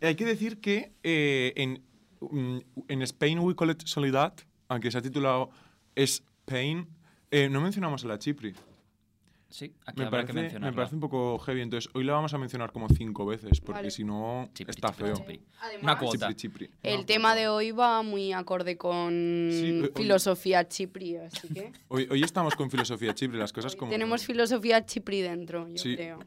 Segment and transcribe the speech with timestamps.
[0.00, 1.82] Hay que decir que eh, en,
[2.20, 2.58] mm,
[2.88, 4.34] en Spain we call it Soledad,
[4.68, 5.50] aunque se ha titulado
[5.94, 6.86] Spain,
[7.30, 8.54] eh, no mencionamos a la Chipri.
[9.48, 12.34] Sí, aquí Me habrá parece, que me parece un poco heavy, entonces hoy la vamos
[12.34, 13.90] a mencionar como cinco veces, porque Vale.
[13.92, 15.14] si no Chipri, está chipri, feo.
[15.16, 15.40] chipri.
[15.60, 16.28] Además, Una cuota.
[16.34, 16.70] Chipri, chipri.
[16.82, 22.08] El tema de hoy va muy acorde con Sí, hoy- filosofía chipri, así que Hoy,
[22.10, 23.92] hoy estamos con filosofía chipri, las cosas como...
[23.92, 25.94] tenemos filosofía chipri dentro, yo Sí.
[25.94, 26.18] creo.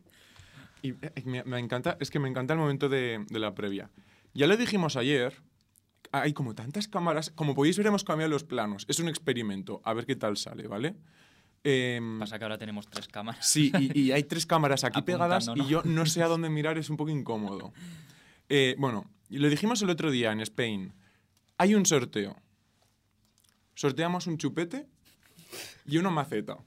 [0.82, 3.89] Y eh, me, me encanta, es que me encanta el momento de, de la previa.
[4.34, 5.34] Ya lo dijimos ayer,
[6.12, 9.94] hay como tantas cámaras, como podéis ver hemos cambiado los planos, es un experimento, a
[9.94, 10.95] ver qué tal sale, ¿vale?
[11.63, 13.45] Em, Pasa que ahora tenemos tres cámaras.
[13.45, 16.77] sí, y, y hay tres cámaras aquí pegadas y yo no sé a dónde mirar,
[16.77, 17.73] es un poco incómodo.
[18.48, 20.94] Eh, bueno, lo dijimos el otro día en Spain,
[21.58, 22.38] hay un sorteo.
[23.75, 24.88] Sorteamos un chupete
[25.86, 26.58] y una maceta.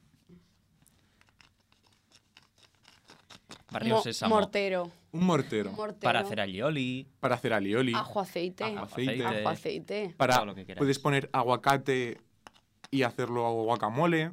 [3.72, 4.34] Barrio Mo- Sésamo.
[4.34, 6.00] mortero, Un mortero mortero.
[6.00, 7.06] Para hacer alioli.
[7.20, 7.92] para hacer alioli.
[7.94, 9.24] ajo aceite, Ajo, aceite.
[9.24, 10.14] ajo aceite.
[10.16, 12.18] Para, Todo lo que puedes poner aguacate
[12.90, 14.30] y hacerlo guacamole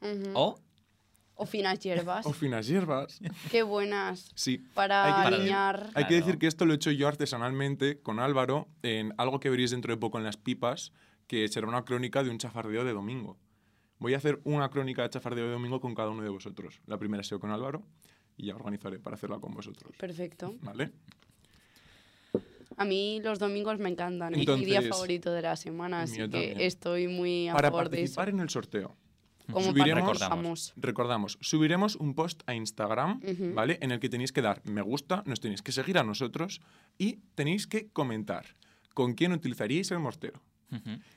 [0.00, 0.30] Ujú.
[0.34, 0.58] O
[1.34, 2.26] O finas hierbas.
[2.26, 3.20] o finas hierbas.
[3.50, 4.30] Qué buenas.
[4.34, 4.58] Sí.
[4.74, 5.90] Para Hay que- alinear.
[5.94, 9.50] Hay que decir que esto lo he hecho yo artesanalmente con Álvaro en algo que
[9.50, 10.92] veréis dentro de poco en las pipas,
[11.26, 13.36] que será una crónica de un chafardeo de domingo.
[14.00, 16.80] Voy a hacer una crónica de chafardeo de domingo con cada uno de vosotros.
[16.86, 17.82] La primera ha sido con Álvaro
[18.38, 19.92] y ya organizaré para hacerla con vosotros.
[19.98, 20.54] Perfecto.
[20.62, 20.90] ¿Vale?
[22.76, 24.34] A mí los domingos me encantan.
[24.34, 26.60] es mi día favorito de la semana, así que también.
[26.60, 28.14] estoy muy a Para favor de eso.
[28.14, 28.96] participar en el sorteo.
[29.50, 30.72] Como subiremos- participamos.
[30.76, 33.20] Recordamos, subiremos un post a Instagram.
[33.54, 33.78] ¿vale?
[33.80, 36.60] En el que tenéis que dar me gusta, nos tenéis que seguir a nosotros
[36.98, 38.44] y tenéis que comentar
[38.94, 40.40] con quién utilizaríais el mortero.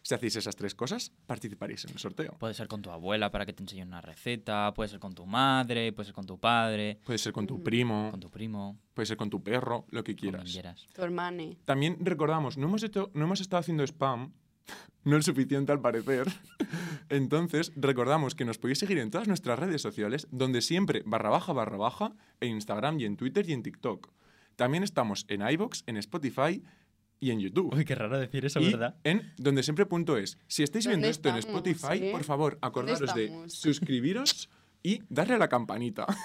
[0.02, 2.36] Si hacéis esas tres cosas, participaréis en el sorteo.
[2.40, 5.26] puede ser con tu abuela para que te enseñe una receta, puede ser con tu
[5.26, 9.06] madre, puede ser con tu padre, Puede ser con tu primo, con tu primo, puede
[9.06, 10.52] ser con tu perro, lo que quieras.
[10.52, 10.88] quieras.
[10.94, 11.58] Tu hermane.
[11.66, 14.32] También recordamos, no hemos, hecho, no hemos estado haciendo spam,
[15.04, 16.28] no el suficiente al parecer.
[17.10, 21.54] Entonces, recordamos que nos podéis seguir en todas nuestras redes sociales, donde siempre barra baja
[21.54, 24.12] barra baja, en Instagram y en Twitter y en TikTok.
[24.56, 26.62] También estamos en iBox, en Spotify
[27.22, 27.74] y en YouTube.
[27.74, 28.96] Uy, qué raro decir eso, y ¿verdad?
[29.06, 30.38] en donde siempre punto es.
[30.48, 32.12] Si estáis viendo ¿Dónde esto en Spotify, eh?
[32.12, 34.50] por favor, acordaros de suscribiros
[34.84, 36.06] y darle a la campanita.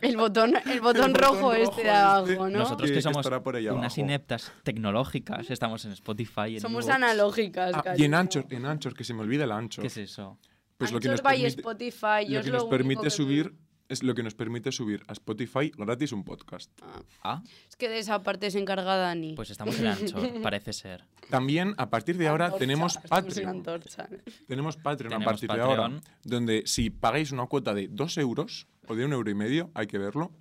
[0.00, 1.90] El botón, el botón El botón rojo rojo este de este.
[1.90, 2.58] abajo, ¿no?
[2.60, 4.00] Nosotros Que- somos por unas abajo.
[4.00, 6.54] ineptas tecnológicas, estamos en Spotify.
[6.54, 8.14] En Somos analógicas, Ah, y en.
[8.14, 9.82] Anchor, en Anchor, que se me olvida el Anchor.
[9.82, 10.38] ¿Qué es eso?
[10.78, 13.10] Pues lo que nos by permite, Spotify, lo es que lo nos único permite que-
[13.10, 13.54] subir
[13.92, 16.70] es lo que nos permite subir a Spotify gratis un podcast.
[16.82, 19.34] Ah, Ah, es que de esa parte se encarga Dani.
[19.34, 21.04] pues estamos en Anchor, parece ser.
[21.28, 23.48] También a partir de ahora Antorcha, tenemos Patreon.
[23.50, 24.08] Antorcha.
[24.48, 28.94] Tenemos Patreon a partir de ahora, donde si pagáis una cuota de dos euros o
[28.94, 30.32] de un euro y medio, hay que verlo,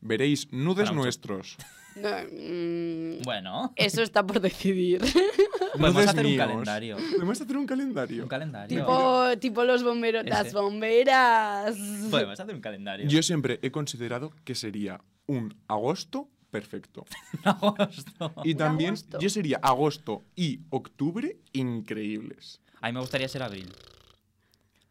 [0.00, 1.56] veréis nudes nuestros.
[1.96, 5.02] No, mm, Bueno, eso está por decidir.
[5.78, 6.46] podemos hacer un míos.
[6.46, 6.96] calendario.
[6.96, 8.22] Podemos hacer un calendario.
[8.24, 8.78] Un calendario.
[8.78, 11.76] tipo, tipo los bomberos, las bomberas.
[12.10, 13.08] Podemos hacer un calendario.
[13.08, 17.04] Yo siempre he considerado que sería un agosto perfecto.
[17.44, 18.32] Agosto.
[18.44, 19.18] Y también agosto.
[19.18, 22.60] yo sería agosto y octubre increíbles.
[22.82, 23.72] A mí me gustaría ser abril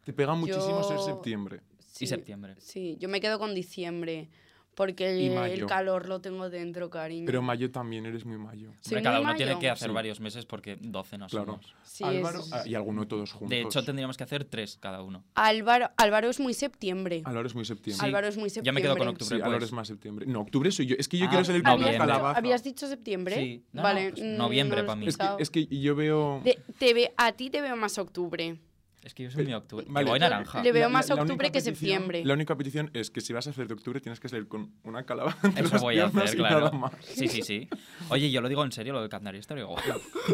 [0.04, 1.60] Te pega muchísimo ser Yo- septiembre.
[1.86, 2.54] Sí, y septiembre.
[2.58, 4.28] Sí, yo me quedo con diciembre.
[4.74, 7.26] Porque el, calor lo tengo dentro, cariño.
[7.26, 8.70] Pero mayo también eres muy mayo.
[8.86, 9.94] Hombre, cada uno tiene que hacer Sí.
[9.94, 11.46] varios meses porque 12 no Claro.
[11.60, 11.74] somos.
[11.84, 13.50] Sí, Álvaro es- ah, y alguno todos juntos.
[13.50, 15.24] De hecho, tendríamos que hacer tres cada uno.
[15.34, 17.20] Álvaro, Álvaro es muy septiembre.
[17.26, 18.06] Álvaro es muy septiembre.
[18.06, 18.82] Álvaro es muy septiembre.
[18.82, 19.36] Yo me quedo con Sí, octubre.
[19.42, 19.64] Álvaro pues.
[19.64, 20.26] es más septiembre.
[20.26, 20.96] No, octubre soy yo.
[20.98, 21.98] Es que yo Ah, quiero salir con noviembre.
[21.98, 22.38] calabaza.
[22.38, 23.36] ¿Habías dicho septiembre?
[23.36, 23.64] Sí.
[23.72, 24.06] No, vale.
[24.08, 25.06] no, pues mm, noviembre no lo he pa' mí.
[25.06, 25.38] Es que, escuchado.
[25.38, 26.40] es que yo veo...
[26.44, 28.56] De- te ve- a ti te veo más octubre.
[29.04, 29.84] Es que yo soy muy octubre.
[29.88, 30.08] Vale.
[30.08, 30.62] Voy naranja.
[30.62, 32.24] le veo más la- la octubre que petición- septiembre.
[32.24, 34.72] La única petición es que si vas a hacer de octubre tienes que salir con
[34.84, 36.70] una calabaza Eso las voy a hacer, claro.
[37.00, 37.68] Sí, sí, sí.
[38.10, 39.82] Oye, yo lo digo en serio, lo del calendario está guay.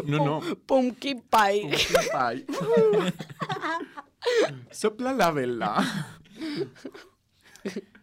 [0.05, 0.39] No, no.
[0.67, 1.71] Pumpkin pie.
[2.13, 2.45] Ay.
[4.71, 6.15] Sopla la vela.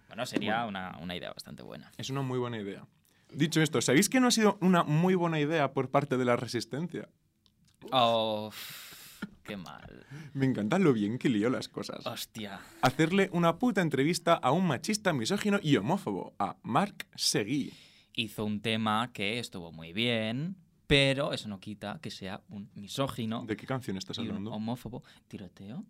[0.08, 1.90] Bueno, sería una, una idea bastante buena.
[1.96, 2.86] Es una muy buena idea.
[3.32, 6.36] Dicho esto, ¿sabéis que no ha sido una muy buena idea por parte de la
[6.36, 7.08] resistencia?
[7.92, 8.50] Oh,
[9.46, 10.06] qué mal.
[10.34, 12.06] Me encanta lo bien que lío las cosas.
[12.06, 12.60] Hostia.
[12.82, 17.72] Hacerle una puta entrevista a un machista, misógino y homófobo, a Marc Seguí.
[18.14, 20.56] Hizo un tema que estuvo muy bien,
[20.86, 24.52] pero eso no quita que sea un misógino ¿De qué canción estás y un hablando?
[24.52, 25.02] homófobo.
[25.28, 25.84] ¿Tiroteo?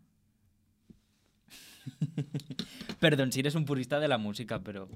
[3.01, 4.89] Perdón, si eres un purista de la música, pero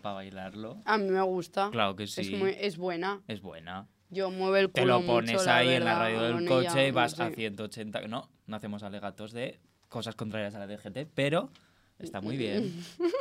[0.00, 1.70] para bailarlo, A mí me gusta.
[1.70, 2.36] claro que Es, sí.
[2.36, 3.22] muy- es buena.
[3.26, 3.88] Es buena.
[4.10, 6.68] Yo muevo el culo Te lo mucho, pones la ahí en la radio del coche
[6.72, 7.34] ella, y vas no a sé.
[7.34, 8.00] 180.
[8.08, 9.58] No, no hacemos alegatos de
[9.88, 11.50] cosas contrarias a la DGT, pero
[11.98, 12.72] está muy bien.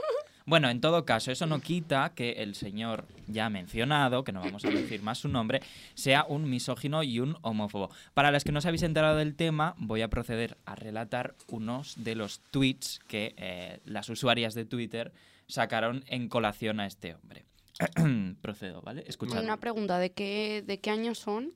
[0.46, 4.66] Bueno, en todo caso, eso no quita que el señor ya mencionado, que no vamos
[4.66, 5.62] a decir más su nombre,
[5.94, 7.90] sea un misógino y un homófobo.
[8.14, 12.04] Para las que no os habéis enterado del tema, voy a proceder a relatar unos
[12.04, 15.14] de los tweets que eh, las usuarias de Twitter
[15.48, 17.46] sacaron en colación a este hombre.
[18.42, 19.04] Procedo, ¿vale?
[19.08, 19.44] Escuchad.
[19.44, 21.54] Una pregunta, ¿de qué, ¿de qué año son?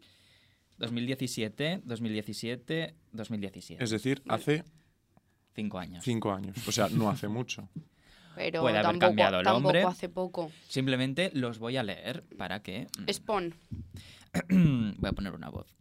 [0.79, 3.83] 2017, 2017, 2017.
[3.83, 4.63] Es decir, hace
[5.55, 6.03] Cinco años.
[6.03, 6.55] cinco años.
[6.67, 7.67] O sea, no hace mucho.
[8.35, 9.83] Pero Puede haber tampoco, cambiado el tampoco hombre.
[9.83, 10.51] hace poco.
[10.67, 12.87] Simplemente los voy a leer para que...
[12.99, 13.55] mm, Spawn.
[14.99, 15.73] Voy a poner una voz.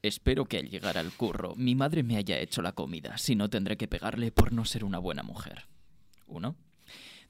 [0.00, 3.50] Espero que al llegar al curro mi madre me haya hecho la comida, si no
[3.50, 5.66] tendré que pegarle por no ser una buena mujer.
[6.26, 6.56] Uno.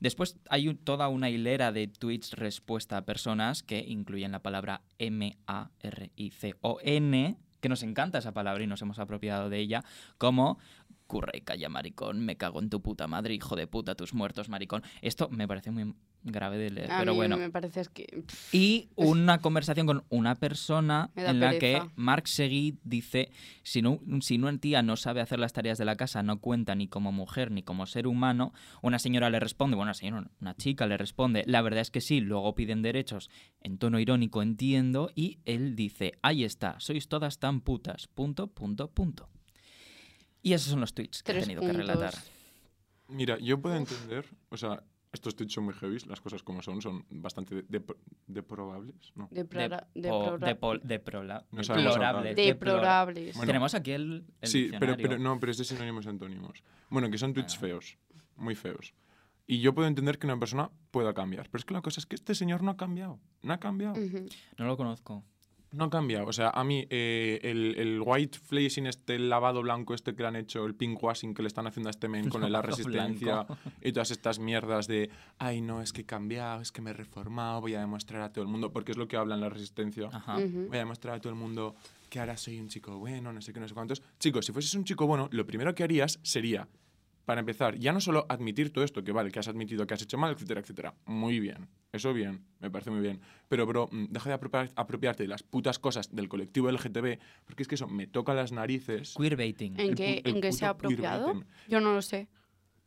[0.01, 5.39] Después hay toda una hilera de tweets respuesta a personas que incluyen la palabra M-A-R-I-C-O-N,
[7.61, 9.85] que nos encanta esa palabra y nos hemos apropiado de ella,
[10.19, 10.59] como
[11.07, 14.49] curra y calla, maricón, me cago en tu puta madre, hijo de puta, tus muertos,
[14.49, 14.83] maricón.
[15.03, 15.95] Esto me parece muy
[16.27, 17.37] grave de leer, A pero mí bueno.
[17.37, 18.05] me parece es que...
[18.27, 21.81] pff, Y una conversación con una persona en la que.
[21.95, 23.31] Mark Seguí dice,
[23.63, 26.75] si, no, si una tía no sabe hacer las tareas de la casa, no cuenta
[26.75, 28.53] ni como mujer ni como ser humano,
[28.83, 32.01] una señora le responde, bueno, una señora, una chica le responde, la verdad es que
[32.01, 33.31] sí, luego piden derechos
[33.61, 38.91] en tono irónico, entiendo, y él dice, ahí está, sois todas tan putas, punto, punto,
[38.91, 39.29] punto.
[40.43, 42.15] Y esos son los tweets que he tenido que relatar.
[43.09, 44.83] Mira, yo puedo entender, o sea,
[45.17, 47.85] estos tweets son muy heavy, las cosas como son, son bastante de- de-
[48.27, 49.13] deprobables,
[52.35, 53.37] De, Deplorables.
[53.37, 56.63] Bueno, Tenemos aquí el, el sí, pero, no, pero es de sinónimos y antónimos.
[56.91, 57.81] Bueno, que son tweets Bueno.
[57.81, 57.99] feos,
[58.37, 58.95] muy feos.
[59.49, 62.07] Y yo puedo entender que una persona pueda cambiar, pero es que la cosa es
[62.07, 63.95] que este señor no ha cambiado, no ha cambiado.
[64.59, 65.25] No lo conozco.
[65.77, 66.27] No ha cambiado.
[66.27, 70.23] O sea, a mí eh, el, el white flashing, este el lavado blanco este que
[70.23, 72.49] le han hecho, el pink washing que le están haciendo a este men con la
[72.49, 73.57] Lavado resistencia blanco.
[73.83, 76.95] y todas estas mierdas de, ay, no, es que he cambiado, es que me he
[76.95, 79.49] reformado, voy a demostrar a todo el mundo, porque es lo que habla en la
[79.51, 80.09] resistencia.
[80.13, 80.37] Ajá.
[80.37, 81.77] Voy a demostrar a todo el mundo
[82.09, 84.03] que ahora soy un chico bueno, no sé qué, no sé cuántos.
[84.19, 86.67] Chicos, si fueses un chico bueno, lo primero que harías sería,
[87.27, 90.01] para empezar, ya no solo admitir todo esto, que vale, que has admitido que has
[90.03, 90.95] hecho mal, etcétera, etcétera.
[91.05, 91.69] Muy bien.
[91.93, 93.21] Eso bien, me parece muy bien.
[93.49, 97.63] Pero, bro, mm, deja de apropiar- apropiarte de las putas cosas del colectivo LGTB, porque
[97.65, 99.15] es que eso me toca las narices.
[99.19, 99.79] Queerbaiting.
[99.79, 101.43] ¿En qué, el en qué se ha apropiado?
[101.69, 102.29] Yo no lo sé.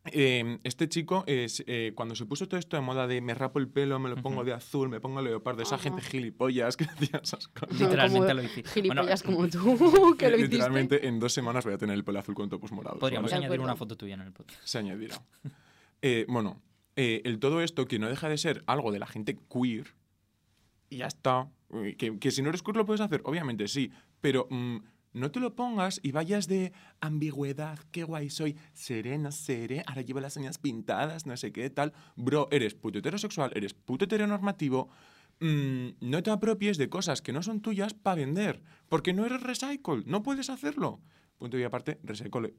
[0.06, 3.58] Eh, este chico, es, eh, cuando se puso todo esto de moda de me rapo
[3.58, 5.84] el pelo, me lo pongo de azul, me pongo leopardo, esa Ajá.
[5.84, 7.78] gente gilipollas que decía esas cosas.
[7.78, 8.62] Literalmente Como lo hice.
[8.64, 10.56] Gilipollas Bueno, como tú, que lo hiciste.
[10.56, 12.98] Literalmente en dos semanas voy a tener el pelo azul con topos morados.
[12.98, 13.44] Podríamos ¿vale?
[13.44, 14.60] Añadir una foto tuya en el podcast.
[14.64, 15.22] se añadirá.
[16.00, 16.62] Eh, bueno,
[16.96, 19.94] eh, el todo esto que no deja de ser algo de la gente queer,
[20.88, 21.50] y ya está.
[21.98, 24.78] Que, que si no eres queer lo puedes hacer, obviamente sí, pero mm,
[25.12, 30.02] no te lo pongas y vayas de ambigüedad, qué guay soy, seré, no seré, ahora
[30.02, 31.92] llevo las uñas pintadas, no sé qué tal.
[32.16, 34.88] Bro, eres puto heterosexual, eres puto heteronormativo.
[35.40, 39.42] mm, no te apropies de cosas que no son tuyas para vender, porque no eres
[39.42, 41.00] recycle, no puedes hacerlo.
[41.38, 42.54] Punto y aparte, recycle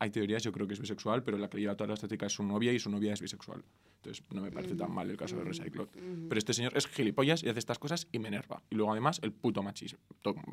[0.00, 2.32] hay teorías, yo creo que es bisexual, pero la que lleva toda la estética es
[2.32, 3.64] su novia y su novia es bisexual.
[3.96, 5.90] Entonces no me parece tan mal el caso de Recyclot.
[5.90, 8.62] Pero este señor es gilipollas y hace estas cosas y me enerva.
[8.70, 9.98] Y luego además el puto machismo.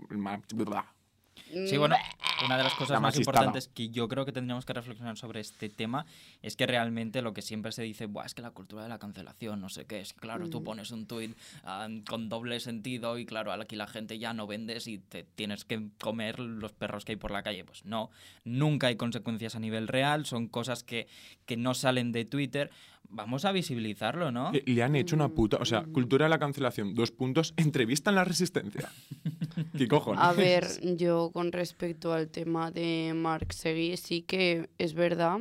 [0.10, 0.18] El.
[1.52, 1.96] Sí, bueno,
[2.46, 5.40] una de las cosas La más importantes que yo creo que tendríamos que reflexionar sobre
[5.40, 6.06] este tema
[6.42, 9.00] es que realmente lo que siempre se dice, Buah, es que la cultura de la
[9.00, 13.18] cancelación, no sé qué, es que claro, tú pones un tuit ah, con doble sentido
[13.18, 17.06] y claro, aquí la gente ya no vendes y te tienes que comer los perros
[17.06, 17.64] que hay por la calle.
[17.64, 18.10] Pues no,
[18.44, 21.08] nunca hay consecuencias a nivel real, son cosas que,
[21.46, 22.72] que no salen de Twitter.
[23.10, 24.52] Vamos a visibilizarlo, ¿no?
[24.52, 25.58] Le han hecho una puta.
[25.58, 26.94] O sea, cultura de la cancelación.
[26.94, 27.54] Dos puntos.
[27.58, 28.90] Entrevista en la resistencia.
[29.78, 30.22] ¿Qué cojones?
[30.24, 35.40] A ver, yo con respecto al tema de Mark Seguí, sí que es verdad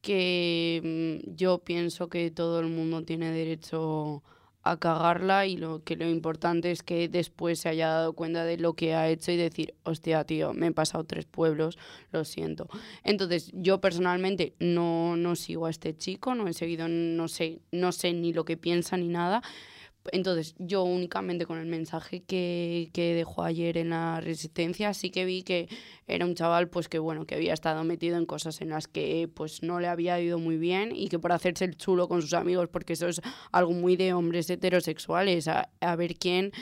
[0.00, 4.35] que mm, yo pienso que todo el mundo tiene derecho a
[4.78, 8.74] cagarla y lo que lo importante es que después se haya dado cuenta de lo
[8.74, 11.78] que ha hecho y decir, hostia, tío, me he pasado tres pueblos,
[12.10, 12.68] lo siento.
[13.04, 17.92] Entonces, yo personalmente no, no sigo a este chico, no he seguido, no sé, no
[17.92, 19.42] sé ni lo que piensa ni nada.
[20.12, 25.24] Entonces, yo únicamente con el mensaje que, que dejó ayer en la Resistencia, sí que
[25.24, 25.68] vi que
[26.06, 29.28] era un chaval, pues que bueno, que había estado metido en cosas en las que
[29.32, 32.34] pues no le había ido muy bien y que por hacerse el chulo con sus
[32.34, 33.20] amigos, porque eso es
[33.52, 36.52] algo muy de hombres heterosexuales, a, a ver quién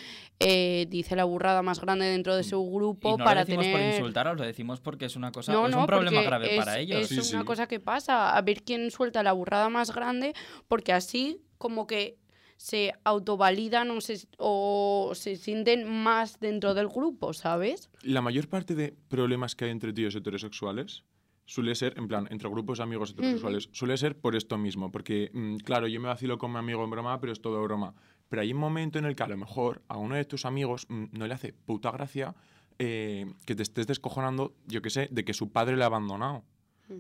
[0.41, 3.67] eh, dice la burrada más grande dentro de su y grupo no para lo decimos
[3.67, 3.95] por tener...
[3.95, 6.79] insultaros, lo decimos porque es una cosa, No, es no, un problema grave es, para
[6.79, 7.03] ellos.
[7.03, 7.47] Es Sí, una sí.
[7.47, 10.35] cosa que pasa, a ver quién suelta la burrada más grande,
[10.69, 12.17] porque así como que
[12.65, 17.91] se autovalidan o se, o se sienten más dentro del grupo, ¿sabes?
[18.01, 21.05] La mayor parte de problemas que hay entre tíos heterosexuales
[21.45, 24.91] suele ser, en plan, entre grupos de amigos heterosexuales, suele ser por esto mismo.
[24.91, 27.95] Porque, mm, claro, yo me vacilo con mi amigo en broma, pero es todo broma.
[28.31, 30.87] Pero hay un momento en el que a lo mejor a uno de tus amigos
[30.89, 32.35] mm, no le hace puta gracia
[32.79, 36.45] eh, que te estés descojonando, yo qué sé, de que su padre le ha abandonado.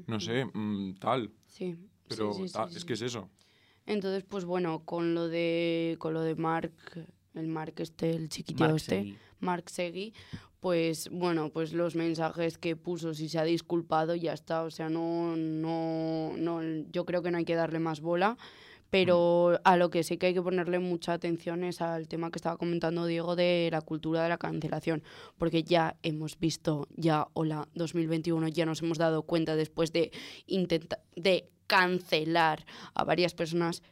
[0.06, 1.32] No sé, mm, tal.
[1.46, 1.74] Sí.
[2.06, 3.30] Pero sí, sí, es que es eso.
[3.86, 6.72] Entonces, pues bueno, con lo de con lo de Mark,
[7.34, 9.16] el Mark este, el chiquitito Marc este, Seguí.
[9.40, 10.14] Mark Segui,
[10.60, 14.62] pues bueno, pues los mensajes que puso, si se ha disculpado, ya está.
[14.62, 18.38] O sea, no, no, no, yo creo que no hay que darle más bola.
[18.90, 22.38] Pero a lo que sí que hay que ponerle mucha atención es al tema que
[22.38, 25.02] estaba comentando Diego de la cultura de la cancelación.
[25.36, 30.12] Porque ya hemos visto, ya, hola, 2021, ya nos hemos dado cuenta después de
[30.46, 32.64] intentar, de cancelar
[32.94, 33.82] a varias personas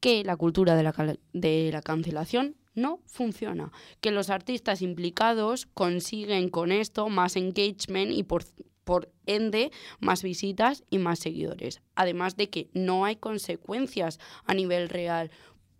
[0.00, 3.72] que la cultura de la, de la cancelación no funciona.
[4.00, 8.44] Que los artistas implicados consiguen con esto más engagement y por,
[8.88, 11.82] por ende más visitas y más seguidores.
[11.94, 15.30] Además de que no hay consecuencias a nivel real.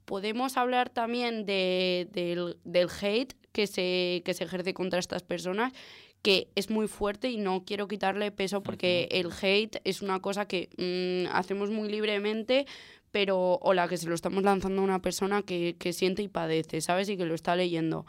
[0.05, 5.73] Podemos hablar también de- del, del hate que se, que se ejerce contra estas personas
[6.21, 10.47] que es muy fuerte y no quiero quitarle peso porque el hate es una cosa
[10.47, 12.67] que mm, hacemos muy libremente,
[13.11, 16.29] pero o la que se lo estamos lanzando a una persona que, que siente y
[16.29, 17.09] padece, ¿sabes?
[17.09, 18.05] Y que lo está leyendo.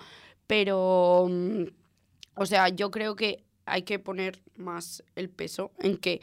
[0.46, 1.64] Pero, mm,
[2.36, 6.22] o sea, yo creo que hay que poner más el peso en que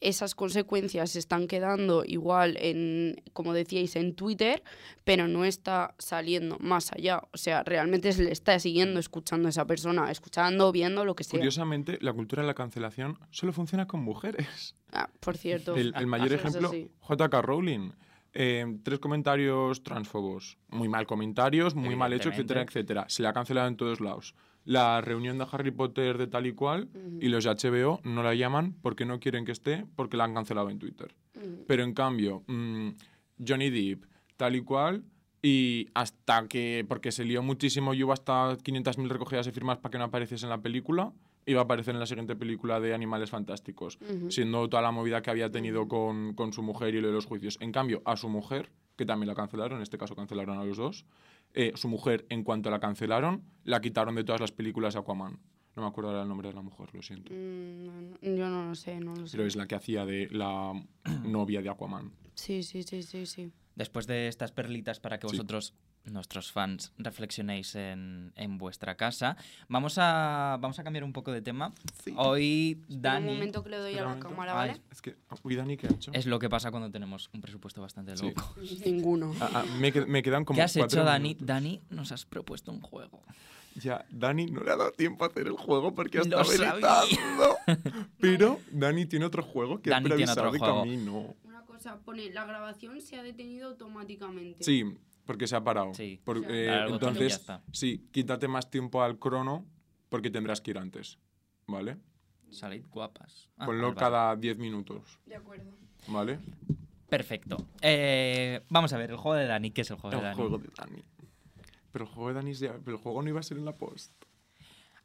[0.00, 4.62] esas consecuencias se están quedando igual en, como decíais, en Twitter,
[5.04, 7.20] pero no está saliendo más allá.
[7.32, 11.24] O sea, realmente se le está siguiendo escuchando a esa persona, escuchando, viendo lo que
[11.24, 11.38] sea.
[11.38, 14.74] Curiosamente, la cultura de la cancelación solo funciona con mujeres.
[14.92, 15.76] Ah, por cierto.
[15.76, 16.72] El, el mayor es ejemplo.
[16.72, 17.92] JK Rowling.
[18.32, 20.56] Eh, tres comentarios transfobos.
[20.68, 23.04] Muy mal comentarios, muy mal hecho, etcétera, etcétera.
[23.08, 24.34] Se le ha cancelado en todos lados.
[24.64, 26.88] La reunión de Harry Potter de tal y cual
[27.20, 30.34] y los de HBO no la llaman porque no quieren que esté porque la han
[30.34, 31.14] cancelado en Twitter.
[31.66, 32.90] Pero en cambio, mm,
[33.46, 34.04] Johnny Depp,
[34.36, 35.04] tal y cual,
[35.42, 39.90] y hasta que, porque se lió muchísimo y hubo hasta 500.000 recogidas de firmas para
[39.90, 41.12] que no apareciese en la película,
[41.46, 43.98] iba a aparecer en la siguiente película de Animales Fantásticos,
[44.28, 47.26] siendo toda la movida que había tenido con, con su mujer y lo de los
[47.26, 47.56] juicios.
[47.60, 50.76] En cambio, a su mujer, que también la cancelaron, en este caso cancelaron a los
[50.76, 51.06] dos,
[51.54, 55.38] eh, su mujer, en cuanto la cancelaron, la quitaron de todas las películas de Aquaman.
[55.76, 57.32] No me acuerdo ahora el nombre de la mujer, lo siento.
[57.32, 59.36] Mm, yo no lo sé, no lo sé.
[59.36, 60.72] Pero es la que hacía de la
[61.24, 62.12] novia de Aquaman.
[62.34, 63.52] Sí, sí, sí, sí, sí.
[63.76, 65.36] Después de estas perlitas para que Sí.
[65.36, 65.74] vosotros,
[66.04, 69.36] nuestros fans, reflexionéis en, en vuestra casa,
[69.68, 71.72] vamos a, vamos a cambiar un poco de tema.
[72.16, 73.26] Hoy Un Dani...
[73.34, 74.72] momento que le doy a un la cámara, ¿vale?
[74.72, 74.82] Ay.
[74.90, 76.10] Es que, uy, Dani, ¿qué ha hecho?
[76.14, 78.26] Es lo que pasa cuando tenemos un presupuesto bastante Sí.
[78.28, 78.54] loco.
[78.84, 79.34] Ninguno.
[79.40, 81.28] Ah, ah, me, me quedan como ¿Qué has cuatro hecho, Dani?
[81.30, 81.46] minutos.
[81.46, 83.22] Dani, nos has propuesto un juego.
[83.76, 87.56] Ya, Dani no le ha dado tiempo a hacer el juego porque ha estado editando.
[88.18, 90.80] Pero Dani tiene otro juego que Dani ha tiene otro que juego.
[90.80, 91.34] a mí no.
[91.80, 94.62] Una cosa, pone, la grabación se ha detenido automáticamente.
[94.62, 94.84] Sí,
[95.24, 95.94] porque se ha parado.
[95.94, 96.20] Sí.
[96.24, 97.62] Por- O sea, eh, entonces, está.
[97.72, 99.64] sí, quítate más tiempo al crono
[100.10, 101.18] porque tendrás que ir antes.
[101.66, 101.96] ¿Vale?
[102.50, 103.48] Salid guapas.
[103.56, 105.18] Ah, Ponlo vale, cada 10 minutos.
[105.24, 105.70] De acuerdo.
[106.08, 106.38] ¿Vale?
[107.08, 107.56] Perfecto.
[107.80, 109.70] Eh, vamos a ver, el juego de Dani.
[109.70, 110.36] ¿Qué es el juego de El Dani?
[110.36, 111.02] juego de Dani.
[111.92, 113.76] Pero el juego de Dani ya- pero el juego no iba a ser en la
[113.76, 114.12] post.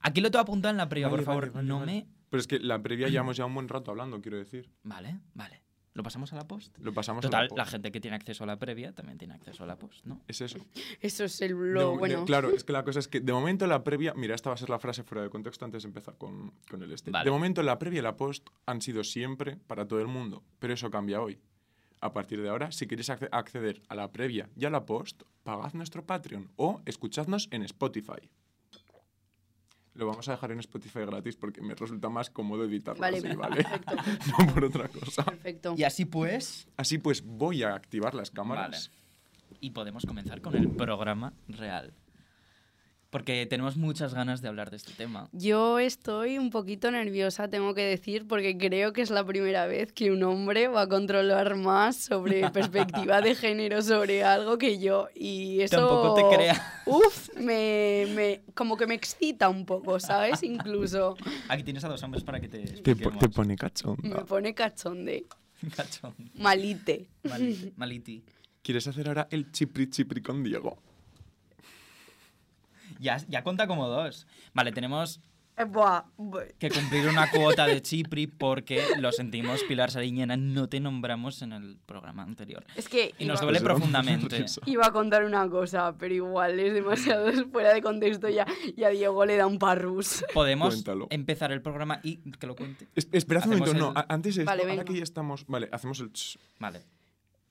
[0.02, 1.42] Aquí lo tengo apuntado en la previa, Vale, por favor.
[1.46, 1.92] vale, vale, no vale.
[1.94, 2.08] me...
[2.30, 4.70] Pero es que la previa llevamos ya un buen rato hablando, quiero decir.
[4.84, 5.62] Vale, vale.
[5.96, 6.78] ¿Lo pasamos a la post?
[6.80, 7.58] Lo pasamos a Total, la post.
[7.58, 10.22] la gente que tiene acceso a la previa también tiene acceso a la post, ¿no?
[10.28, 10.60] Es eso.
[11.00, 12.26] Eso es el lo de- bueno.
[12.26, 14.58] claro, es que la cosa es que de momento la previa, mira, esta va a
[14.58, 17.12] ser la frase fuera de contexto antes de empezar con, con el este.
[17.12, 17.24] Vale.
[17.26, 20.74] De momento la previa y la post han sido siempre para todo el mundo, pero
[20.74, 21.40] eso cambia hoy.
[22.02, 25.24] A partir de ahora, si queréis acce- acceder a la previa y a la post,
[25.44, 28.30] pagad nuestro Patreon o escuchadnos en Spotify.
[29.96, 33.28] Lo vamos a dejar en Spotify gratis porque me resulta más cómodo editarlo Vale, así,
[33.36, 33.64] ¿vale?
[33.64, 33.96] perfecto.
[34.38, 35.24] no por otra cosa.
[35.24, 35.76] Perfecto.
[35.78, 36.68] Y así pues...
[36.78, 38.92] Así pues, voy a activar las cámaras.
[39.62, 41.94] Y podemos comenzar con el programa real.
[43.16, 45.30] Porque tenemos muchas ganas de hablar de este tema.
[45.32, 49.94] Yo estoy un poquito nerviosa, tengo que decir, porque creo que es la primera vez
[49.94, 55.08] que un hombre va a controlar más sobre perspectiva de género sobre algo que yo.
[55.16, 55.78] Y eso.
[55.78, 56.62] Tampoco te creas.
[56.86, 60.44] Uf, me, me- como que me excita un poco, ¿sabes?
[60.44, 61.16] Incluso
[61.48, 64.10] Aquí tienes a dos hombres para que te Te, te pone cachonda.
[64.10, 65.26] me pone cachonde.
[65.74, 66.14] Cachón.
[66.34, 67.08] Malite.
[67.24, 67.72] Maliti.
[67.78, 68.24] Maliti.
[68.62, 70.78] ¿Quieres hacer ahora el chipri chipri con Diego?
[73.00, 74.28] Ya, ya cuenta como dos.
[74.54, 75.20] Vale, tenemos
[75.58, 76.44] Eh, buah, buah.
[76.60, 81.54] que cumplir una cuota de Chipri porque lo sentimos, Pilar Sariñena, no te nombramos en
[81.54, 82.66] el programa anterior.
[82.76, 84.46] Es que Y nos duele profundamente.
[84.66, 88.90] iba a contar una cosa, pero igual es demasiado fuera de contexto ya, y a
[88.90, 90.26] Diego le da un parrus.
[90.34, 91.08] Podemos Cuéntalo.
[91.10, 92.88] empezar el programa y que lo cuente.
[92.96, 95.46] Es- esperad un momento, el- no, antes de esto, Vale, ahora que ya estamos...
[95.48, 96.12] Vale, hacemos el...
[96.12, 96.38] ch.
[96.60, 96.82] Vale.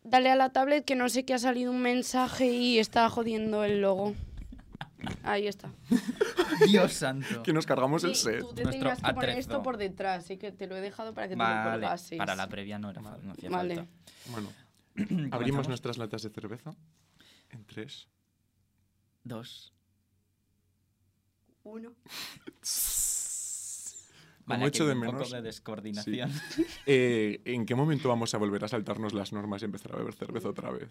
[0.03, 3.65] Dale a la tablet que no sé que ha salido un mensaje y está jodiendo
[3.65, 4.13] el logo.
[5.23, 5.71] Ahí está.
[6.69, 7.43] Dios santo.
[7.43, 8.41] Que nos cargamos el set.
[8.41, 9.39] tú te Nuestro tenías que poner atrezo.
[9.41, 12.19] esto por detrás, así que te lo he dejado para que te lo Vale, colgases.
[12.19, 13.75] para la previa no, era fa- no hacía Vale.
[13.77, 13.91] falta.
[14.31, 14.49] Bueno,
[14.97, 15.69] abrimos ¿Comenzamos?
[15.69, 16.75] nuestras latas de cerveza.
[17.51, 18.09] En tres.
[19.25, 19.73] Dos.
[21.63, 21.93] Uno.
[24.45, 25.23] Como Vale, aquí echo de un menos.
[25.23, 26.31] poco de descoordinación.
[26.85, 30.13] Eh, ¿En qué momento vamos a volver a saltarnos las normas y empezar a beber
[30.13, 30.91] cerveza otra vez?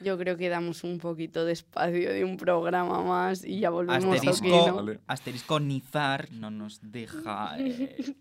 [0.00, 4.04] Yo creo que damos un poquito de espacio de un programa más y ya volvemos
[4.04, 4.74] a Asterisco, Kino.
[4.76, 5.00] Vale.
[5.06, 7.56] asterisco Nizar no nos deja.
[7.58, 8.14] eh,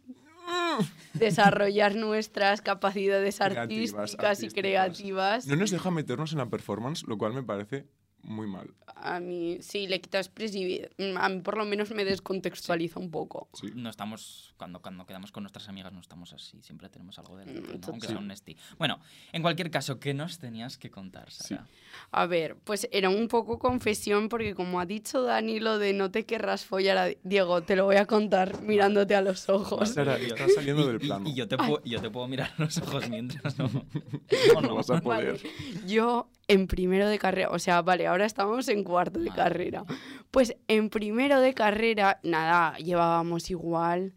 [1.13, 5.47] Desarrollar nuestras capacidades Creativas, artísticas y creativas.
[5.47, 7.85] No nos deja meternos en la performance, lo cual me parece
[8.23, 8.73] muy mal.
[8.95, 10.89] A mí, sí, le quita expresividad.
[11.19, 13.47] A mí por lo menos me descontextualiza un poco.
[13.53, 13.67] Sí.
[13.75, 14.53] no estamos.
[14.57, 16.61] Cuando, cuando quedamos con nuestras amigas, no estamos así.
[16.61, 17.45] Siempre tenemos algo de.
[17.45, 17.59] Mm, ¿no?
[17.71, 18.01] Aunque total.
[18.01, 18.57] sea un Nesti.
[18.77, 18.99] Bueno,
[19.31, 21.65] en cualquier caso, ¿qué nos tenías que contar, Sara?
[22.11, 26.11] A ver, pues era un poco confesión porque como ha dicho Dani lo de no
[26.11, 29.89] te querrás follar a Diego, te lo voy a contar mirándote a los ojos.
[29.89, 31.29] Sara, estás saliendo Y- del y- plano.
[31.29, 33.65] Y, yo, te puedo, yo te puedo mirar a los ojos mientras no.
[34.57, 34.75] ¿O No no?
[34.75, 35.37] vas a poder.
[35.37, 35.87] Vale.
[35.87, 39.85] Yo en primero de carrera, o sea, vale, ahora estamos en cuarto de carrera.
[40.31, 44.15] Pues en primero de carrera, nada, llevábamos igual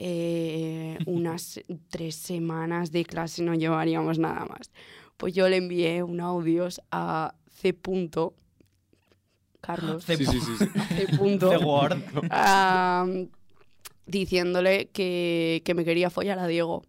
[0.00, 4.72] eh, unas tres semanas de clase, no llevaríamos nada más.
[5.16, 7.72] Pues yo le envié un audios a C.
[7.74, 8.34] punto,
[9.60, 10.16] Carlos, C.
[10.16, 10.52] Sí, sí, sí.
[10.58, 10.66] sí.
[11.06, 11.16] C.
[11.16, 11.52] punto,
[14.06, 16.82] diciéndole que, que me quería follar a Diego.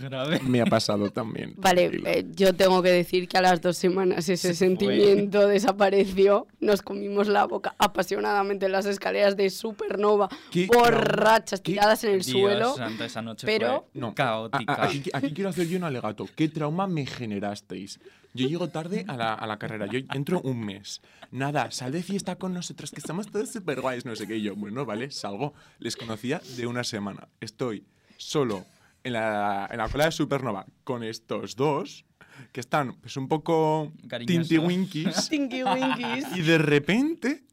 [0.00, 0.40] Qué grave.
[0.40, 1.54] Me ha pasado también.
[1.58, 4.54] Vale, eh, yo tengo que decir que a las dos semanas ese Se fue.
[4.56, 6.46] sentimiento desapareció.
[6.58, 12.10] Nos comimos la boca apasionadamente en las escaleras de Supernova, ¿Qué borrachas qué- tiradas en
[12.14, 12.74] el Dios suelo.
[12.74, 14.08] santo, esa noche pero- fue No.
[14.08, 14.72] A- caótica.
[14.74, 16.26] a- aquí, aquí quiero hacer yo un alegato.
[16.34, 18.00] ¿Qué trauma me generasteis?
[18.32, 19.86] Yo llego tarde a la, a la carrera.
[19.86, 21.00] Yo entro un mes.
[21.30, 24.38] Nada, sal de fiesta con nosotros, que estamos todos súper guays, no sé qué.
[24.38, 25.54] Y yo, bueno, vale, salgo.
[25.78, 27.28] Les conocía de una semana.
[27.40, 27.84] Estoy
[28.16, 28.64] solo
[29.04, 32.04] en la, en la cola de Supernova con estos dos,
[32.52, 33.92] que están pues un poco
[34.26, 35.30] tintiwinkies.
[36.34, 37.44] Y de repente,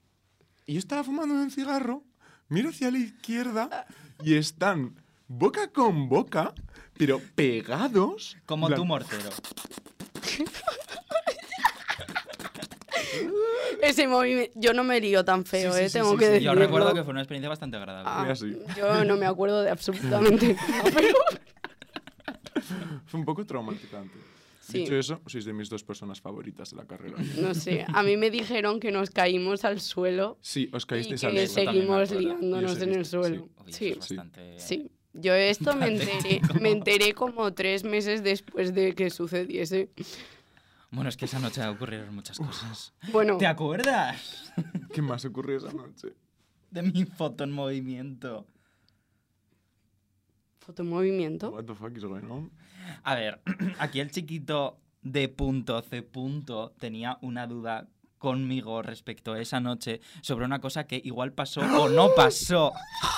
[0.65, 2.03] yo estaba fumando un cigarro,
[2.47, 3.85] miro hacia la izquierda
[4.23, 4.95] y están
[5.27, 6.53] boca con boca,
[6.97, 8.37] pero pegados.
[8.45, 9.29] Como tu mortero.
[13.81, 16.25] Ese movimiento, yo no me lío tan feo, Sí, sí, eh, sí, tengo sí, que
[16.25, 16.31] sí.
[16.33, 16.53] decirlo.
[16.53, 18.09] Yo recuerdo que fue una experiencia bastante agradable.
[18.11, 18.33] Ah,
[18.77, 21.17] yo no me acuerdo de absolutamente nada, pero
[23.05, 24.17] Fue un poco traumatizante.
[24.59, 24.79] Sí.
[24.79, 27.17] Dicho eso, sois de mis dos personas favoritas de la carrera.
[27.41, 27.85] no sé.
[27.93, 31.33] A mí me dijeron que nos caímos al suelo Sí, os y caísteis que al
[31.33, 33.49] me seguimos liándonos Y en el suelo.
[33.67, 33.95] Sí, sí.
[33.95, 34.59] bastante...
[34.59, 34.91] sí.
[35.13, 39.89] Yo esto me enteré, me enteré como tres meses después de que sucediese.
[40.91, 42.93] Bueno, es que esa noche ocurrieron muchas cosas.
[43.11, 44.53] Bueno, ¿Te acuerdas
[44.93, 46.13] ¿Qué más ocurrió esa noche?
[46.69, 48.45] de mi foto en movimiento?
[50.59, 51.49] fotomovimiento.
[51.49, 52.51] What the fuck is going on?
[53.03, 53.41] A ver,
[53.79, 57.87] aquí el chiquito de punto C punto tenía una duda
[58.19, 62.73] conmigo respecto a esa noche sobre una cosa que igual pasó o no pasó.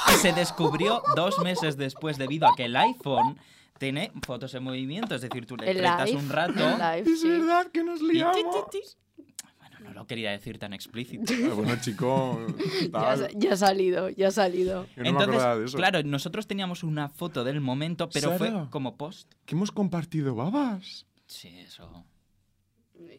[0.07, 3.37] Que se descubrió dos meses después debido a que el iPhone
[3.83, 6.19] tiene fotos en movimiento, es decir, tú le El apretas live.
[6.21, 6.53] un rato.
[6.77, 7.27] live, Es sí.
[7.29, 8.69] verdad que nos y ti, liamos.
[8.69, 9.23] ti, ti.
[9.57, 11.33] Bueno, no lo quería decir tan explícito.
[11.51, 12.39] Ah, bueno, chico,
[12.91, 14.87] Ya, ya ha salido, ya ha salido.
[14.95, 15.77] Yo no me acordaba de Entonces, eso.
[15.77, 18.67] claro, nosotros teníamos una foto del momento, pero fue Sara.
[18.69, 19.31] como post.
[19.45, 21.05] Que hemos compartido babas.
[21.25, 22.05] Sí, eso.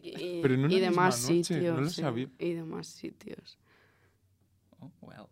[0.01, 1.75] Y, Pero no y demás noche, sitios.
[1.75, 2.29] no lo sí, sabía.
[2.39, 3.57] Y demás sitios.
[4.79, 5.25] Oh, well.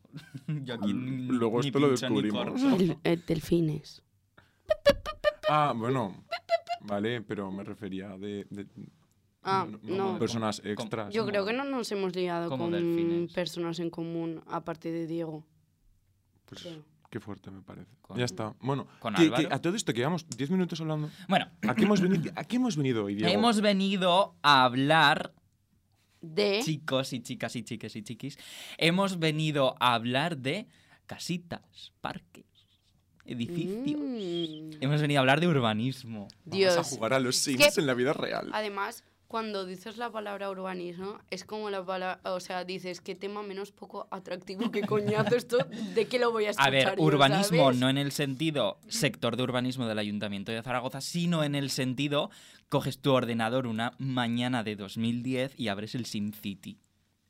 [0.66, 2.62] Yo aquí ni- Luego ni esto lo descubrimos.
[3.26, 4.02] delfines.
[5.50, 6.16] Ah, bueno.
[6.82, 8.68] Vale, pero me refería de, de-
[9.46, 10.20] Ah, no- no.
[10.20, 11.14] personas extras.
[11.14, 13.34] Yo creo que no nos hemos liado con delfines?
[13.34, 15.46] personas en común, aparte de Diego.
[16.46, 16.84] Pues creo.
[17.10, 17.92] qué fuerte me parece.
[18.02, 18.54] Con- ya está.
[18.62, 19.50] Bueno, con que- Álvaro.
[19.50, 21.10] que a todo esto que llevamos 10 minutos hablando.
[21.28, 23.32] Bueno, ¿A qué hemos venido, a qué hemos venido hoy, Diego?
[23.34, 25.34] hemos venido a hablar,
[26.22, 26.62] De.
[26.64, 28.38] chicos y chicas y chiques y chiquis,
[28.78, 30.68] hemos venido a hablar de
[31.06, 32.46] casitas, parques,
[33.26, 33.98] edificios.
[33.98, 34.82] Mm.
[34.82, 36.28] Hemos venido a hablar de urbanismo.
[36.46, 36.78] Vamos Dios.
[36.78, 38.50] a jugar a los que- Sims en la vida real.
[38.54, 43.42] Además, cuando dices la palabra urbanismo, es como la palabra, o sea, dices qué tema
[43.42, 45.58] menos poco atractivo, qué coñazo esto,
[45.96, 46.68] ¿de qué lo voy a escuchar?
[46.68, 47.80] A ver, yo, urbanismo ¿sabes?
[47.80, 52.30] no en el sentido sector de urbanismo del Ayuntamiento de Zaragoza, sino en el sentido
[52.70, 56.78] coges tu ordenador una mañana de 2010 y abres el SimCity.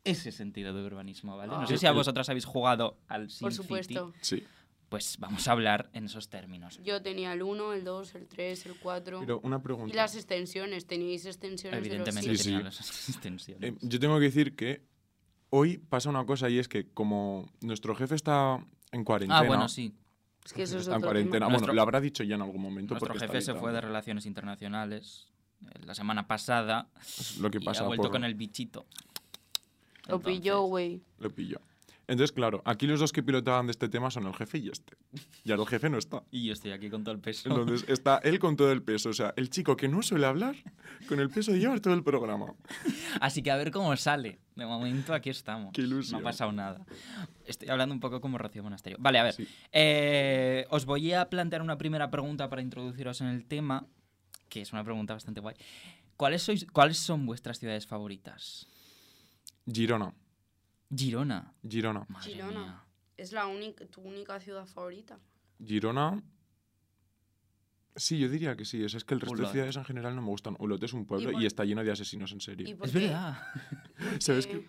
[0.03, 1.51] Ese sentido de urbanismo, ¿vale?
[1.53, 1.67] No Ah.
[1.67, 3.43] sé si a vosotras habéis jugado al SimCity.
[3.43, 4.13] Por supuesto.
[4.19, 4.43] Sí.
[4.93, 6.79] Pues vamos a hablar en esos términos.
[6.83, 9.21] Yo tenía el 1, el 2, el 3, el 4.
[9.21, 9.95] Pero una Y pregunta.
[9.95, 12.63] las extensiones, teníais extensiones Evidentemente de los Sí, sí.
[12.63, 12.79] las
[13.09, 13.71] extensiones.
[13.73, 14.83] Eh, yo tengo que decir que
[15.49, 19.39] hoy pasa una cosa y es que como nuestro jefe está en cuarentena.
[19.39, 19.95] ah, bueno, sí.
[20.45, 21.33] Es que eso es Está en otro cuarentena.
[21.37, 21.45] tema.
[21.47, 22.93] Bueno, Nuestro- lo habrá dicho ya en algún momento.
[22.93, 23.81] Nuestro jefe se fue de.
[23.81, 25.27] Relaciones Internacionales
[25.63, 28.85] eh, la semana pasada Es lo que y pasa ha vuelto por- con el bichito.
[30.07, 31.01] Lo pilló, Entonces, güey.
[31.17, 31.57] Lo pilló.
[32.07, 34.95] Entonces, claro, aquí los dos que pilotaban de este tema son el jefe y este.
[35.45, 36.23] Y ahora el jefe no está.
[36.31, 37.49] Y yo estoy aquí con todo el peso.
[37.49, 39.09] Entonces está él con todo el peso.
[39.09, 40.55] O sea, el chico que no suele hablar,
[41.07, 42.53] con el peso de llevar todo el programa.
[43.19, 44.39] Así que a ver cómo sale.
[44.55, 45.73] De momento aquí estamos.
[45.73, 46.21] Qué ilusión.
[46.21, 46.85] No ha pasado nada.
[47.45, 48.97] Estoy hablando un poco como Rocío Monasterio.
[48.99, 49.33] Vale, a ver.
[49.33, 49.47] Sí.
[49.71, 53.87] Eh, os voy a plantear una primera pregunta para introduciros en el tema,
[54.49, 55.55] que es una pregunta bastante guay.
[56.17, 58.67] ¿Cuáles, sois, ¿Cuáles son vuestras ciudades favoritas?
[59.65, 60.13] Girona.
[60.95, 61.53] Girona.
[61.67, 62.05] Girona.
[62.09, 62.59] Madre Girona.
[62.59, 62.83] mía.
[63.17, 65.19] Es la única, tu única ciudad favorita.
[65.63, 66.21] Girona.
[67.95, 68.83] Sí, yo diría que sí.
[68.83, 70.55] Es, es que el resto de ciudades en general no me gustan.
[70.57, 72.67] Olot es un pueblo por- y, está lleno de asesinos en serie.
[72.67, 72.99] ¿Y por Es qué?
[73.01, 73.37] verdad.
[74.19, 74.67] ¿Sabes qué?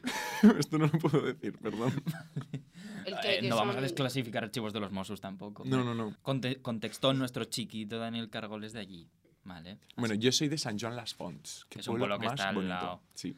[0.58, 1.90] Esto no lo puedo decir, perdón.
[3.06, 5.64] El que, Eh, que no vamos a son- desclasificar archivos de los Mossos tampoco.
[5.64, 6.14] No, no, no.
[6.22, 9.08] Conte- contextó nuestro chiquito Daniel Cargoles de allí.
[9.44, 9.78] Vale.
[9.96, 11.66] Bueno, yo soy de San Joan Las Fonts.
[11.70, 13.02] Que Es un pueblo que está al lado.
[13.14, 13.34] Sí.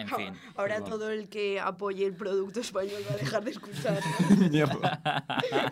[0.00, 0.34] En fin.
[0.56, 4.00] Ahora todo el que apoye el producto español va a dejar de escuchar.
[4.50, 5.24] Mierda.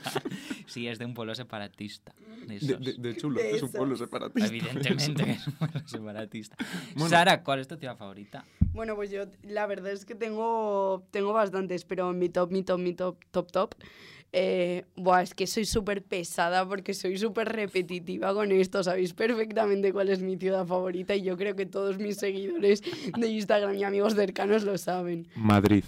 [0.67, 2.13] sí, es de un pueblo separatista.
[2.47, 2.81] De De, esos.
[2.85, 4.47] de- de chulo, De es un pueblo separatista.
[4.49, 6.57] Evidentemente es un pueblo separatista.
[6.95, 7.09] Bueno.
[7.09, 8.45] Sara, ¿cuál es tu ciudad favorita?
[8.73, 12.79] Bueno, pues yo la verdad es que tengo, tengo bastantes, pero mi top, mi top,
[12.79, 13.75] mi top, top, top.
[14.33, 18.83] Eh, buah, es que soy súper pesada porque soy súper repetitiva con esto.
[18.83, 22.83] Sabéis perfectamente cuál es mi ciudad favorita y yo creo que todos mis seguidores
[23.17, 25.29] de Instagram y amigos cercanos lo saben.
[25.35, 25.85] Madrid.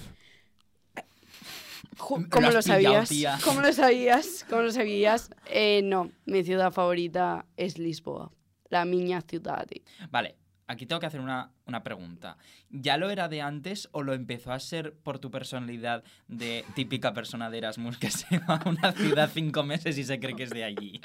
[1.98, 3.10] Lo ¿Cómo lo sabías?
[3.44, 4.46] ¿Cómo lo sabías?
[4.48, 5.30] ¿Cómo lo sabías?
[5.46, 8.32] Eh, no, mi ciudad favorita es Lisboa,
[8.70, 9.66] la miña ciudad.
[10.10, 10.34] Vale,
[10.70, 12.36] aquí tengo que hacer una, una pregunta.
[12.70, 17.12] ¿Ya lo era de antes o lo empezó a ser por tu personalidad de típica
[17.12, 20.44] persona de Erasmus que se va a una ciudad cinco meses y se cree que
[20.44, 21.00] es de allí?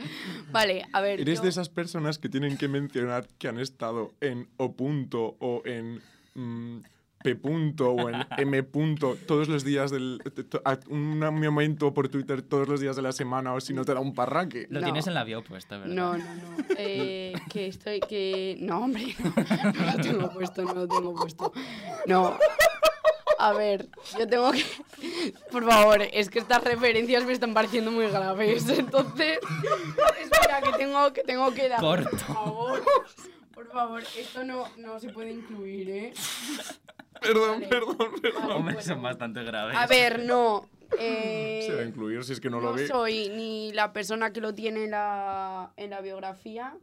[0.52, 1.20] Vale, a ver.
[1.22, 5.36] Eres yo- de esas personas que tienen que mencionar que han estado en O punto
[5.40, 6.02] o en
[6.36, 6.82] mm,
[7.26, 10.22] P punto o en M punto todos los días del...
[10.90, 14.00] Un momento por Twitter todos los días de la semana o si no te da
[14.00, 14.68] un parraque.
[14.70, 14.86] Lo No.
[14.86, 15.96] tienes en la bio puesto, ¿verdad?
[15.96, 16.58] No, no, no.
[16.78, 18.58] Eh, que estoy, que...
[18.60, 21.52] No, hombre, no, no lo tengo puesto, no lo tengo puesto.
[22.06, 22.38] No.
[23.40, 24.64] A ver, yo tengo que...
[25.52, 28.70] Por favor, es que estas referencias me están pareciendo muy graves.
[28.78, 29.40] Entonces,
[30.22, 31.80] espera, que tengo que, tengo que dar...
[31.80, 32.10] Corto.
[32.12, 32.84] Por favor,
[33.56, 36.14] por favor, esto no, no se puede incluir, ¿eh?
[37.22, 37.68] Perdón, Vale.
[37.68, 38.42] perdón, perdón.
[38.42, 38.82] Vale, Hombre, bueno.
[38.88, 39.76] son bastante graves.
[39.78, 40.70] A ver, no.
[41.00, 42.88] eh, Se va a incluir si es que no, no lo ve.
[42.88, 46.76] soy ni la persona que lo tiene en la, en la biografía,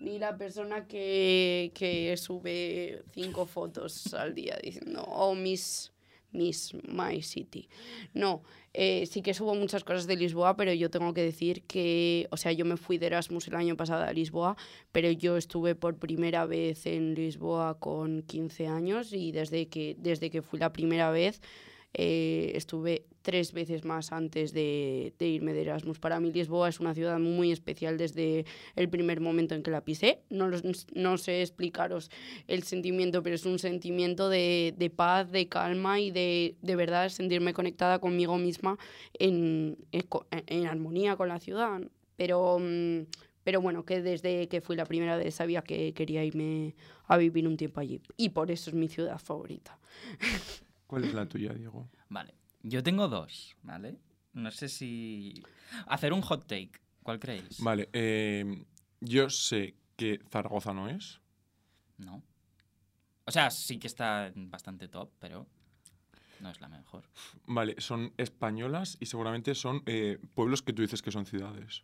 [0.00, 5.92] ni la persona que, que sube cinco fotos al día diciendo, oh, Miss,
[6.34, 7.68] Miss My City.
[8.12, 8.42] No,
[8.74, 12.36] eh, sí que subo muchas cosas de Lisboa, pero yo tengo que decir que, o
[12.36, 14.56] sea, yo me fui de Erasmus el año pasado a Lisboa,
[14.92, 20.30] pero yo estuve por primera vez en Lisboa con 15 años y desde que, desde
[20.30, 21.40] que fui la primera vez
[21.94, 25.98] eh, estuve tres veces más antes de, de irme de Erasmus.
[25.98, 28.44] Para mí Lisboa es una ciudad muy especial desde
[28.76, 30.20] el primer momento en que la pisé.
[30.28, 32.10] No, los- no sé explicaros
[32.48, 37.08] el sentimiento, pero es un sentimiento de, de paz, de calma y de, de verdad
[37.08, 38.78] sentirme conectada conmigo misma
[39.18, 40.04] en, en,
[40.46, 41.80] en armonía con la ciudad.
[42.16, 43.06] Pero, mm,
[43.42, 46.74] pero bueno, que desde que fui la primera vez sabía que quería irme
[47.06, 48.02] a vivir un tiempo allí.
[48.18, 49.78] Y por eso es mi ciudad favorita.
[50.86, 51.88] ¿Cuál es la tuya, Diego?
[52.10, 52.34] Vale,
[52.64, 53.98] yo tengo dos, ¿vale?
[54.32, 55.44] No sé si...
[55.86, 56.72] Hacer un hot take,
[57.02, 57.60] ¿cuál creéis?
[57.60, 58.64] Vale, eh,
[59.00, 61.20] yo sé que Zaragoza no es.
[61.98, 62.22] No.
[63.26, 65.46] O sea, sí que está bastante top, pero
[66.44, 67.02] no es la mejor.
[67.46, 71.82] Vale, son españolas y seguramente son eh, pueblos que tú dices que son ciudades.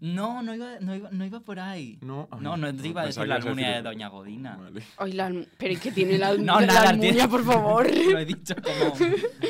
[0.00, 1.96] No, no iba, no iba, no iba por ahí.
[2.02, 4.56] No, Ay, no, no te iba a decir que la Almunia de Doña Godina.
[4.56, 4.82] Vale.
[4.96, 7.88] Ay, la pero ¿y qué tiene la, No, la nada, Almunia, tiene- por favor?
[8.12, 8.94] Lo he dicho como...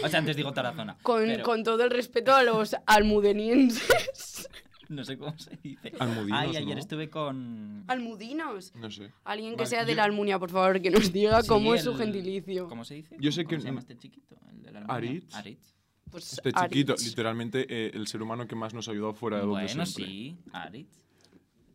[0.05, 0.99] O sea, antes digo Tarazona.
[1.03, 4.46] Con, pero- con todo el respeto a los almudenienses.
[4.90, 5.92] No sé cómo se dice.
[5.98, 6.81] Almudinos, Ay, ayer ¿no?
[6.81, 7.85] estuve con...
[7.87, 8.74] Almudinos.
[8.74, 9.11] No sé.
[9.24, 11.74] Alguien que Vale, sea de yo- la Almunia, por favor, que nos diga Sí, cómo
[11.74, 12.68] es su el- gentilicio.
[12.68, 13.16] ¿Cómo se dice?
[13.20, 14.37] Yo sé ¿Cómo que- se llama este chiquito?
[14.50, 14.94] El de la Almunia?
[14.96, 15.35] Aritz.
[15.35, 15.74] Aritz.
[16.11, 19.42] Pues Este chiquito, literalmente eh, el ser humano que más nos ha ayudado fuera de
[19.46, 20.12] donde Bueno, siempre.
[20.12, 21.00] sí, Aritz.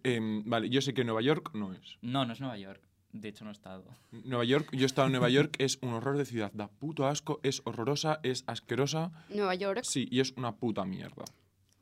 [0.04, 1.97] Em, vale, yo sé que Nueva York no es.
[2.01, 2.82] No, no es Nueva York.
[3.13, 3.86] De hecho, no he estado.
[4.12, 7.08] Nueva York, yo he estado en Nueva York, es un horror de ciudad, da puto
[7.08, 9.80] asco, es horrorosa, es asquerosa, Nueva York.
[9.84, 11.23] sí, y es una puta mierda.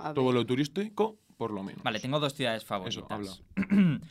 [0.03, 0.15] A ver.
[0.15, 1.83] Todo lo turístico, por lo menos.
[1.83, 3.05] Vale, tengo dos ciudades Eso, favoritas.
[3.09, 3.31] habla.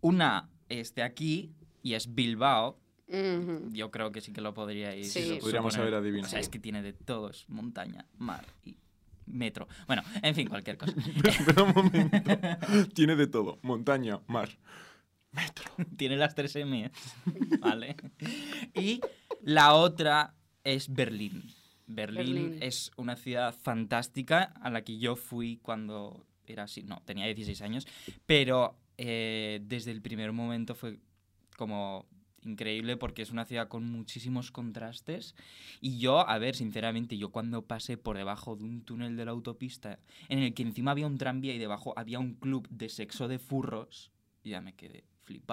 [0.00, 2.78] Una es de aquí y es Bilbao.
[3.72, 5.34] Yo creo que sí que lo podríais Sí.
[5.34, 5.94] Lo podríamos suponer.
[5.94, 6.28] haber adivinado.
[6.28, 7.30] O sea, es que tiene de todo.
[7.30, 8.76] Es montaña, mar y
[9.26, 9.66] metro.
[9.88, 10.94] Bueno, en fin, cualquier cosa.
[11.24, 12.18] Espera un momento.
[12.94, 14.48] Tiene de todo, montaña, mar.
[15.96, 16.90] tiene las tres M.
[17.60, 17.96] ¿Vale?
[18.74, 19.00] Y
[19.42, 20.34] la otra
[20.64, 21.44] es Berlín.
[21.94, 22.58] Berlín, Berlín.
[22.62, 27.60] es una ciudad fantástica a la que yo fui cuando era así, no, tenía 16
[27.62, 27.86] años,
[28.26, 30.98] pero eh, desde el primer momento fue
[31.56, 32.06] como
[32.42, 35.34] increíble porque es una ciudad con muchísimos contrastes
[35.80, 39.32] y yo, a ver, sinceramente, yo cuando pasé por debajo de un túnel de la
[39.32, 39.98] autopista
[40.28, 43.38] en el que encima había un tranvía y debajo había un club de sexo de
[43.38, 44.10] furros,
[44.42, 45.04] ya me quedé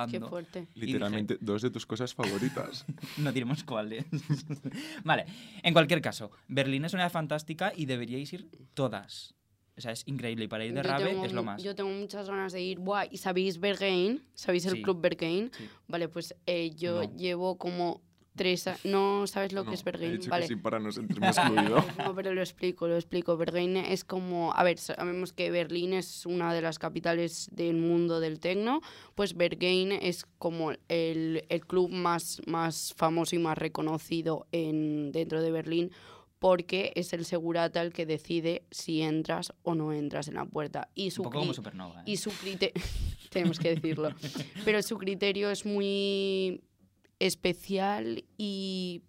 [0.09, 0.67] Qué fuerte.
[0.75, 2.85] Literalmente, dos de tus cosas favoritas.
[3.17, 4.05] No diremos cuáles.
[5.03, 5.25] vale,
[5.63, 9.33] en cualquier caso, Berlín es una ciudad fantástica y deberíais ir todas.
[9.77, 11.61] O sea, es increíble y para ir de Yo rave tengo es lo más.
[11.61, 12.79] Yo tengo muchas ganas de ir.
[12.79, 14.23] Buah, ¿y sabéis Berghain?
[14.33, 14.81] ¿Sabéis el Sí.
[14.81, 15.51] club Berghain?
[15.55, 15.67] Sí.
[15.87, 17.15] Vale, pues eh, yo No.
[17.15, 18.01] llevo como
[18.37, 18.67] tres...
[18.67, 20.11] a- ¿No sabes lo No, que es he Berghain?
[20.13, 20.43] dicho Vale.
[20.43, 21.83] que sí para no sentirme excluido.
[21.97, 23.35] No, pero lo explico, lo explico.
[23.35, 28.19] Berghain es como, a ver, sabemos que Berlín es una de las capitales del mundo
[28.19, 28.81] del tecno,
[29.15, 35.41] pues Berghain es como el, el club más, más famoso y más reconocido en, dentro
[35.41, 35.91] de Berlín
[36.39, 40.87] porque es el segurata el que decide si entras o no entras en la puerta.
[40.93, 42.01] Y su Un poco como Supernova.
[42.01, 42.03] ¿eh?
[42.05, 42.75] y su criterio,
[43.31, 44.09] tenemos que decirlo,
[44.63, 46.61] pero su criterio es muy
[47.19, 49.03] especial y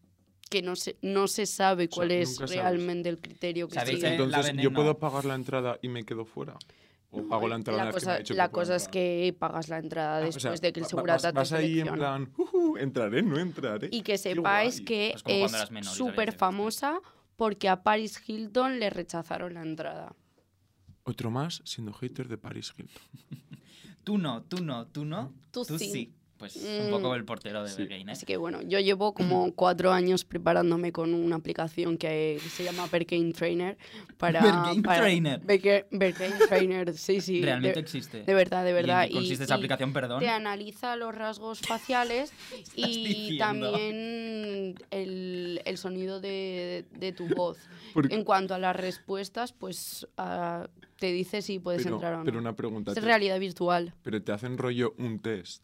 [0.51, 2.63] que no se, no se sabe sea, cuál es nunca sabes.
[2.63, 4.09] realmente el criterio que ¿Sabéis sigue.
[4.09, 6.57] la Entonces, ¿yo puedo pagar la entrada y me quedo fuera?
[7.11, 8.63] ¿O pago la entrada la una vez que cosa, me ha dicho la que puedo
[8.65, 8.93] cosa es entrar?
[8.93, 11.49] que pagas la entrada Ah, o después sea, de que el va- segurata vas, vas
[11.51, 13.89] te ahí en plan, "Ujú, entraré, no entraré.
[13.93, 17.01] Y que sepáis que Pues es súper famosa
[17.37, 20.15] porque a Paris Hilton le rechazaron la entrada.
[21.05, 23.03] Otro más siendo hater de Paris Hilton.
[24.05, 25.33] Tú no, tú no, tú no.
[25.51, 26.15] Tú sí.
[26.39, 27.15] Pues un poco Mm.
[27.17, 27.83] el portero de Sí.
[27.83, 28.13] Berghain, ¿eh?
[28.13, 32.87] Así que bueno, yo llevo como cuatro años preparándome con una aplicación que se llama
[32.91, 33.77] Berghain Trainer
[34.19, 34.41] para...
[34.41, 35.41] Berghain para- Trainer.
[35.41, 37.43] Berghain Trainer, sí, sí.
[37.43, 38.23] Realmente de, existe.
[38.23, 39.07] de verdad, de ¿Y verdad.
[39.09, 40.21] qué consiste esa aplicación, perdón?
[40.21, 42.33] Te analiza los rasgos faciales
[42.77, 43.45] y diciendo?
[43.45, 47.59] también el, el sonido de, de tu voz.
[47.95, 52.19] Porque- En cuanto a las respuestas, pues ah, te dice si puedes pero, entrar o
[52.19, 52.25] no.
[52.25, 52.93] pero una pregunta.
[52.93, 53.95] Es te- realidad virtual.
[54.03, 55.63] pero te hacen rollo un test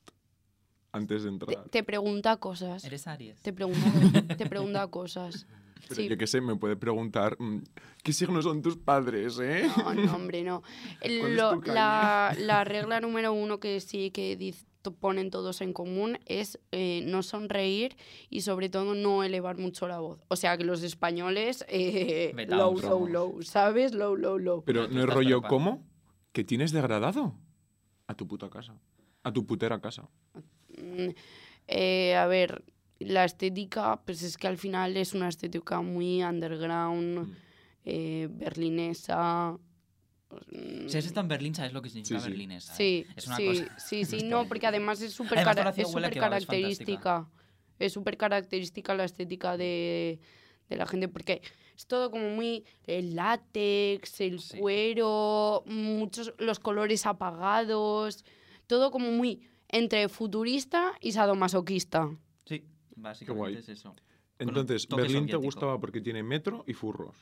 [0.94, 1.68] antes de Te, entrar.
[1.70, 2.84] te pregunta cosas.
[2.84, 3.40] Eres Aries.
[3.42, 3.80] Te pregunta,
[4.38, 5.46] te pregunta cosas.
[5.88, 6.08] Pero Sí.
[6.08, 7.58] yo qué sé, me puede preguntar, mm,
[8.02, 9.68] ¿qué signos son tus padres, eh?
[9.76, 10.62] No, no, hombre, no.
[11.02, 14.64] El- ¿Cuál es lo- la, la regla número uno que sí que diz-
[15.00, 17.96] ponen todos en común es eh, no sonreír
[18.28, 20.20] y sobre todo no elevar mucho la voz.
[20.28, 23.94] O sea que los españoles, eh, low, low, low, ¿sabes?
[23.94, 24.62] Low, low, low.
[24.64, 25.48] Pero no es rollo preocupado.
[25.48, 25.86] ¿cómo?
[26.32, 27.34] ¿Que tienes degradado?
[28.06, 28.74] A tu puta casa.
[29.22, 30.06] A tu putera casa.
[30.84, 31.10] Mm,
[31.68, 32.64] eh, a ver,
[32.98, 37.36] la estética, pues es que al final es una estética muy underground, Mm.
[37.86, 39.56] eh, berlinesa.
[40.88, 42.30] Si has estado en Berlín, sabes lo que significa Sí, sí.
[42.30, 42.74] berlinesa.
[42.74, 45.72] Sí, Es una sí, cosa- sí, sí, no, porque además es súper cara-
[46.12, 47.28] característica.
[47.78, 50.20] Es súper característica la estética de,
[50.68, 51.42] de la gente, porque
[51.76, 54.58] es todo como muy el látex, el Sí.
[54.58, 58.24] cuero, muchos los colores apagados,
[58.66, 59.42] todo como muy
[59.74, 62.08] entre futurista y sadomasoquista.
[62.46, 62.64] Sí,
[62.96, 63.54] básicamente guay.
[63.56, 63.94] es eso.
[64.38, 67.16] Entonces, Berlín te gustaba porque tiene metro y furros.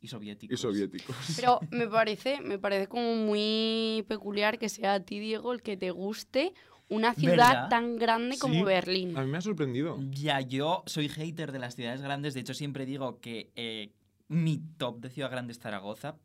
[0.00, 0.58] Y soviéticos.
[0.58, 1.16] Y soviéticos.
[1.36, 5.76] Pero me parece, me parece como muy peculiar que sea a ti, Diego, el que
[5.76, 6.52] te guste
[6.88, 7.68] una ciudad ¿Verdad?
[7.70, 8.62] tan grande como Sí.
[8.62, 9.16] Berlín.
[9.16, 9.98] A mí me ha sorprendido.
[10.10, 12.34] Ya, yo soy hater de las ciudades grandes.
[12.34, 13.92] De hecho, siempre digo que eh,
[14.28, 16.16] mi top de ciudad grande es Zaragoza.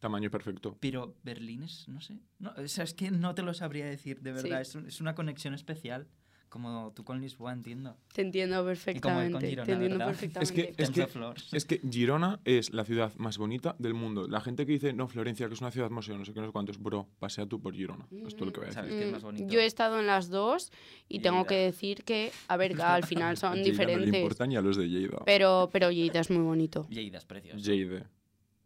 [0.00, 0.76] Tamaño perfecto.
[0.80, 2.18] Pero Berlín es, no sé.
[2.38, 4.60] No, o sea, es que no te lo sabría decir, de verdad.
[4.60, 6.06] Es, un- es una conexión especial.
[6.50, 7.96] Como tú con Lisboa, entiendo.
[8.12, 9.48] Te entiendo perfectamente.
[9.48, 10.06] Girona, te entiendo ¿verdad?
[10.06, 10.72] perfectamente.
[10.78, 11.52] Es que- Es Flors.
[11.52, 14.28] Es que Girona es la ciudad más bonita del mundo.
[14.28, 16.46] La gente que dice, no, Florencia, que es una ciudad museo, no sé qué, no
[16.46, 18.06] sé cuántos, bro, pasea tú por Girona.
[18.24, 18.74] Esto es lo que voy a decir.
[18.74, 19.52] ¿Sabes qué es más Mm, bonito?
[19.52, 20.70] Yo he estado en las dos
[21.08, 21.48] y tengo Lleida.
[21.48, 24.14] que decir que, a ver, que al final son Lleida No le diferentes.
[24.20, 25.18] importan ni a los de Lleida.
[25.26, 26.86] Pero, pero Lleida es muy bonito.
[26.88, 27.58] Lleida es precioso.
[27.58, 28.08] Lleida.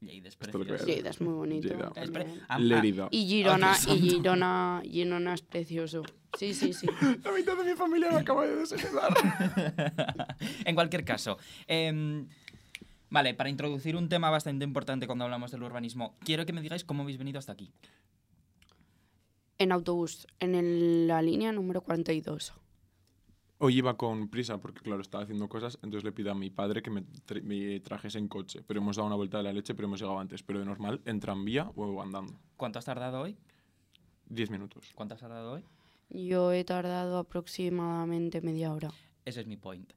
[0.01, 0.85] Lleida es era.
[0.85, 1.69] Lleida es muy bonito.
[1.69, 1.93] Lleida.
[1.97, 2.27] Es pre-.
[2.49, 3.09] Ah, Lérida.
[3.11, 3.99] Y Girona, y.
[3.99, 6.03] Girona, Girona es precioso.
[6.39, 6.87] Sí, sí, sí.
[7.25, 9.13] La mitad de mi familia me acaba de desheredar.
[10.65, 12.29] en cualquier caso, em,
[13.11, 16.85] vale, para introducir un tema bastante importante cuando hablamos del urbanismo, quiero que me digáis
[16.85, 17.73] cómo habéis venido hasta aquí.
[19.59, 22.53] En autobús, en el- la línea número 42.
[23.61, 26.81] Hoy iba con prisa porque, claro, estaba haciendo cosas, entonces le pido a mi padre
[26.81, 28.63] que me, tra- me trajese en coche.
[28.67, 30.43] Pero hemos dado una vuelta de la leche, pero hemos llegado antes.
[30.45, 32.39] Pero de normal, en tranvía o andando.
[32.57, 33.37] ¿Cuánto has tardado hoy?
[34.29, 34.93] Diez minutos.
[34.95, 35.65] ¿Cuánto has tardado hoy?
[36.11, 38.91] Yo he tardado aproximadamente media hora.
[39.25, 39.93] Ese es mi point.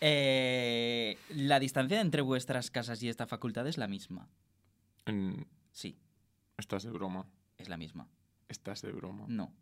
[0.00, 4.28] Eh, la distancia entre vuestras casas y esta facultad es la misma.
[5.06, 5.96] En- Sí,
[6.58, 7.26] Estás de broma.
[7.56, 8.08] es la misma.
[8.48, 9.24] Estás de broma.
[9.28, 9.52] No.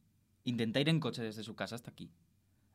[0.44, 2.10] Intenta ir en coche desde su casa hasta aquí.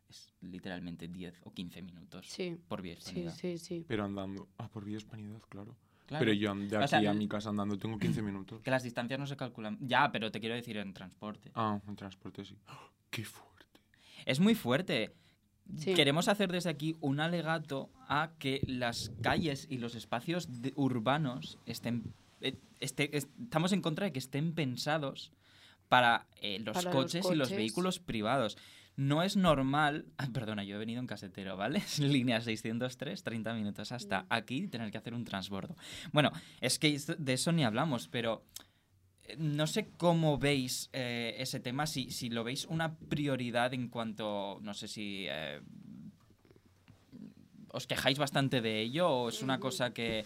[0.10, 3.36] Es literalmente 10 o 15 minutos Sí, por vía sí, Hispanidad.
[3.36, 3.86] sí, sí.
[3.88, 4.48] Pero andando.
[4.58, 5.76] Ah, por vía hispanidad, claro.
[6.08, 6.26] Claro.
[6.26, 8.62] Pero yo de O aquí sea, a mi casa andando tengo 15 minutos.
[8.64, 9.78] Que las distancias no se calculan.
[9.82, 11.52] Ya, pero te quiero decir en transporte.
[11.54, 12.58] Ah, en transporte sí.
[12.68, 12.90] ¡Ah!
[13.12, 13.80] ¡Qué fuerte!
[14.26, 15.14] Es muy fuerte.
[15.78, 15.94] Sí.
[15.94, 21.60] Queremos hacer desde aquí un alegato a que las calles y los espacios de- urbanos
[21.68, 25.32] estén, eh, este- est- estamos en contra de que estén pensados
[25.88, 27.58] para eh, los, Para los coches y los coches.
[27.58, 28.58] vehículos privados.
[29.00, 31.82] No es normal, perdona, yo he venido en casetero, ¿vale?
[32.00, 35.78] Línea 603, 30 minutos hasta aquí y tener que hacer un transbordo.
[36.12, 38.44] Bueno, es que de eso ni hablamos, pero
[39.24, 43.88] eh, no sé cómo veis eh, ese tema, si, si lo veis una prioridad en
[43.88, 45.62] cuanto, no sé si eh,
[47.70, 50.26] os quejáis bastante de ello o es una cosa que...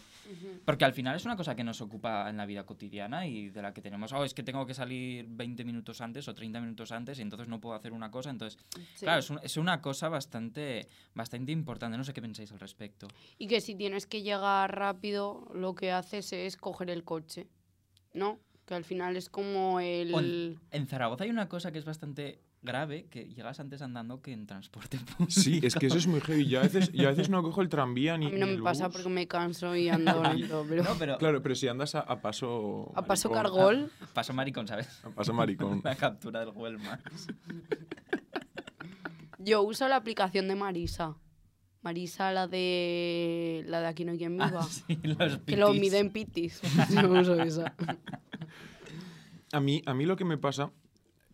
[0.65, 3.61] Porque al final es una cosa que nos ocupa en la vida cotidiana y de
[3.61, 6.91] la que tenemos, oh, es que tengo que salir 20 minutos antes o 30 minutos
[6.91, 8.29] antes y entonces no puedo hacer una cosa.
[8.29, 8.59] Entonces,
[8.95, 9.05] Sí.
[9.05, 11.97] claro, es, un- es una cosa bastante, bastante importante.
[11.97, 13.07] No sé qué pensáis al respecto.
[13.37, 17.47] Y que si tienes que llegar rápido, lo que haces es coger el coche,
[18.13, 18.39] ¿no?
[18.65, 20.57] Que al final es como el...
[20.71, 24.45] En Zaragoza hay una cosa que es bastante grave, que llegas antes andando que en
[24.47, 25.25] transporte público.
[25.29, 26.45] Sí, es que eso es muy heavy.
[26.47, 28.57] Yo a veces, yo a veces no cojo el tranvía ni A mí no ni
[28.57, 28.93] me pasa bus.
[28.95, 30.83] porque me canso y ando lento, pero...
[30.83, 32.91] No, pero Claro, pero si andas a, a paso...
[32.95, 34.87] A paso maricón, cargol, paso maricón, ¿sabes?
[35.03, 35.81] A paso maricón.
[35.83, 37.27] La captura del Google Maps.
[39.39, 41.15] yo uso la aplicación de Marisa.
[41.81, 44.61] Marisa, la de la de Aquí no hay quien viva.
[44.61, 45.81] Ah, sí, los Que lo pitis.
[45.81, 46.61] mide en pitis.
[46.89, 47.73] Yo uso esa.
[49.51, 50.71] A mí, a mí lo que me pasa...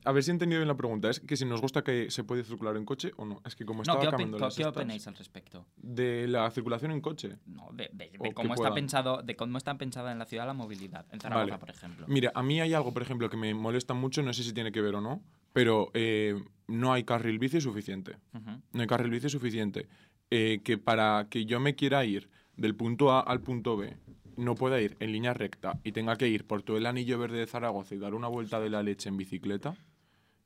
[0.10, 1.08] A ver si he entendido bien la pregunta.
[1.12, 3.43] Es que si nos gusta que se puede circular en coche o no.
[3.45, 5.67] Es que como No, estaba ¿qué, las ¿qué opináis al respecto?
[5.78, 7.38] De la circulación en coche.
[7.45, 7.91] No, de,
[8.34, 8.74] cómo está puedan.
[8.74, 11.06] pensado, de cómo está pensada en la ciudad la movilidad.
[11.12, 11.60] En Zaragoza, Vale.
[11.60, 12.08] por ejemplo.
[12.10, 14.72] Mira, a mí hay algo, por ejemplo, que me molesta mucho, no sé si tiene
[14.72, 15.22] que ver o no,
[15.54, 18.17] pero eh, no hay carril bici suficiente.
[18.34, 19.88] No hay carril bici suficiente.
[20.32, 23.95] Eh, que para que yo me quiera ir del punto A al punto B,
[24.38, 27.38] no pueda ir en línea recta y tenga que ir por todo el anillo verde
[27.38, 29.76] de Zaragoza y dar una vuelta de la leche en bicicleta,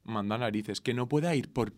[0.04, 0.82] manda narices.
[0.82, 1.74] Que no pueda ir por...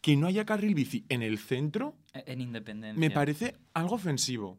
[0.00, 2.98] Que no haya carril bici en el centro, E- En Independencia.
[2.98, 4.52] me parece algo ofensivo.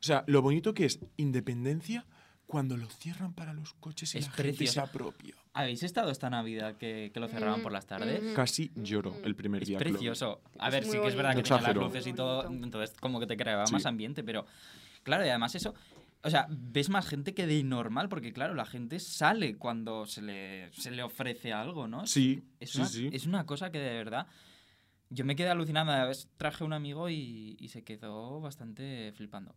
[0.00, 2.06] O sea, lo bonito que es independencia
[2.46, 5.34] cuando lo cierran para los coches y Es la gente se apropia.
[5.52, 8.22] ¿Habéis estado esta Navidad que, que lo cerraban por las tardes?
[8.22, 8.32] Mm.
[8.34, 9.78] Casi lloro el primer Es día.
[9.78, 10.40] precioso.
[10.58, 12.96] A Es ver, muy sí que es verdad que tenía las luces y todo, entonces
[12.98, 13.72] como que te creaba Sí.
[13.74, 14.46] más ambiente, pero
[15.02, 15.74] claro, y además eso,
[16.22, 20.22] o sea, ves más gente que de normal, porque claro, la gente sale cuando se
[20.22, 22.06] le, se le ofrece algo, ¿no?
[22.06, 23.10] Sí, Es, sí, una, sí.
[23.12, 24.26] es una cosa que de verdad
[25.10, 26.10] yo me quedé alucinada.
[26.36, 29.54] Traje un amigo y, y se quedó bastante flipando.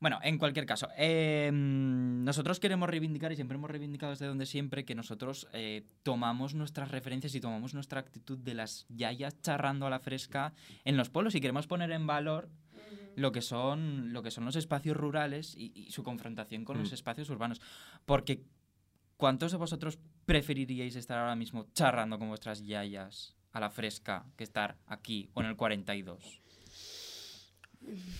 [0.00, 4.86] Bueno, en cualquier caso, eh, nosotros queremos reivindicar y siempre hemos reivindicado desde donde siempre
[4.86, 9.90] que nosotros eh, tomamos nuestras referencias y tomamos nuestra actitud de las yayas charrando a
[9.90, 10.54] la fresca
[10.86, 12.48] en los pueblos y queremos poner en valor
[13.16, 16.90] lo que son, lo que son los espacios rurales y, y su confrontación con los
[16.90, 16.94] Mm.
[16.94, 17.60] espacios urbanos.
[18.06, 18.42] Porque,
[19.16, 24.44] ¿cuántos de vosotros preferiríais estar ahora mismo charrando con vuestras yayas a la fresca que
[24.44, 26.40] estar aquí o en el 42?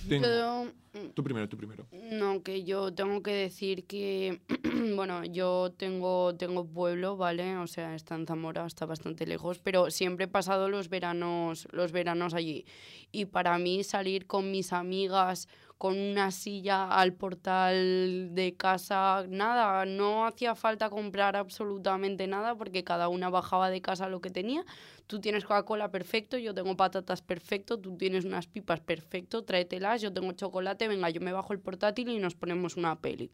[0.09, 1.87] Tengo- Yo, mm, Tú primero, tú primero.
[2.11, 4.41] No, que yo tengo que decir que,
[4.97, 7.57] bueno, yo tengo, tengo pueblo, ¿vale?
[7.59, 11.93] O sea, está en Zamora, está bastante lejos, pero siempre he pasado los veranos, los
[11.93, 12.65] veranos allí.
[13.13, 15.47] Y para mí salir con mis amigas
[15.81, 22.85] con una silla al portal de casa, nada, no hacía falta comprar absolutamente nada porque
[22.85, 24.63] cada una bajaba de casa lo que tenía.
[25.07, 30.13] Tú tienes Coca-Cola perfecto, yo tengo patatas perfecto, tú tienes unas pipas perfecto, tráetelas, yo
[30.13, 33.31] tengo chocolate, venga, yo me bajo el portátil y nos ponemos una peli.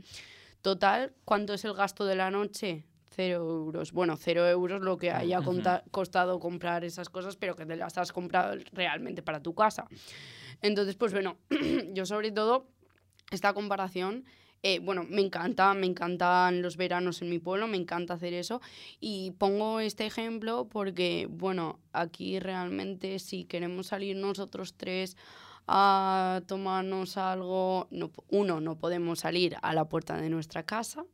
[0.63, 2.85] Total, ¿cuánto es el gasto de la noche?
[3.11, 3.91] Cero euros.
[3.91, 5.41] Bueno, cero euros lo que haya
[5.91, 9.89] costado comprar esas cosas, pero que te las has comprado realmente para tu casa.
[10.63, 11.37] Entonces, pues bueno,
[11.93, 12.69] yo sobre todo,
[13.31, 14.25] esta comparación
[14.63, 18.61] Eh, bueno, me encanta, me encantan los veranos en mi pueblo, me encanta hacer eso.
[18.99, 25.17] Y pongo este ejemplo porque, bueno, aquí realmente si queremos salir nosotros tres
[25.69, 31.05] a tomarnos algo, no, uno, no podemos salir a la puerta de nuestra casa,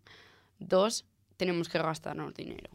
[0.59, 1.05] dos,
[1.37, 2.71] tenemos que gastarnos dinero.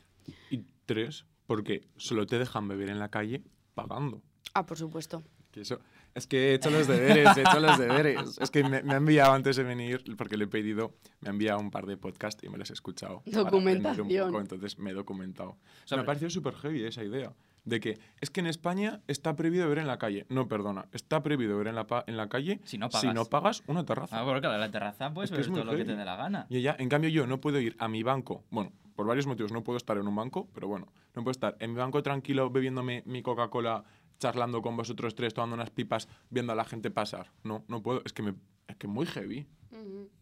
[0.51, 3.41] Y tres, porque solo te dejan beber en la calle
[3.73, 4.21] pagando.
[4.53, 5.23] Ah, por supuesto.
[5.51, 5.79] Que eso,
[6.17, 8.37] es que he hecho los deberes, he hecho los deberes.
[8.39, 11.31] Es que me, me ha enviado antes de venir, porque le he pedido, me ha
[11.31, 13.23] enviado un par de podcasts y me los he escuchado.
[13.25, 14.07] un Documentación.
[14.07, 15.51] poco, entonces me he documentado.
[15.51, 17.33] O sea, me ha parecido súper heavy esa idea.
[17.63, 20.25] De que es que en España está prohibido beber en la calle.
[20.29, 20.85] No, perdona.
[20.93, 23.59] Está prohibido beber en la, en la calle Si no si no pagas.
[23.59, 24.17] pagas una terraza.
[24.21, 26.45] Ah, claro, en la terraza puedes Es ver todo lo que te dé la gana.
[26.49, 28.45] Y ella, en cambio, yo no puedo ir a mi banco.
[28.51, 31.57] Bueno, por varios motivos no puedo estar en un banco, pero bueno, no puedo estar
[31.59, 33.83] en mi banco tranquilo bebiéndome mi Coca-Cola,
[34.19, 37.31] charlando con vosotros tres, tomando unas pipas, viendo a la gente pasar.
[37.43, 38.01] No, no puedo.
[38.05, 38.35] Es que me,
[38.67, 39.47] es que muy heavy.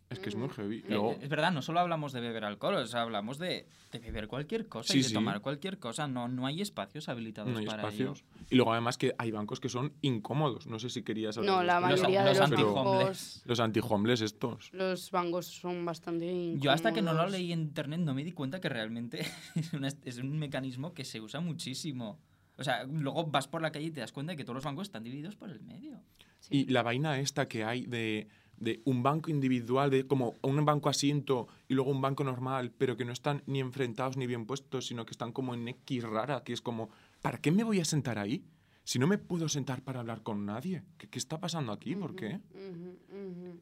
[0.10, 0.78] Es que es muy heavy.
[0.80, 3.68] Eh, Luego, eh, es verdad, no solo hablamos de beber alcohol, o sea, hablamos de,
[3.92, 5.14] de beber cualquier cosa Sí, y de sí.
[5.14, 6.08] tomar cualquier cosa.
[6.08, 8.20] No, no hay espacios habilitados no hay para espacios.
[8.22, 8.46] ello.
[8.50, 10.68] Y luego además que hay bancos que son incómodos.
[10.68, 11.90] No sé si querías hablar No, de la esto.
[11.90, 13.00] Los- mayoría de los los anti-homeless.
[13.00, 14.70] bancos, Los anti-homeless estos.
[14.74, 16.64] los bancos son bastante incómodos.
[16.64, 19.22] Yo hasta que no lo leí en internet no me di cuenta que realmente
[19.56, 22.20] es, una- es un mecanismo que se usa muchísimo.
[22.58, 24.64] O sea, luego vas por la calle y te das cuenta de que todos los
[24.64, 26.02] bancos están divididos por el medio.
[26.40, 26.56] Sí.
[26.58, 28.28] Y la vaina esta que hay de,
[28.58, 32.96] de un banco individual, de como un banco asiento y luego un banco normal, pero
[32.96, 36.44] que no están ni enfrentados ni bien puestos, sino que están como en X rara,
[36.44, 36.90] que es como,
[37.22, 38.44] ¿para qué me voy a sentar ahí?
[38.84, 40.84] Si no me puedo sentar para hablar con nadie.
[40.98, 41.96] ¿Qué, qué está pasando aquí?
[41.96, 42.40] ¿Por qué?
[42.54, 43.15] Ujú, ujú.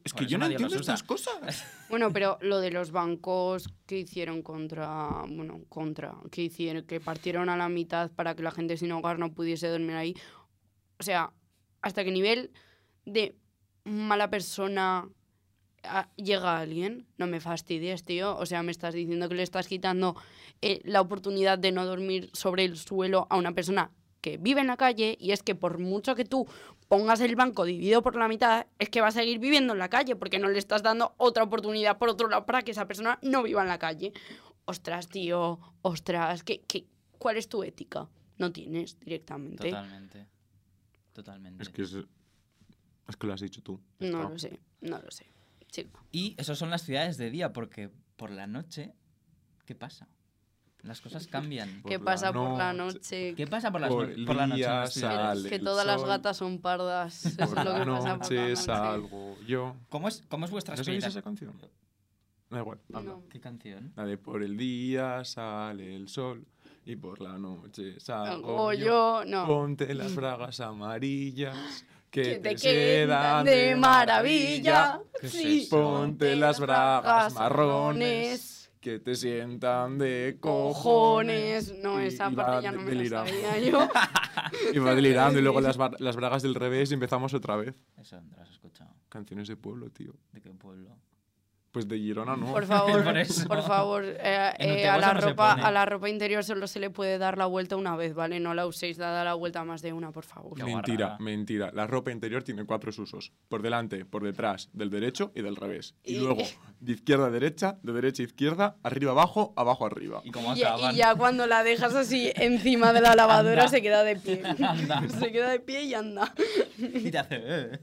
[0.04, 1.64] Es que yo no entiendo estas cosas.
[1.90, 7.48] Bueno, pero lo de los bancos que hicieron contra, bueno, contra, que hicieron, que partieron
[7.48, 10.14] a la mitad para que la gente sin hogar no pudiese dormir ahí.
[10.98, 11.32] O sea,
[11.82, 12.50] hasta qué nivel
[13.04, 13.36] de
[13.84, 15.08] mala persona
[15.84, 18.36] a- llega alguien, no me fastidies, tío.
[18.38, 20.16] O sea, me estás diciendo que le estás quitando
[20.62, 23.90] eh, la oportunidad de no dormir sobre el suelo a una persona
[24.24, 26.48] que vive en la calle y es que por mucho que tú
[26.88, 29.90] pongas el banco dividido por la mitad, es que va a seguir viviendo en la
[29.90, 33.18] calle porque no le estás dando otra oportunidad por otro lado para que esa persona
[33.20, 34.14] no viva en la calle.
[34.64, 36.86] Ostras, tío, ostras, ¿qué, qué,
[37.18, 38.08] cuál es tu ética?
[38.38, 39.68] No tienes directamente.
[39.68, 40.26] Totalmente.
[41.12, 41.62] Totalmente.
[41.62, 43.78] Es que es, es que lo has dicho tú.
[43.98, 44.28] No está.
[44.30, 45.26] lo sé, no lo sé.
[45.68, 46.02] Chico.
[46.12, 48.94] Y eso son las ciudades de día, porque por la noche,
[49.66, 50.08] ¿qué pasa?
[50.84, 51.80] Las cosas cambian.
[51.82, 53.34] Por ¿Qué la pasa por la noche.
[53.34, 54.60] ¿Qué pasa por, las Por por la noche?
[54.62, 56.08] las sale que todas las sol.
[56.10, 57.24] gatas son pardas.
[57.26, 58.56] Eso Por es lo la que pasa por la noche noche.
[58.56, 59.76] salgo yo.
[59.88, 61.08] ¿Cómo es, ¿Cómo es vuestra ¿No sabéis experiencia?
[61.08, 61.54] esa canción?
[62.50, 62.78] Da igual.
[62.88, 63.22] No.
[63.30, 63.92] ¿Qué canción?
[63.96, 66.44] La de por el día sale el sol
[66.84, 68.84] y por la noche salgo O yo.
[68.84, 69.46] yo, no.
[69.46, 75.00] Ponte las bragas amarillas que, Que te, te quedan quedan de maravilla.
[75.18, 75.66] ¿Qué es Sí.
[75.70, 81.74] Ponte las bragas marrones que te sientan de cojones.
[81.78, 83.88] No, esa y parte ya no me la sabía yo.
[84.74, 87.74] Y va delirando y luego las, bar- las bragas del revés y empezamos otra vez.
[87.96, 88.90] Eso, ¿dónde lo has escuchado?
[89.08, 90.12] Canciones de pueblo, tío.
[90.32, 90.98] ¿De qué pueblo?
[91.74, 92.52] Pues de Girona no.
[92.52, 93.02] Por favor,
[93.48, 96.88] Por favor, eh, eh, a, la no ropa, a la ropa interior solo se le
[96.88, 98.38] puede dar la vuelta una vez, ¿vale?
[98.38, 100.56] No la uséis dada la vuelta más de una, por favor.
[100.56, 101.18] Mentira, guarrada.
[101.18, 101.72] mentira.
[101.74, 103.32] La ropa interior tiene cuatro usos.
[103.48, 105.96] Por delante, por detrás, del derecho y del revés.
[106.04, 106.42] Y Y- luego,
[106.78, 110.20] de izquierda a derecha, de derecha a izquierda, arriba abajo, abajo arriba.
[110.24, 110.94] ¿Y cómo Y, acaban?
[110.94, 113.68] y ya cuando la dejas así encima de la lavadora Anda.
[113.68, 114.42] se queda de pie.
[114.64, 115.08] Anda.
[115.08, 116.32] se queda de pie y anda.
[116.78, 117.42] Y te hace...
[117.44, 117.80] "Eh".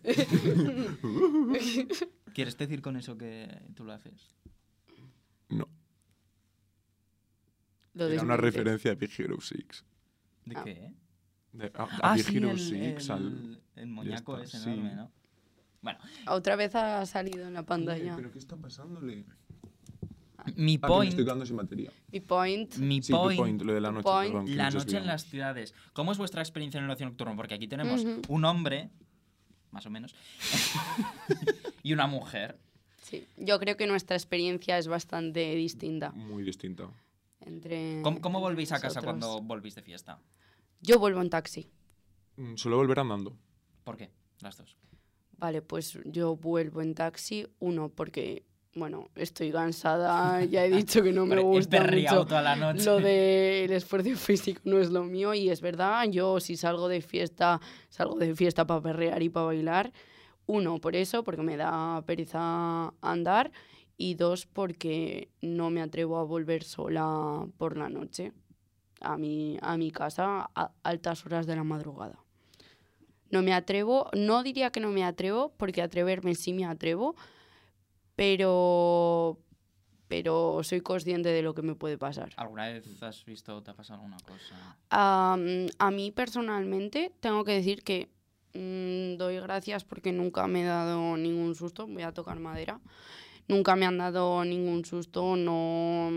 [2.34, 3.46] ¿Quieres decir con eso que
[3.82, 4.30] tú lo haces?
[5.50, 5.68] No,
[7.96, 9.66] Lo era una referencia a Big Hero 6.
[10.46, 10.64] ¿De Ah.
[10.64, 10.94] qué?
[11.52, 13.62] De, a, a Ah, Big sí, Hero el, 6, el, al...
[13.76, 14.70] el moñaco está, es sí.
[14.70, 15.12] enorme, ¿no?
[15.82, 18.16] Bueno, Otra vez ha salido en la pantalla.
[18.16, 19.16] ¿Pero qué está pasándole?
[19.16, 19.26] mi
[20.38, 21.10] Ah, que me point...
[21.10, 21.92] estoy quedando sin batería.
[22.12, 22.76] Mi point.
[22.78, 24.04] Mi Sí, tu point, point, lo de la noche.
[24.04, 24.32] point.
[24.32, 25.74] perdón, que la noche en las ciudades.
[25.94, 27.36] ¿Cómo es vuestra experiencia en el ocio nocturno?
[27.36, 28.22] Porque aquí tenemos Ujú.
[28.28, 28.90] un hombre,
[29.72, 30.16] más o menos,
[31.84, 32.60] y una mujer.
[33.02, 33.28] Sí.
[33.38, 36.12] Yo creo que nuestra experiencia es bastante distinta.
[36.12, 36.90] Muy distinta.
[37.42, 39.04] Entre, ¿Cómo, cómo volvéis a casa nosotros.
[39.06, 40.20] cuando volvís de fiesta?
[40.82, 41.70] Yo vuelvo en taxi.
[42.38, 43.36] Mm, Suelo volver andando.
[43.84, 44.10] ¿Por qué?
[44.42, 44.78] Las dos.
[45.38, 47.48] Vale, pues yo vuelvo en taxi.
[47.60, 48.44] Uno, porque,
[48.76, 50.44] bueno, estoy cansada.
[50.46, 52.26] Ya he dicho que no me Hombre, he gusta mucho.
[52.28, 52.86] toda la noche.
[52.86, 57.02] Lo del esfuerzo físico no es lo mío y es verdad, yo si salgo de
[57.02, 59.92] fiesta, salgo de fiesta para perrear y para bailar.
[60.52, 63.54] Uno, por eso, porque me da pereza andar.
[63.96, 68.34] Y dos, porque no me atrevo a volver sola por la noche
[69.00, 72.20] a mi, a mi casa a altas horas de la madrugada.
[73.30, 77.16] No me atrevo, no diría que no me atrevo, porque atreverme sí me atrevo,
[78.18, 79.40] pero,
[80.10, 82.34] pero soy consciente de lo que me puede pasar.
[82.36, 84.78] ¿Alguna vez has visto o te ha pasado alguna cosa?
[84.90, 88.10] Am, a mí personalmente tengo que decir que
[88.54, 92.80] mm, doy gracias porque nunca me he dado ningún susto, voy a tocar madera,
[93.48, 96.10] nunca me han dado ningún susto, no,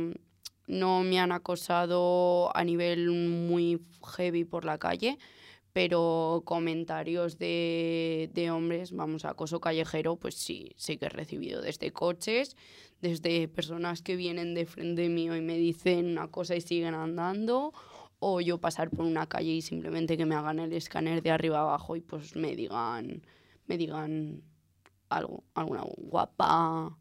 [0.66, 3.80] no me han acosado a nivel muy
[4.16, 5.18] heavy por la calle,
[5.72, 11.90] pero comentarios de, de hombres, vamos, acoso callejero, pues sí, sí que he recibido desde
[11.90, 12.56] coches,
[13.00, 17.72] desde personas que vienen de frente mío y me dicen una cosa y siguen andando,
[18.26, 21.60] o yo pasar por una calle y simplemente que me hagan el escáner de arriba
[21.60, 23.22] abajo y pues me digan,
[23.66, 24.42] me digan
[25.10, 26.96] algo, alguna guapa,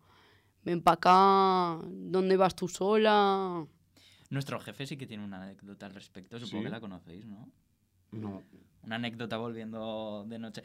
[0.65, 3.65] ven para acá, ¿dónde vas tú sola?
[4.29, 6.65] Nuestro jefe sí que tiene una anécdota al respecto, supongo ¿Sí?
[6.65, 7.49] que la conocéis, ¿no?
[8.11, 8.43] No.
[8.83, 10.61] Una anécdota volviendo de noche.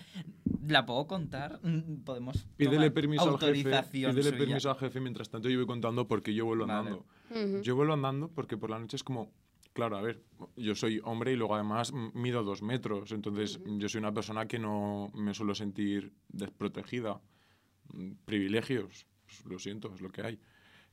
[0.66, 1.60] ¿La puedo contar?
[2.04, 2.48] Podemos.
[2.56, 3.82] Pídele permiso al jefe.
[3.92, 4.38] Pídele suya.
[4.38, 5.00] permiso al jefe.
[5.00, 6.78] Mientras tanto, yo voy contando porque yo vuelvo Vale.
[6.80, 7.06] andando.
[7.30, 7.62] Ujú.
[7.62, 9.30] Yo vuelvo andando porque por la noche es como.
[9.78, 10.20] Claro, a ver,
[10.56, 13.12] yo soy hombre y luego además mido dos metros.
[13.12, 17.20] Entonces, yo soy una persona que no me suelo sentir desprotegida.
[18.24, 20.40] Privilegios, pues, lo siento, es lo que hay.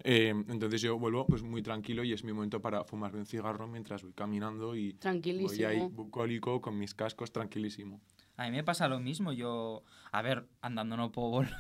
[0.04, 3.68] Eh, entonces yo vuelvo pues muy tranquilo y es mi momento para fumarme un cigarro
[3.68, 5.00] mientras voy caminando y
[5.42, 8.02] voy ahí bucólico con mis cascos tranquilísimo.
[8.38, 9.32] A mí me pasa lo mismo.
[9.34, 9.84] Yo.
[10.12, 11.54] A ver, andando no puedo volver.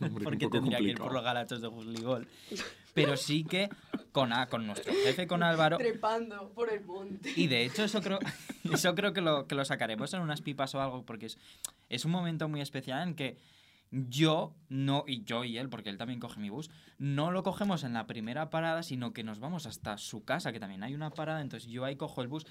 [0.00, 1.12] Hombre, porque tendría que ir por complicado.
[1.14, 2.28] los galachos de Jusligol.
[2.94, 3.68] Pero sí que
[4.12, 5.78] con, a- con nuestro jefe, con Álvaro.
[5.78, 7.32] Trepando por el monte.
[7.36, 8.18] Y de hecho, eso creo,
[8.72, 11.38] eso creo que, lo, que lo sacaremos en unas pipas o algo, porque es,
[11.88, 13.38] es un momento muy especial en que
[13.92, 17.82] yo, no, y yo y él, porque él también coge mi bus, no lo cogemos
[17.82, 21.10] en la primera parada, sino que nos vamos hasta su casa, que también hay una
[21.10, 22.46] parada, entonces yo ahí cojo el bus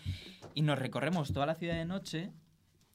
[0.53, 2.31] y nos recorremos toda la ciudad de noche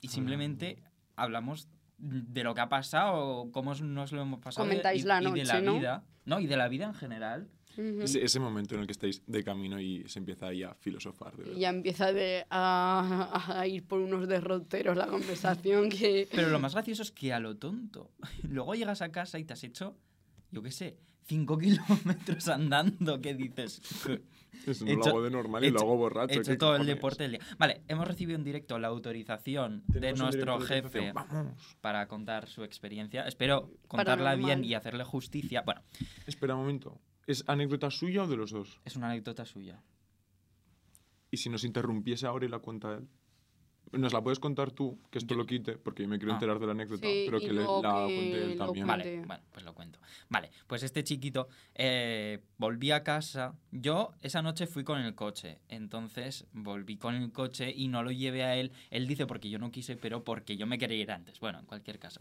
[0.05, 0.78] y simplemente
[1.16, 4.66] hablamos de lo que ha pasado, cómo nos lo hemos pasado.
[4.66, 5.74] y- Comentáis y, la y de noche, la ¿no?
[5.78, 6.05] vida.
[6.26, 7.48] No, y de la vida en general.
[7.76, 11.36] Ese, ese momento en el que estáis de camino y se empieza ahí a filosofar.
[11.36, 11.59] De verdad.
[11.59, 16.28] Ya empieza de- a, a ir por unos derroteros la conversación que...
[16.32, 18.12] Pero lo más gracioso es que a lo tonto.
[18.48, 19.96] Luego llegas a casa y te has hecho,
[20.52, 23.20] yo qué sé, 5 kilómetros andando.
[23.20, 23.82] ¿Qué dices?
[24.66, 26.34] Eso no He lo hecho- hago de normal y lo hecho- hago borracho.
[26.34, 27.40] He hecho ¿qué todo el deporte del día.
[27.59, 31.12] Vale, hemos recibido en directo la autorización de nuestro de jefe.
[31.12, 31.76] Vamos.
[31.80, 33.26] para contar su experiencia.
[33.26, 35.62] Espero contarla bien y hacerle justicia.
[35.62, 35.82] Bueno,
[36.26, 37.00] Espera un momento.
[37.26, 38.80] ¿Es anécdota suya o de los dos?
[38.84, 39.82] es una anécdota suya.
[41.30, 43.09] ¿Y si nos interrumpiese ahora y la cuenta él?
[43.99, 44.99] ¿Nos la puedes contar tú?
[45.11, 46.36] Que esto Yo- lo quite, porque yo me quiero Ah.
[46.36, 48.86] enterar de la anécdota, Sí, pero que le- la que cuente él también.
[48.86, 49.16] cuente.
[49.16, 49.99] Vale, bueno, pues lo cuento.
[50.28, 53.55] Vale, pues este chiquito eh, volví a casa.
[53.72, 58.11] Yo esa noche fui con el coche, entonces volví con el coche y no lo
[58.11, 58.72] llevé a él.
[58.90, 61.40] Él dice porque yo no quise, pero porque yo me quería ir antes.
[61.40, 62.20] Bueno, en cualquier caso.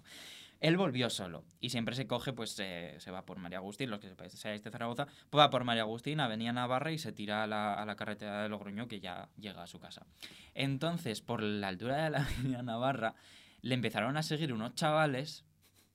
[0.63, 3.99] Él volvió solo y siempre se coge, pues eh, se va por María Agustín, los
[3.99, 7.47] que seáis de Zaragoza, pues va por María Agustín, Avenida Navarra y se tira a
[7.47, 10.05] la, a la carretera de Logroño que ya llega a su casa.
[10.53, 13.13] Entonces, por la altura de la Avenida Navarra,
[13.61, 15.43] le empezaron a seguir unos chavales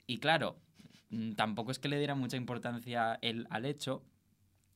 [0.07, 0.61] y claro,
[1.09, 4.05] mm, tampoco es que le diera mucha importancia él al hecho,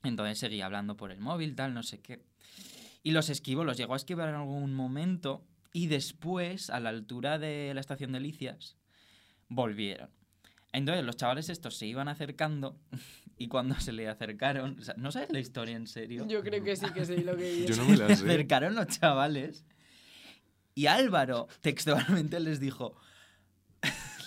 [0.05, 2.25] entonces seguía hablando por el móvil, tal, no sé qué.
[3.03, 7.39] Y los esquivó, los llegó a esquivar en algún momento y después, a la altura
[7.39, 8.79] de la estación de Licias,
[9.55, 10.11] volvieron.
[10.73, 12.79] Entonces los chavales estos se iban acercando
[13.37, 16.27] y cuando se le acercaron, o sea, ¿no sabes la historia en serio?
[16.27, 17.79] Yo creo que sí que sé lo que Yo dices.
[17.79, 18.25] no me la Se sé.
[18.25, 19.65] acercaron los chavales
[20.75, 22.97] y Álvaro textualmente les dijo,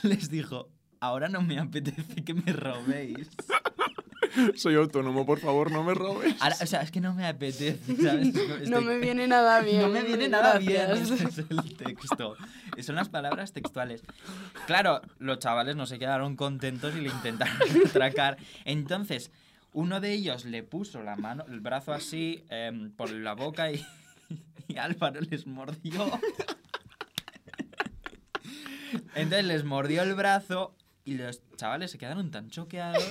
[0.03, 0.69] les dijo,
[0.99, 3.29] ahora no me apetece que me robéis.
[4.55, 6.35] Soy autónomo, por favor, no me robes.
[6.41, 8.33] Ahora, o sea, es que no me apetece, ¿sabes?
[8.33, 9.81] No Estoy- me viene nada bien.
[9.81, 11.09] No me viene nada gracias.
[11.09, 11.27] bien.
[11.27, 12.35] Este es el texto.
[12.81, 14.03] Son las palabras textuales.
[14.67, 17.57] Claro, los chavales no se quedaron contentos y le intentaron
[17.87, 18.37] atracar.
[18.65, 19.31] Entonces,
[19.73, 23.85] uno de ellos le puso la mano, el brazo así em, por la boca y,
[24.67, 26.09] y Álvaro les mordió.
[29.15, 33.03] Entonces les mordió el brazo y los chavales se quedaron tan choqueados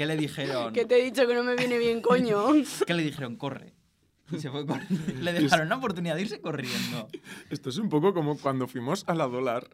[0.00, 2.46] que le dijeron Que te he dicho que no me viene bien, coño.
[2.86, 3.74] que le dijeron corre.
[4.32, 5.12] Y se fue corriendo.
[5.22, 7.08] Le dejaron la oportunidad de irse corriendo.
[7.50, 9.68] Esto es un poco como cuando fuimos a la dólar.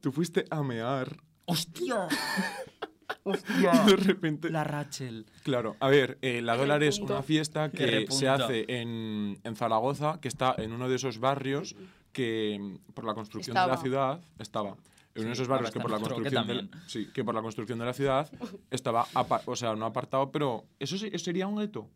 [0.00, 2.08] Tú fuiste a mear ¡Hostia!
[3.24, 3.84] y ¡Hostia!
[3.86, 4.50] de repente...
[4.50, 5.26] La Rachel.
[5.44, 10.18] Claro, a ver, eh, la dólar es una fiesta que se hace en, en Zaragoza,
[10.20, 11.76] que está en uno de esos barrios
[12.12, 13.82] que mm, por la construcción de la Estaba.
[13.82, 14.76] ciudad estaba.
[15.18, 16.70] En uno de esos barrios que por, la construcción también.
[16.86, 18.30] sí, que por la construcción de la ciudad
[18.70, 19.06] estaba,
[19.46, 21.88] o sea, no apartado, pero eso sería un gueto.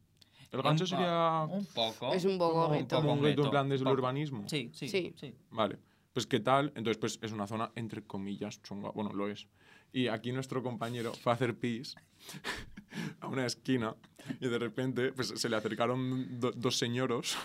[0.51, 2.12] El gancho Un- sería Un poco.
[2.12, 2.97] Es un poco como, gueto.
[2.97, 4.47] como un Un gueto en plan desde el urbanismo.
[4.49, 5.14] Sí, sí, Sí.
[5.16, 5.35] sí.
[5.51, 5.79] Vale.
[6.12, 9.49] Pues qué tal, entonces pues es una zona entre comillas chunga, bueno, lo es.
[9.95, 11.95] Y aquí nuestro compañero fue a hacer pis
[13.20, 13.95] a una esquina
[14.41, 17.37] y de repente pues, se le acercaron do- dos señoros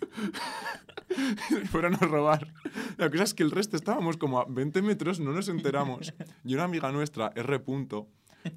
[1.70, 2.52] fueron a robar.
[2.96, 6.12] La cosa es que el resto estábamos como a 20 metros, no nos enteramos.
[6.44, 7.58] Y una amiga nuestra, R.
[7.60, 8.08] Punto,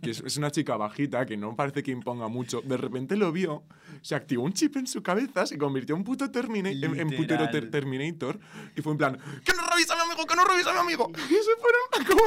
[0.01, 3.31] que es, es una chica bajita, que no parece que imponga mucho, de repente lo
[3.31, 3.63] vio,
[4.01, 7.49] se activó un chip en su cabeza, se convirtió en puto Termina- en, en putero
[7.49, 7.69] ter-.
[7.71, 8.39] Terminator,
[8.75, 10.79] y fue en plan, ¡que no revisa a mi amigo, que no revisa a mi
[10.79, 11.11] amigo!
[11.29, 11.81] Y se fueron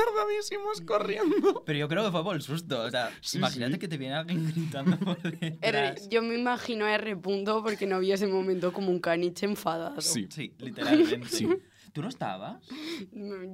[0.09, 1.63] acobardadísimos corriendo.
[1.65, 2.83] Pero yo creo que fue por el susto.
[2.83, 3.79] O sea, Sí, imagínate sí.
[3.79, 5.19] que te viene alguien gritando por
[5.63, 9.47] R, yo me imagino a R punto porque no vi ese momento como un caniche
[9.47, 10.01] enfadado.
[10.01, 10.27] Sí.
[10.31, 11.29] Sí, literalmente.
[11.29, 11.49] Sí.
[11.95, 12.61] ¿Tú no estabas?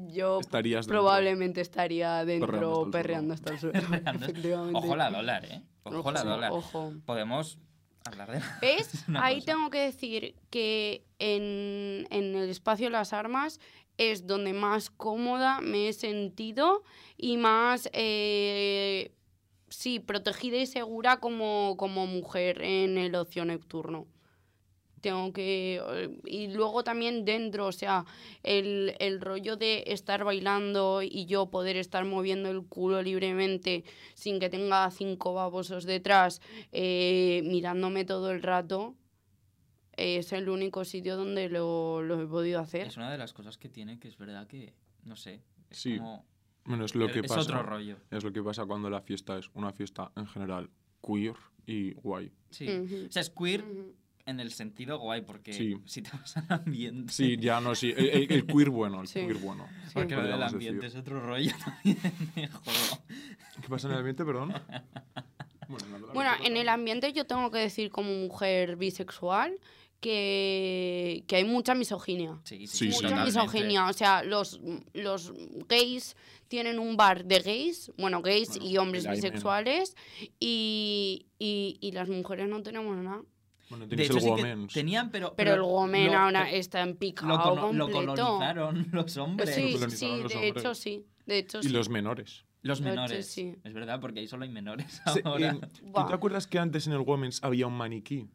[0.09, 0.99] Yo Estarías dentro.
[1.03, 3.70] probablemente estaría dentro Perreando hasta el suelo.
[3.70, 3.91] perreando hasta el suelo.
[3.91, 4.24] Perreando.
[4.24, 4.78] efectivamente.
[4.78, 5.62] Ojo la dólar, ¿eh?
[5.84, 6.51] Ojo la dólar.
[6.53, 6.93] ojo.
[7.05, 7.59] Podemos
[8.07, 8.41] hablar de...
[8.62, 9.05] ¿Ves?
[9.16, 9.53] Ahí cosa.
[9.53, 13.61] tengo que decir que en, en el espacio de las armas
[13.99, 16.82] es donde más cómoda me he sentido
[17.18, 19.12] y más, eh,
[19.68, 24.07] sí, protegida y segura como, como mujer en el ocio nocturno.
[25.01, 25.81] Tengo que...
[25.83, 28.05] eh, Y luego también dentro, o sea,
[28.43, 33.85] el, el rollo de estar bailando y yo poder estar moviendo el culo libremente
[34.15, 36.41] sin que tenga cinco babosos detrás
[36.73, 38.95] eh, mirándome todo el rato,
[39.97, 42.87] es el único sitio donde lo, lo he podido hacer.
[42.87, 44.75] Es una de las cosas que tiene que es verdad que,
[45.05, 46.25] no sé, es Sí, como...
[46.65, 47.41] Bueno, es lo que es pasa.
[47.41, 47.97] otro rollo.
[48.11, 50.71] Es lo que pasa cuando la fiesta es una fiesta en general
[51.03, 51.35] queer
[51.67, 52.31] y guay.
[52.51, 52.69] Sí.
[52.69, 53.07] Ujú.
[53.09, 53.95] O sea, es queer Ujú.
[54.31, 55.76] En el sentido guay, porque Sí.
[55.87, 57.12] si te vas al ambiente...
[57.12, 57.93] Sí, ya no, sí.
[57.97, 59.20] El, el- el queer bueno, el Sí.
[59.20, 59.66] queer bueno.
[59.87, 59.91] Sí.
[59.95, 60.99] Porque lo del ambiente decir.
[60.99, 61.99] es otro rollo también.
[62.35, 64.55] ¿Qué pasa en el ambiente, perdón?
[65.68, 69.57] Bueno, en Bueno, en el ambiente yo tengo que decir como mujer bisexual
[70.01, 72.41] que, que hay mucha misoginia.
[72.43, 73.24] Sí, sí, Sí, mucha sí.
[73.26, 73.87] misoginia.
[73.87, 74.61] O sea, los,
[74.95, 75.33] los
[75.68, 76.16] gays
[76.49, 79.95] tienen un bar de gays, bueno, gays Bueno, y hombres bisexuales,
[80.41, 83.22] y, y, y las mujeres no tenemos nada.
[83.71, 85.35] Bueno, De tienes hecho, el sí que tenían, pero...
[85.37, 89.55] Pero el women lo- ahora está en lo, picado cono- lo colonizaron los hombres.
[89.55, 90.57] Sí, colonizaron sí, los de hombres.
[90.57, 91.07] hecho sí.
[91.27, 91.68] De hecho Y sí.
[91.68, 92.45] los menores.
[92.62, 93.27] Los Lo hecho, menores.
[93.27, 93.55] sí.
[93.64, 95.57] Es verdad, porque ahí solo hay menores Sí, ahora.
[95.61, 98.29] ¿Tú te acuerdas que antes en el women's había un maniquí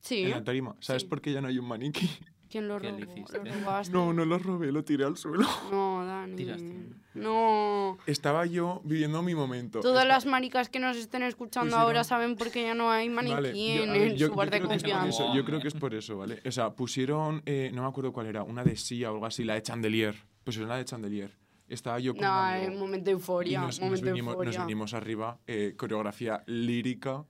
[0.00, 0.22] Sí.
[0.22, 0.74] en la tarima?
[0.80, 1.08] ¿Sabes Sí.
[1.08, 2.08] por qué ya no hay un maniquí?
[2.50, 2.98] ¿Quién lo ¿Qué robó?
[2.98, 3.38] le hiciste?
[3.44, 3.92] ¿Lo robaste?
[3.92, 5.46] No, no lo robé, lo tiré al suelo.
[5.70, 6.36] No, Dani.
[6.36, 6.88] Tiraste.
[7.14, 7.98] No.
[8.06, 9.80] Estaba yo viviendo mi momento.
[9.80, 13.08] Todas Esta- las maricas que nos estén escuchando ahora saben por qué ya no hay
[13.08, 14.82] maniquí Vale, yo- en, a ver, en yo- su yo bar de creo que es
[14.82, 15.24] por confianza.
[15.24, 16.40] eso, yo creo que es por eso, ¿vale?
[16.46, 19.44] O sea, pusieron, eh, no me acuerdo cuál era, una de Sia o algo así,
[19.44, 20.14] la de Chandelier.
[20.44, 21.36] Pusieron la de Chandelier.
[21.68, 23.60] Estaba yo con un No, amigo en momento de y euforia.
[23.60, 24.64] nos, nos momento de vinimos, nos euforia.
[24.64, 27.24] vinimos arriba, eh, coreografía lírica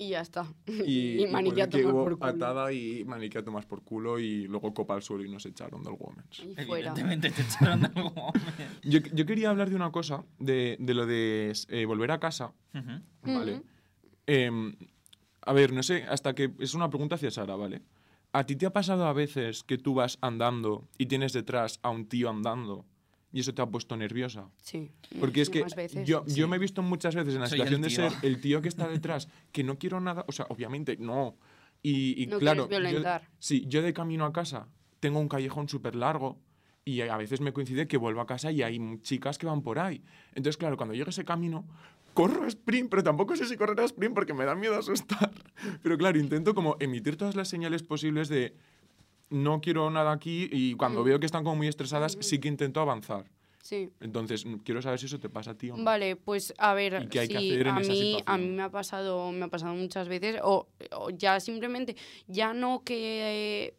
[0.00, 0.46] Y ya está.
[0.66, 2.70] y, Y, maniquí a pone que tomar hubo por culo.
[2.70, 5.92] y maniquí a tomar por culo y luego copa al suelo y nos echaron del
[5.98, 6.38] Women's.
[6.38, 6.92] Y fuera.
[6.92, 8.32] Evidentemente te echaron del women.
[8.82, 12.54] Yo, yo quería hablar de una cosa, de, de lo de eh, volver a casa.
[13.22, 13.62] ¿vale?
[14.26, 14.74] Em,
[15.42, 17.82] a ver, no sé, hasta que es una pregunta hacia Sara, ¿vale?
[18.32, 21.90] ¿A ti te ha pasado a veces que tú vas andando y tienes detrás a
[21.90, 22.86] un tío andando
[23.32, 24.48] y eso te ha puesto nerviosa?
[24.62, 24.90] Sí.
[25.18, 26.06] Porque es que veces.
[26.06, 26.34] yo, sí.
[26.34, 28.68] yo me he visto muchas veces en la Soy situación de ser el tío que
[28.68, 31.36] está detrás, que no quiero nada, o sea, obviamente no.
[31.82, 33.28] Y, y No claro, quieres yo- violentar.
[33.38, 34.68] sí, yo de camino a casa
[35.00, 36.38] tengo un callejón súper largo
[36.84, 39.78] y a veces me coincide que vuelvo a casa y hay chicas que van por
[39.78, 40.02] ahí.
[40.30, 41.66] Entonces, claro, cuando llega ese camino,
[42.14, 45.30] corro a sprint, pero tampoco sé si correr a sprint porque me da miedo asustar.
[45.82, 48.56] Pero claro, intento como emitir todas las señales posibles de
[49.30, 51.04] no quiero nada aquí y cuando Mm.
[51.04, 53.24] veo que están como muy estresadas, sí que intento avanzar.
[53.62, 53.90] Sí.
[54.00, 55.84] Entonces, mm, quiero saber si eso te pasa a ti o no.
[55.84, 58.40] Vale, pues a ver, ¿Y qué hay que hacer en a esa mí, a situación?
[58.40, 61.94] mí me ha pasado, me ha pasado muchas veces, o, o ya simplemente,
[62.26, 63.74] ya no que,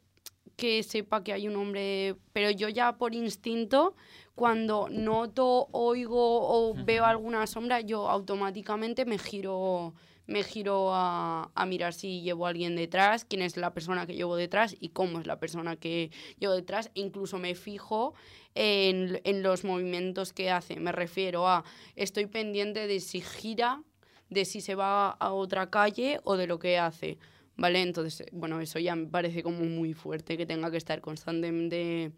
[0.55, 3.95] que sepa que hay un hombre, pero yo ya por instinto,
[4.35, 9.93] cuando noto, oigo o veo alguna sombra, yo automáticamente me giro,
[10.27, 14.15] me giro a, a mirar si llevo a alguien detrás, quién es la persona que
[14.15, 18.13] llevo detrás y cómo es la persona que llevo detrás, e incluso me fijo
[18.55, 20.79] en, en los movimientos que hace.
[20.79, 21.63] Me refiero a,
[21.95, 23.83] estoy pendiente de si gira,
[24.29, 27.17] de si se va a otra calle o de lo que hace.
[27.57, 27.81] ¿Vale?
[27.81, 32.11] Entonces, bueno, eso ya me parece como muy fuerte, que tenga que estar constantemente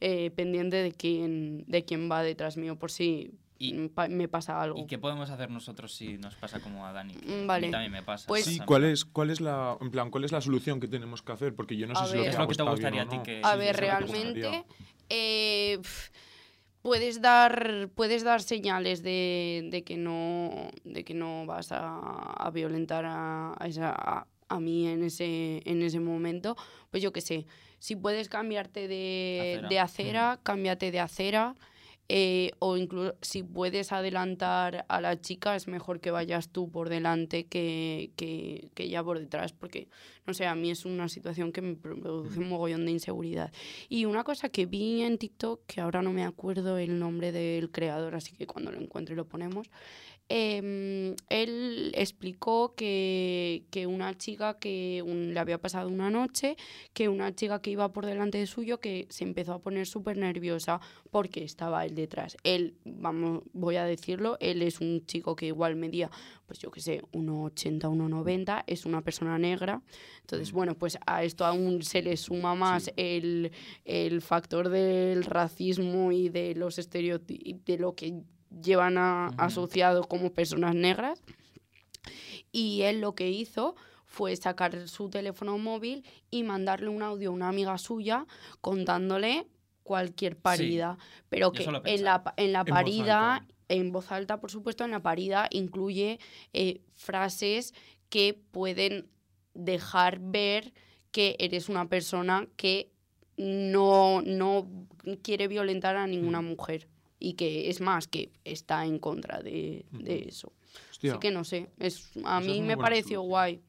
[0.00, 4.28] eh, pendiente de quién, de quién va detrás mío, por si Y- mm, pa- me
[4.28, 4.78] pasa algo.
[4.80, 7.14] ¿Y qué podemos hacer nosotros si nos pasa como a Dani?
[7.14, 7.66] Que Mm, a vale.
[7.68, 8.26] mí también me pasa.
[8.28, 11.22] Pues- Sí, ¿cuál es, cuál es la, en plan, cuál es la solución que tenemos
[11.22, 11.54] que hacer?
[11.54, 12.22] Porque yo no sé si lo ver.
[12.24, 14.64] que Es lo que te gustaría a ti que- A ver, realmente
[15.08, 15.78] eh,
[16.82, 21.98] puedes dar puedes dar señales de, de que no de que no vas a,
[22.32, 26.56] a violentar a, a esa a, a mí en ese en ese momento
[26.90, 27.46] pues yo qué sé
[27.78, 29.68] si puedes cambiarte de Acera.
[29.68, 31.54] de acera cámbiate de acera
[32.08, 36.88] eh, o incluso si puedes adelantar a la chica, es mejor que vayas tú por
[36.88, 39.88] delante que, que, que ella por detrás, porque,
[40.26, 43.52] no sé, a mí es una situación que me produce un mogollón de inseguridad.
[43.88, 47.70] Y una cosa que vi en TikTok, que ahora no me acuerdo el nombre del
[47.70, 49.68] creador, así que cuando lo encuentre lo ponemos,
[50.28, 56.56] em, él explicó que, que una chica que un- le había pasado una noche,
[56.92, 60.16] que una chica que iba por delante de suyo, que se empezó a poner súper
[60.18, 62.36] nerviosa porque estaba él detrás.
[62.44, 66.10] Él, vamos, voy a decirlo, él es un chico que igual medía,
[66.46, 69.82] pues yo qué sé, 1,80, 1,90, es una persona negra.
[70.22, 72.90] Entonces, bueno, pues a esto aún se le suma más Sí.
[72.96, 73.52] el,
[73.84, 78.22] el factor del racismo y de los estereotipos, de lo que
[78.62, 79.42] llevan a- Ujú.
[79.42, 81.22] asociado como personas negras.
[82.52, 83.74] Y él lo que hizo
[84.04, 88.26] fue sacar su teléfono móvil y mandarle un audio a una amiga suya
[88.60, 89.46] contándole
[89.82, 90.96] cualquier parida.
[91.28, 94.92] Pero que en la, en la En voz parida, en voz alta, por supuesto, en
[94.92, 96.18] la parida incluye
[96.52, 97.74] eh, frases
[98.08, 99.08] que pueden
[99.54, 100.72] dejar ver
[101.10, 102.90] que eres una persona que
[103.36, 104.68] no, no
[105.22, 106.88] quiere violentar a ninguna mujer
[107.18, 110.52] y que es más que está en contra de, de eso.
[110.90, 111.12] Hostia.
[111.12, 113.28] Así que no sé, es, a mí me pareció solución.
[113.28, 113.62] guay.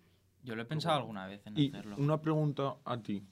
[0.43, 1.95] Yo lo he pensado alguna vez en Y hacerlo.
[1.97, 3.23] una pregunta a ti.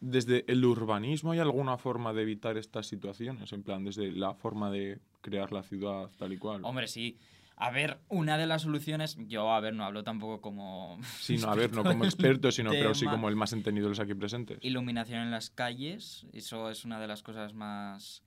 [0.00, 3.52] ¿Desde el urbanismo hay alguna forma de evitar estas situaciones?
[3.52, 6.62] En plan, desde la forma de crear la ciudad tal y cual.
[6.64, 7.16] Hombre, sí.
[7.56, 11.48] A ver, una de las soluciones, yo, a ver, no hablo tampoco como Sí, no,
[11.48, 14.12] a ver, no como experto, sino pero sí como el más entendido de los aquí
[14.14, 14.58] presentes.
[14.60, 18.22] iluminación en las calles, eso es una de las cosas más...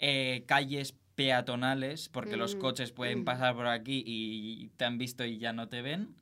[0.00, 3.24] eh, calles peatonales, porque los Mm, coches pueden mm.
[3.24, 6.16] pasar por aquí y te han visto y ya no te ven.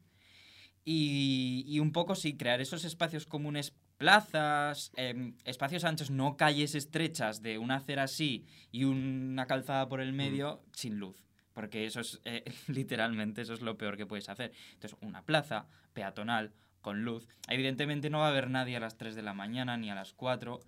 [0.85, 6.75] Y, y un poco sí, crear esos espacios comunes, plazas, em, espacios anchos, no calles
[6.75, 11.25] estrechas de una acera así y una calzada por el medio sin luz.
[11.53, 14.53] Porque eso es, eh, literalmente, eso es lo peor que puedes hacer.
[14.75, 17.29] Entonces, una plaza peatonal con luz.
[17.49, 20.13] Evidentemente no va a haber nadie a las 3 de la mañana ni a las
[20.13, 20.61] 4,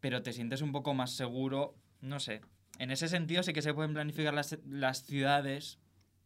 [0.00, 2.42] pero te sientes un poco más seguro, no sé.
[2.78, 5.78] En ese sentido sí que se pueden planificar las, las ciudades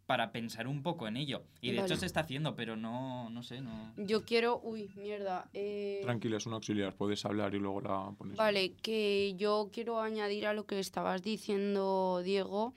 [0.06, 1.42] para pensar un poco en ello.
[1.60, 1.86] Y de Vale.
[1.88, 3.92] hecho se está haciendo, pero no, no sé, no...
[3.96, 5.50] Yo quiero, uy, mierda.
[5.52, 8.36] eh, Tranquila, es un auxiliar, puedes hablar y luego la pones.
[8.36, 12.72] Vale, que yo quiero añadir a lo que estabas diciendo, Diego,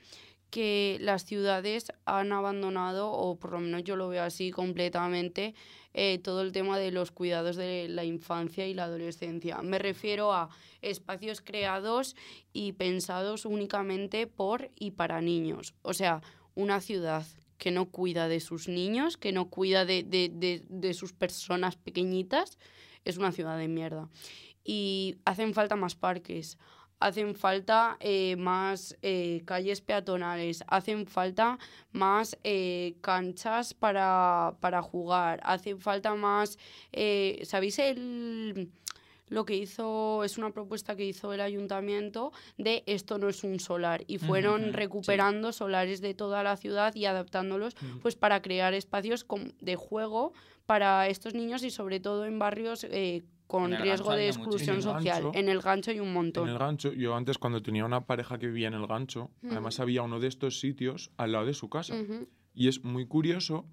[0.50, 5.54] que las ciudades han abandonado, o por lo menos yo lo veo así completamente,
[5.94, 9.62] eh, todo el tema de los cuidados de la infancia y la adolescencia.
[9.62, 10.50] Me refiero a
[10.82, 12.16] espacios creados
[12.54, 15.74] y pensados únicamente por y para niños.
[15.82, 16.22] O sea,
[16.56, 17.26] una ciudad
[17.58, 21.76] que no cuida de sus niños, que no cuida de, de- de- de sus personas
[21.76, 22.58] pequeñitas,
[23.06, 24.10] es una ciudad de mierda.
[24.64, 26.58] Y hacen falta más parques,
[27.00, 31.58] hacen falta eh, más eh, calles peatonales, hacen falta
[31.92, 36.58] más eh, canchas para, para jugar, hacen falta más...
[36.92, 38.70] eh, ¿Sabéis el...?
[39.30, 43.60] Lo que hizo es una propuesta que hizo el ayuntamiento de esto no es un
[43.60, 49.28] solar y fueron recuperando solares de toda la ciudad y adaptándolos pues para crear espacios
[49.62, 50.34] de juego
[50.66, 54.28] para estos niños y sobre todo en barrios eh, con En el riesgo Gancho de
[54.28, 55.24] exclusión En el social.
[55.24, 56.50] Gancho- en el gancho hay un En montón.
[56.50, 59.50] el gancho, yo antes cuando tenía una pareja que vivía en el gancho, Mm.
[59.54, 61.96] además había uno de estos sitios al lado de su casa.
[62.00, 62.28] Ujú.
[62.54, 63.66] Y es muy curioso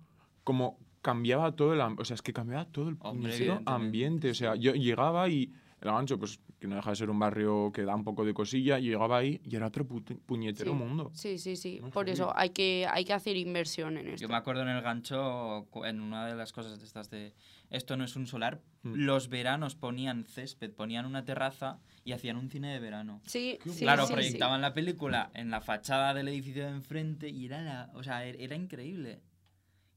[0.44, 4.56] como cambiaba todo el o sea, es que cambiaba todo el Hombre, ambiente, o sea,
[4.56, 7.94] yo llegaba y el gancho pues que no deja de ser un barrio que da
[7.94, 10.76] un poco de cosilla, y llegaba ahí y era otro pu- puñetero Sí.
[10.78, 11.10] mundo.
[11.14, 11.80] Sí, sí, sí.
[11.82, 14.22] No, Por eso hay que, hay que hacer inversión en esto.
[14.22, 17.34] Yo me acuerdo en el gancho, en una de las cosas de estas de
[17.68, 18.94] esto no es un solar, Mm.
[18.94, 23.20] los veranos ponían césped, ponían una terraza y hacían un cine de verano.
[23.26, 24.12] Sí, sí, claro, sí, sí.
[24.14, 28.24] proyectaban la película en la fachada del edificio de enfrente y era la, o sea,
[28.24, 29.20] er- era increíble.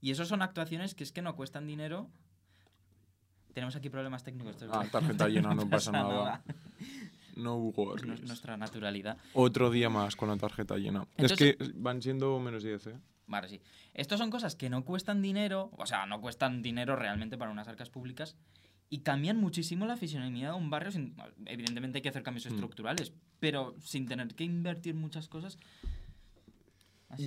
[0.01, 2.09] Y eso son actuaciones que es que no cuestan dinero.
[3.59, 4.55] Tenemos aquí problemas técnicos.
[4.71, 6.41] Ah, tarjeta llena, no pasa nada.
[7.35, 9.17] No hubo Es nu- nuestra naturalidad.
[9.33, 11.05] Otro día más con la tarjeta llena.
[11.17, 12.95] Entonces- es que van siendo menos 10, ¿eh?
[13.27, 13.59] Vale, sí.
[13.93, 17.67] Estos son cosas que no cuestan dinero, o sea, no cuestan dinero realmente para unas
[17.67, 18.37] arcas públicas
[18.89, 20.91] y cambian muchísimo la fisionomía de un barrio.
[20.93, 22.53] Sin, evidentemente hay que hacer cambios Mm.
[22.53, 25.59] estructurales, pero sin tener que invertir muchas cosas.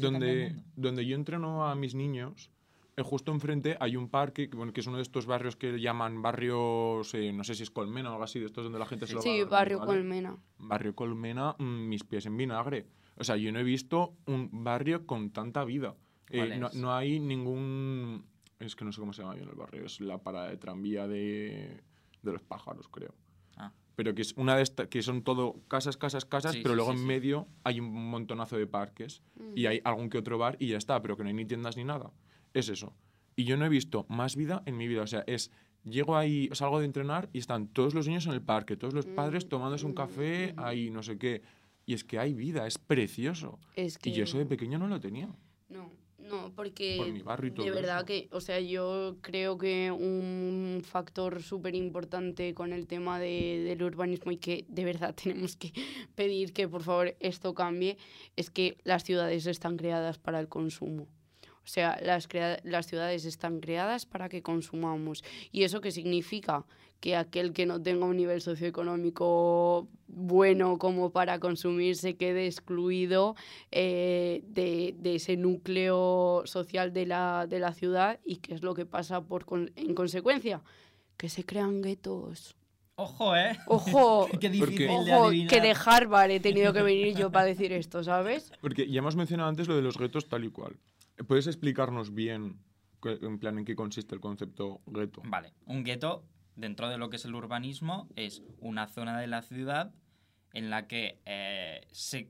[0.00, 2.50] donde, donde yo entreno a mis niños,
[2.98, 6.20] justo enfrente hay un parque, que, bueno, que es uno de estos barrios que llaman
[6.20, 9.06] barrios, eh, no sé si es Colmena o algo así, de estos donde la gente
[9.06, 9.88] se lo va a Sí, dormir, barrio ¿vale?
[9.92, 10.36] Colmena.
[10.58, 12.86] Barrio Colmena, mm, mis pies en vinagre.
[13.16, 15.94] O sea, yo no he visto un barrio con tanta vida.
[16.28, 18.24] Eh, ¿Cuál no, no hay ningún...
[18.58, 19.84] Es que no sé cómo se llama bien el barrio.
[19.84, 21.82] Es la parada de tranvía de,
[22.22, 23.14] de los pájaros, creo.
[23.56, 23.72] Ah.
[23.96, 26.76] pero que es una de estas, que son todo casas, casas, casas, Sí, pero sí,
[26.76, 27.06] luego sí, en sí.
[27.06, 29.22] medio hay un montonazo de parques
[29.54, 31.76] y hay algún que otro bar y ya está, pero que no hay ni tiendas
[31.76, 32.10] ni nada.
[32.54, 32.92] Es eso.
[33.36, 35.02] Y yo no he visto más vida en mi vida.
[35.02, 35.50] O sea, es.
[35.84, 39.04] Llego ahí, salgo de entrenar y están todos los niños en el parque, todos los
[39.06, 41.42] padres tomándose un café, ahí no sé qué.
[41.86, 43.58] Y es que hay vida, es precioso.
[43.74, 44.10] Es que...
[44.10, 45.28] Y yo eso de pequeño no lo tenía.
[45.68, 45.90] No,
[46.20, 48.06] no, porque Por mi barrio y todo de verdad eso.
[48.06, 53.82] que, o sea, yo creo que un factor súper importante con el tema de- del
[53.82, 55.72] urbanismo y que de verdad tenemos que
[56.14, 57.96] pedir que por favor esto cambie
[58.36, 61.08] es que las ciudades están creadas para el consumo.
[61.64, 62.28] O sea, las,
[62.64, 65.22] las ciudades están creadas para que consumamos.
[65.52, 66.64] ¿Y eso qué significa?
[67.00, 73.34] Que aquel que no tenga un nivel socioeconómico bueno como para consumir se quede excluido
[73.70, 78.74] eh, de, de ese núcleo social de la, de la ciudad y qué es lo
[78.74, 80.62] que pasa por con- en consecuencia.
[81.16, 82.56] Que se crean guetos.
[82.96, 83.56] Ojo, ¿eh?
[83.66, 87.46] Ojo, Qué difícil Porque- de ojo, que de Harvard he tenido que venir yo para
[87.46, 88.52] decir esto, ¿sabes?
[88.60, 90.76] Porque ya hemos mencionado antes lo de los guetos tal y cual.
[91.26, 92.58] ¿Puedes explicarnos bien,
[93.04, 95.22] en plan, en qué consiste el concepto gueto?
[95.24, 96.24] Vale, un gueto,
[96.56, 99.92] dentro de lo que es el urbanismo, es una zona de la ciudad
[100.54, 102.28] en la que eh, se,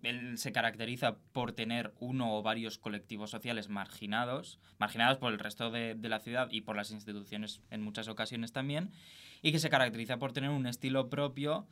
[0.52, 6.20] caracteriza por tener uno o varios colectivos sociales marginados, marginados por el resto de la
[6.20, 8.92] ciudad y por las instituciones en muchas ocasiones también,
[9.42, 11.66] y que se caracteriza por tener un estilo propio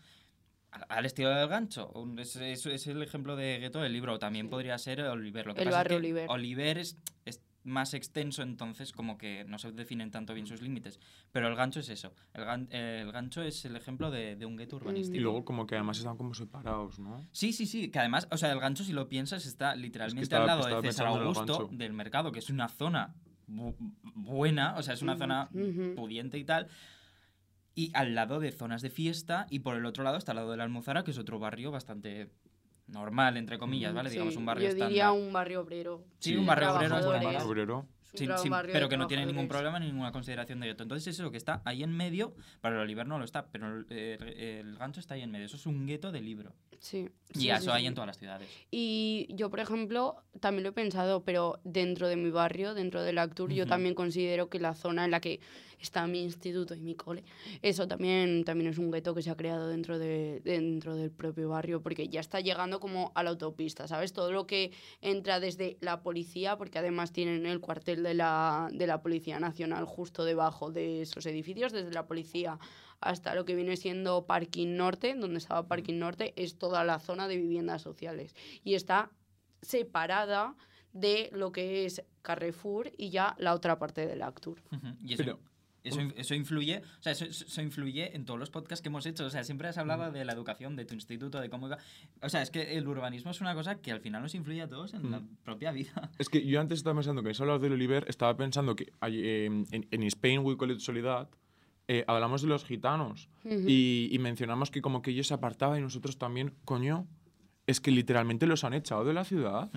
[0.89, 1.91] al, estilo del gancho.
[1.95, 5.47] Un- es, es- es el ejemplo de gueto del libro, o también podría ser Oliver.
[5.47, 6.27] Lo que El pasa es barrio que Oliver.
[6.31, 10.99] Oliver es, es más extenso, entonces como que no se definen tanto bien sus límites.
[11.31, 12.15] Pero el gancho es eso.
[12.33, 15.17] El, gan- eh, el gancho es el ejemplo de, de un gueto urbanístico.
[15.17, 17.23] Y luego como que además están como separados, ¿no?
[17.33, 20.43] Sí, sí, sí, que además, o sea, el gancho, si lo piensas, está literalmente estaba-
[20.45, 23.15] al lado de César Augusto, del mercado, que es una zona
[23.47, 23.75] bu-
[24.15, 25.49] buena, o sea, es una zona
[25.97, 26.67] pudiente y tal.
[27.81, 30.51] Y al lado de zonas de fiesta, y por el otro lado está al lado
[30.51, 32.29] de la Almozara, que es otro barrio bastante
[32.89, 34.09] normal, entre comillas, ¿vale?
[34.11, 34.89] Sí, Digamos un barrio yo estándar.
[34.89, 36.05] diría un barrio obrero.
[36.19, 37.25] Sí, Sí, un barrio obrero es normal.
[37.35, 37.87] Barrio obrero.
[38.73, 40.83] Pero que no tiene ningún problema ni ninguna consideración de gueto.
[40.83, 43.47] Entonces eso es lo que está ahí en medio, para el Oliver no lo está,
[43.53, 45.47] pero el, el- el gancho está ahí en medio.
[45.47, 46.53] Eso es un gueto de libro.
[46.81, 47.09] Sí.
[47.35, 47.87] Y sí, eso sí, hay sí.
[47.87, 48.49] en todas las ciudades.
[48.73, 53.19] Y yo, por ejemplo, también lo he pensado, pero dentro de mi barrio, dentro del
[53.19, 55.39] Actur, yo también considero que la zona en la que
[55.81, 57.25] está mi instituto y mi cole,
[57.63, 61.49] eso también, también es un gueto que se ha creado dentro, de, dentro del propio
[61.49, 64.13] barrio, porque ya está llegando como a la autopista, ¿sabes?
[64.13, 68.87] Todo lo que entra desde la policía, porque además tienen el cuartel de la, de
[68.87, 72.59] la Policía Nacional justo debajo de esos edificios, desde la policía
[73.01, 77.29] hasta lo que viene siendo Parking Norte, donde estaba Parking Norte, es toda la zona
[77.29, 78.35] de viviendas sociales.
[78.63, 79.11] Y está
[79.63, 80.55] separada
[80.93, 84.61] de lo que es Carrefour y ya la otra parte del Actur.
[84.73, 84.87] Ujú.
[85.03, 85.39] Y eso, Pero-
[85.85, 89.07] eso, in- eso influye, o sea, eso, eso- influye en todos los podcasts que hemos
[89.07, 89.25] hecho.
[89.27, 91.67] O sea, siempre has hablado de la educación, de tu instituto, de cómo...
[91.69, 91.79] iba-
[92.23, 94.69] O sea, es que el urbanismo es una cosa que al final nos influye a
[94.69, 96.11] todos en la propia vida.
[96.19, 99.47] Es que yo antes estaba pensando que hablado del Oliver, estaba pensando que hay, eh,
[99.47, 101.29] en, en Spain We Call It Soledad
[101.89, 103.29] eh, hablamos de los gitanos
[103.67, 107.09] y, y mencionamos que como que ellos se apartaban y nosotros también, coño,
[107.71, 109.71] es que literalmente los han echado de la ciudad.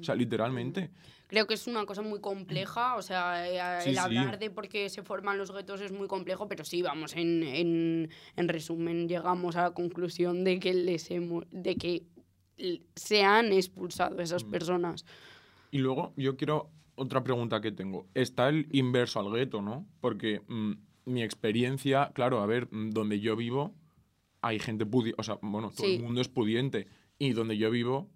[0.00, 0.90] O sea, literalmente.
[1.26, 4.00] Creo que es una cosa muy compleja, o sea, eh, Sí, el sí.
[4.00, 7.42] hablar de por qué se forman los guetos es muy complejo, pero sí, vamos, en,
[7.42, 12.02] en, en resumen, llegamos a la conclusión de que, les hemo- de que
[12.96, 14.50] se han expulsado esas Mm.
[14.50, 15.04] personas.
[15.70, 18.06] Y luego yo quiero otra pregunta que tengo.
[18.14, 19.86] Está el inverso al gueto, ¿no?
[20.00, 20.72] Porque mm,
[21.06, 23.72] mi experiencia, claro, a ver, mm, donde yo vivo
[24.42, 25.96] hay gente pudiente, o sea, bueno, todo Sí.
[25.96, 26.86] el mundo es pudiente.
[27.20, 28.10] Y donde yo vivo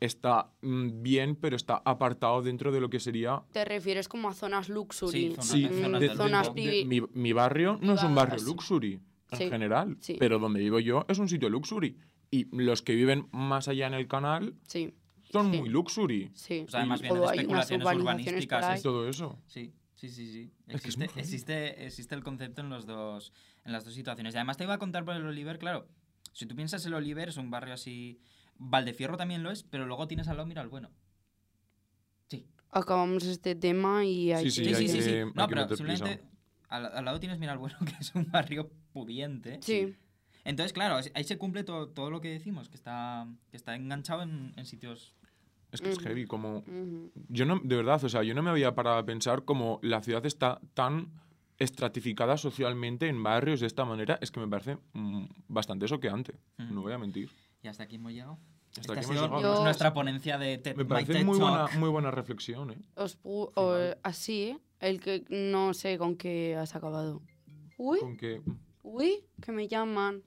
[0.00, 3.42] está mm, bien, pero está apartado dentro de lo que sería...
[3.52, 5.10] ¿Te refieres como a zonas luxury?
[5.12, 6.54] Sí, zonas- Sí, zonas de- del zonas lujo.
[6.54, 9.00] de- privi- mi, mi barrio no es un barrio luxury
[9.32, 10.16] en Sí, general, sí.
[10.18, 11.96] pero donde vivo yo es un sitio luxury.
[12.30, 14.94] Y los que viven más allá en el canal Sí,
[15.32, 15.58] son Sí.
[15.58, 16.30] muy luxury.
[16.34, 16.64] sí.
[16.66, 18.80] O sea, más bien especulaciones urbanísticas.
[18.80, 19.38] Y todo eso.
[19.46, 20.50] Sí, sí, sí, sí.
[20.68, 23.32] Es que es muy Existe, existe, existe el concepto en, los dos,
[23.64, 24.34] en las dos situaciones.
[24.34, 25.88] Y además te iba a contar por el Oliver, claro.
[26.32, 28.20] Si tú piensas el Oliver, es un barrio así...
[28.62, 30.90] Valdefierro también lo es, pero luego tienes al lado Mira el Bueno.
[32.28, 34.74] Sí, Acabamos este tema y hay Sí, sí, que...
[34.76, 34.96] sí, hay sí.
[34.98, 35.10] que- sí.
[35.10, 36.22] hay No, que pero simplemente
[36.68, 39.58] al, al lado tienes Mira el Bueno, que es un barrio pudiente.
[39.62, 39.96] Sí.
[40.44, 44.22] Entonces, claro, ahí se cumple todo, todo lo que decimos, que está, que está enganchado
[44.22, 45.14] en, en sitios...
[45.72, 46.64] Es que es heavy, como...
[47.28, 50.02] Yo no, de verdad, o sea, yo no me había parado a pensar como la
[50.02, 51.12] ciudad está tan
[51.58, 56.74] estratificada socialmente en barrios de esta manera, es que me parece mm, bastante choqueante, Ujú.
[56.74, 57.30] no voy a mentir.
[57.62, 58.38] Y hasta aquí hemos llegado.
[58.70, 59.56] Hasta Esta aquí ha hemos sido llegado.
[59.58, 62.78] Yo- nuestra ponencia de TED, Me parece TED muy buena, muy buena reflexión, ¿eh?
[62.94, 64.58] Os pu- o, así, ¿eh?
[64.78, 67.20] El que no sé con qué has acabado.
[67.76, 68.40] Uy, Con que...
[68.82, 70.22] uy, que me llaman.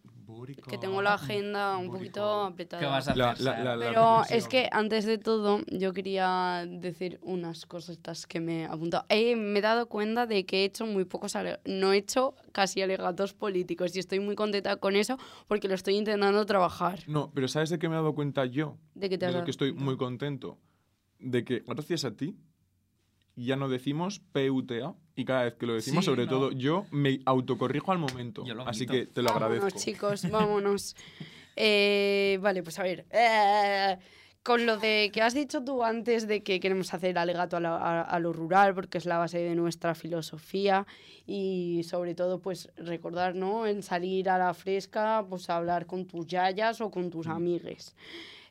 [0.68, 2.80] Que tengo la agenda un poquito apretada.
[2.82, 3.18] ¿Qué vas a hacer?
[3.18, 3.64] La- la- Sara?
[3.64, 8.62] la- la- Pero es que antes de todo, yo quería decir unas cosas que me
[8.62, 9.06] he apuntado.
[9.10, 11.34] Eh, me he dado cuenta de que he hecho muy pocos.
[11.66, 15.18] No he hecho casi alegatos políticos y estoy muy contenta con eso
[15.48, 17.00] porque lo estoy intentando trabajar.
[17.08, 18.78] No, pero ¿sabes de qué me he dado cuenta yo?
[18.96, 19.86] De que te de has lo dado que estoy cuenta.
[19.86, 20.58] muy contento.
[21.20, 22.36] De que gracias a ti
[23.36, 26.30] ya no decimos PUTA y cada vez que lo decimos, Sí, sobre no.
[26.32, 28.44] todo yo, me autocorrijo al momento.
[28.46, 29.80] Yo lo Así que te lo vámonos, agradezco.
[29.80, 30.96] chicos, vámonos.
[31.56, 33.06] Eh, vale, pues a ver.
[33.12, 33.98] eh,
[34.42, 37.78] con lo de que has dicho tú antes de que queremos hacer alegato a, la-
[37.78, 40.86] a- a lo rural porque es la base de nuestra filosofía
[41.26, 43.66] y sobre todo pues recordar, ¿no?
[43.66, 47.96] En salir a la fresca, pues a hablar con tus yayas o con tus amigues.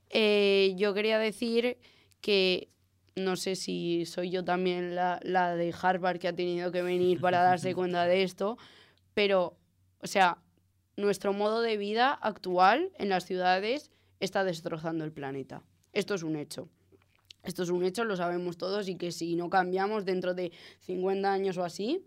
[0.09, 1.77] Eh, yo quería decir
[2.23, 2.69] que
[3.17, 7.21] no sé si soy yo también la, la de Harvard que ha tenido que venir
[7.21, 8.59] para darse cuenta de esto,
[9.15, 9.57] pero,
[10.01, 10.39] o sea,
[10.97, 13.91] nuestro modo de vida actual en las ciudades
[14.21, 15.63] está destrozando el planeta.
[15.93, 16.69] Esto es un hecho.
[17.43, 21.33] Esto es un hecho, lo sabemos todos y que si no cambiamos dentro de 50
[21.33, 22.07] años o así,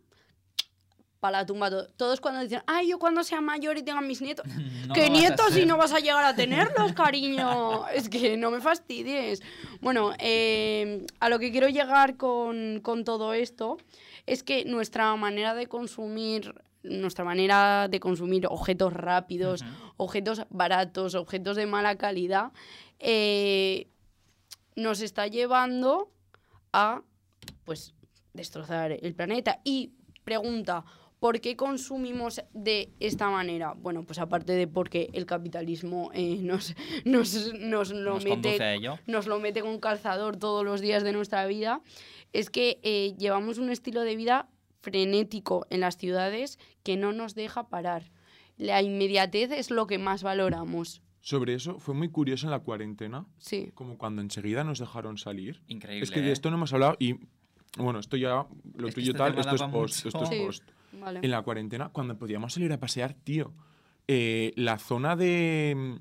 [1.19, 1.87] para la tumba todo.
[1.97, 4.45] Todos cuando dicen, ay, yo cuando sea mayor y tenga mis nietos,
[4.87, 7.87] No ¿Qué nietos si no vas a llegar a tenerlos, cariño?
[7.89, 9.41] es que no me fastidies.
[9.81, 13.77] Bueno, eh, a lo que quiero llegar con, con todo esto
[14.25, 16.53] es que nuestra manera de consumir,
[16.83, 19.63] nuestra manera de consumir objetos rápidos,
[19.97, 22.51] objetos baratos, objetos de mala calidad,
[22.99, 23.87] eh,
[24.75, 26.11] nos está llevando
[26.73, 27.01] a,
[27.63, 27.93] pues,
[28.33, 29.61] destrozar el planeta.
[29.63, 29.93] Y
[30.23, 30.83] pregunta,
[31.25, 33.73] ¿por qué consumimos de esta manera?
[33.75, 38.63] Bueno, pues aparte de porque el capitalismo eh, nos, nos, nos lo Nos mete conduce
[38.63, 38.99] a ello.
[39.07, 41.81] nos lo mete con calzador todos los días de nuestra vida,
[42.31, 44.49] es que eh, llevamos un estilo de vida
[44.81, 48.11] frenético en las ciudades que no nos deja parar.
[48.55, 51.01] La inmediatez es lo que más valoramos.
[51.21, 53.71] Sobre eso fue muy curioso en la cuarentena, Sí.
[53.73, 55.63] como cuando enseguida nos dejaron salir.
[55.65, 56.03] Increíble.
[56.03, 56.33] Es que de ¿eh?
[56.33, 57.15] esto no hemos hablado y,
[57.79, 58.45] bueno, esto ya,
[58.75, 60.05] lo Es tuyo este tal, esto es post.
[60.05, 60.61] Esto es Sí.
[60.99, 61.19] Vale.
[61.23, 63.53] En la cuarentena, cuando podíamos salir a pasear, tío,
[64.07, 65.99] eh, la zona de...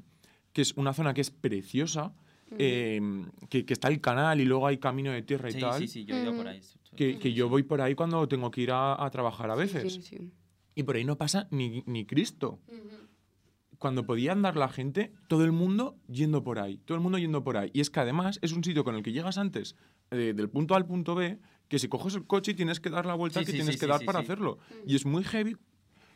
[0.53, 2.13] que es una zona que es preciosa,
[2.59, 3.01] eh,
[3.49, 5.89] que, que está el canal y luego hay camino de tierra y Sí, tal, sí,
[5.89, 6.49] sí, yo he ido por Mm.
[6.49, 6.61] ahí.
[6.95, 9.95] Que, que yo voy por ahí cuando tengo que ir a, a trabajar a veces.
[9.95, 10.31] sí, sí.
[10.77, 12.61] Y por ahí no pasa ni, ni Cristo.
[13.79, 17.45] Cuando podía andar la gente, todo el mundo yendo por ahí, todo el mundo yendo
[17.45, 17.71] por ahí.
[17.75, 19.77] Y es que además es un sitio con el que llegas antes
[20.11, 21.39] eh, del punto A al punto B,
[21.69, 23.75] que si coges el coche y tienes que dar la vuelta Sí, que sí, tienes
[23.75, 24.25] sí, que sí, dar sí, para sí.
[24.25, 24.59] hacerlo.
[24.87, 25.57] Y es muy heavy.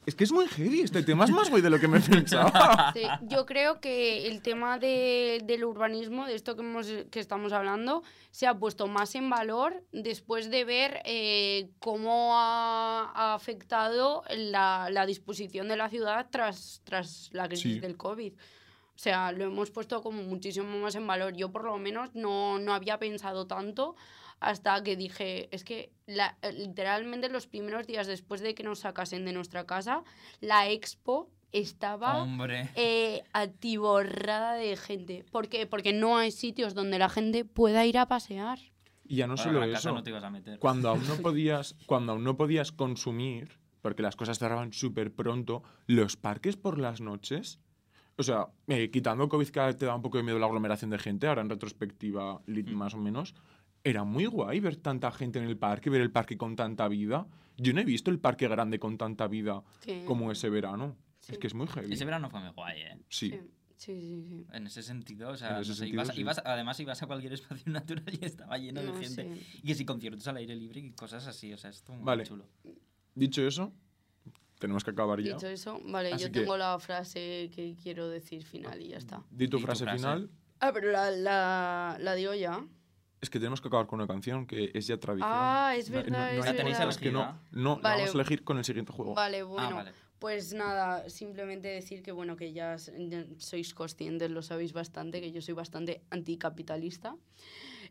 [0.07, 2.93] Es que es muy heavy, este tema es más guay de lo que me pensaba.
[2.95, 7.53] Sí, yo creo que el tema de- del urbanismo, de esto que, hemos, que estamos
[7.53, 14.23] hablando, se ha puesto más en valor después de ver eh, cómo ha, ha afectado
[14.35, 17.81] la, la disposición de la ciudad tras, tras la crisis Sí.
[17.81, 18.33] del COVID.
[18.33, 21.35] O sea, lo hemos puesto como muchísimo más en valor.
[21.37, 23.95] Yo por lo menos no, no había pensado tanto
[24.41, 28.81] hasta que dije, es que la- eh, literalmente los primeros días después de que nos
[28.81, 30.05] sacasen de nuestra casa,
[30.41, 32.27] la expo estaba
[32.75, 35.25] eh, atiborrada de gente.
[35.31, 35.67] ¿Por qué?
[35.67, 38.59] Porque no hay sitios donde la gente pueda ir a pasear.
[39.07, 39.95] Y ya no Bueno, solo a la casa eso.
[39.97, 40.59] no te ibas a meter.
[40.59, 45.63] Cuando aún no podías, cuando aún no podías consumir, porque las cosas cerraban súper pronto,
[45.87, 47.59] los parques por las noches,
[48.17, 50.99] o sea, eh, quitando COVID que te da un poco de miedo la aglomeración de
[50.99, 52.75] gente, ahora en retrospectiva Mm.
[52.75, 53.35] más o menos,
[53.85, 57.27] era muy guay ver tanta gente en el parque, ver el parque con tanta vida.
[57.57, 60.03] Yo no he visto el parque grande con tanta vida Sí.
[60.07, 60.97] como ese verano.
[61.21, 61.33] Sí.
[61.33, 61.93] Es que es muy heavy.
[61.93, 62.99] Ese verano fue muy guay, ¿eh?
[63.09, 63.31] Sí.
[63.31, 63.39] Sí,
[63.77, 64.25] sí, sí.
[64.29, 64.47] sí.
[64.53, 66.21] En ese sentido, o sea, no sé, sentido, ibas- sí.
[66.21, 69.35] ibas- además ibas a cualquier espacio natural y estaba lleno No de gente.
[69.37, 69.47] sé.
[69.63, 72.25] Y que si conciertos al aire libre y cosas así, o sea, esto muy Vale.
[72.25, 72.47] chulo.
[73.15, 73.73] Dicho eso,
[74.59, 75.35] tenemos que acabar ya.
[75.35, 78.97] Dicho eso, vale, Así yo que- tengo la frase que quiero decir final y ya
[78.99, 79.23] está.
[79.31, 79.99] Di tu Di tu frase, frase.
[79.99, 80.31] final.
[80.61, 82.65] Ah, pero la, la, la digo ya.
[83.21, 85.29] Es que tenemos que acabar con una canción que es ya tradición.
[85.33, 86.91] Ah, es No- verdad, no, es no ¿La tenéis verdad.
[86.95, 87.97] es que no, no, la Vale.
[88.03, 89.15] vamos a elegir con el siguiente juego.
[89.15, 89.69] Vale, bueno.
[89.71, 89.93] Ah, vale.
[90.21, 92.77] Pues nada, simplemente decir que bueno, que ya
[93.39, 97.15] sois conscientes, lo sabéis bastante, que yo soy bastante anticapitalista.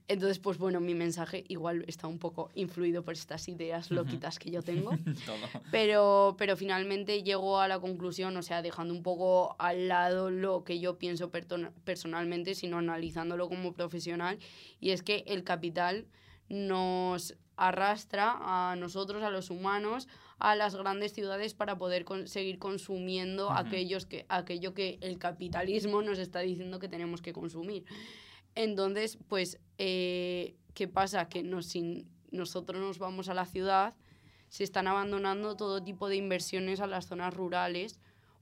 [0.09, 4.51] Entonces, pues bueno, mi mensaje igual está un poco influido por estas ideas loquitas que
[4.51, 4.91] yo tengo.
[5.71, 10.63] Pero, pero finalmente llego a la conclusión, o sea, dejando un poco al lado lo
[10.63, 11.29] que yo pienso
[11.83, 14.39] personalmente, sino analizándolo como profesional,
[14.79, 16.07] y es que el capital
[16.47, 20.07] nos arrastra a nosotros, a los humanos,
[20.39, 23.57] a las grandes ciudades para poder con- seguir consumiendo Ujú.
[23.57, 27.83] aquellos que, aquello que el capitalismo nos está diciendo que tenemos que consumir.
[28.55, 31.30] Entonces, pues, eh, ¿qué pasa?
[31.30, 33.95] Que nos, si nosotros nos vamos a la ciudad,
[34.49, 37.99] se están abandonando todo tipo de inversiones a las zonas rurales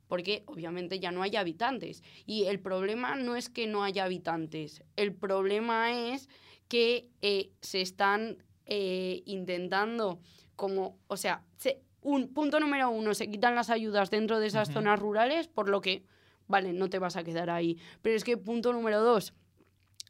[0.08, 2.04] porque obviamente ya no hay habitantes.
[2.28, 6.30] Y el problema no es que no haya habitantes, el problema es
[6.68, 10.20] que eh, se están eh, intentando
[10.56, 14.70] como, o sea, se- un punto número uno, se quitan las ayudas dentro de esas
[14.74, 16.04] zonas rurales, por lo que,
[16.48, 17.80] vale, no te vas a quedar ahí.
[18.04, 19.34] Pero es que punto número dos,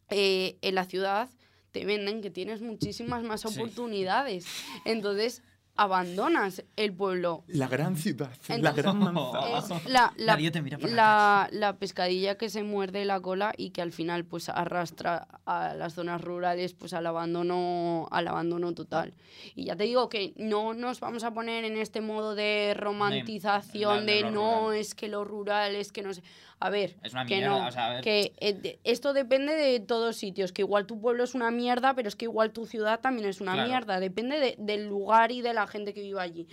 [0.10, 1.30] eh, en la ciudad
[1.72, 3.48] te venden que tienes muchísimas más Sí.
[3.50, 4.46] oportunidades.
[4.86, 5.42] Entonces,
[5.78, 7.44] abandonas el pueblo.
[7.48, 9.82] La gran ciudad, la Entonces- gran manzana.
[9.88, 13.54] La, la, Nadie te mira por la la, la pescadilla que se muerde la cola
[13.58, 18.74] y que al final pues arrastra a las zonas rurales pues al abandono al abandono
[18.74, 19.14] total
[19.54, 24.06] y ya te digo que no nos vamos a poner en este modo de romantización
[24.06, 24.78] de de lo no rural.
[24.80, 26.24] es que lo rural es que no sé
[26.60, 28.02] a ver Es una que no o sea, a ver.
[28.04, 31.94] que eh, de- esto depende de todos sitios que igual tu pueblo es una mierda
[31.96, 33.68] pero es que igual tu ciudad también es una Claro.
[33.70, 36.48] mierda depende de- del lugar y de la gente que vive allí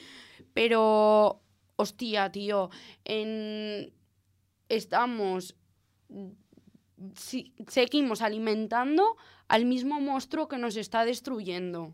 [0.53, 1.41] pero
[1.77, 2.71] hostia tío
[3.05, 3.93] en
[4.69, 5.55] estamos
[7.17, 9.17] si- seguimos alimentando
[9.49, 11.93] al mismo monstruo que nos está destruyendo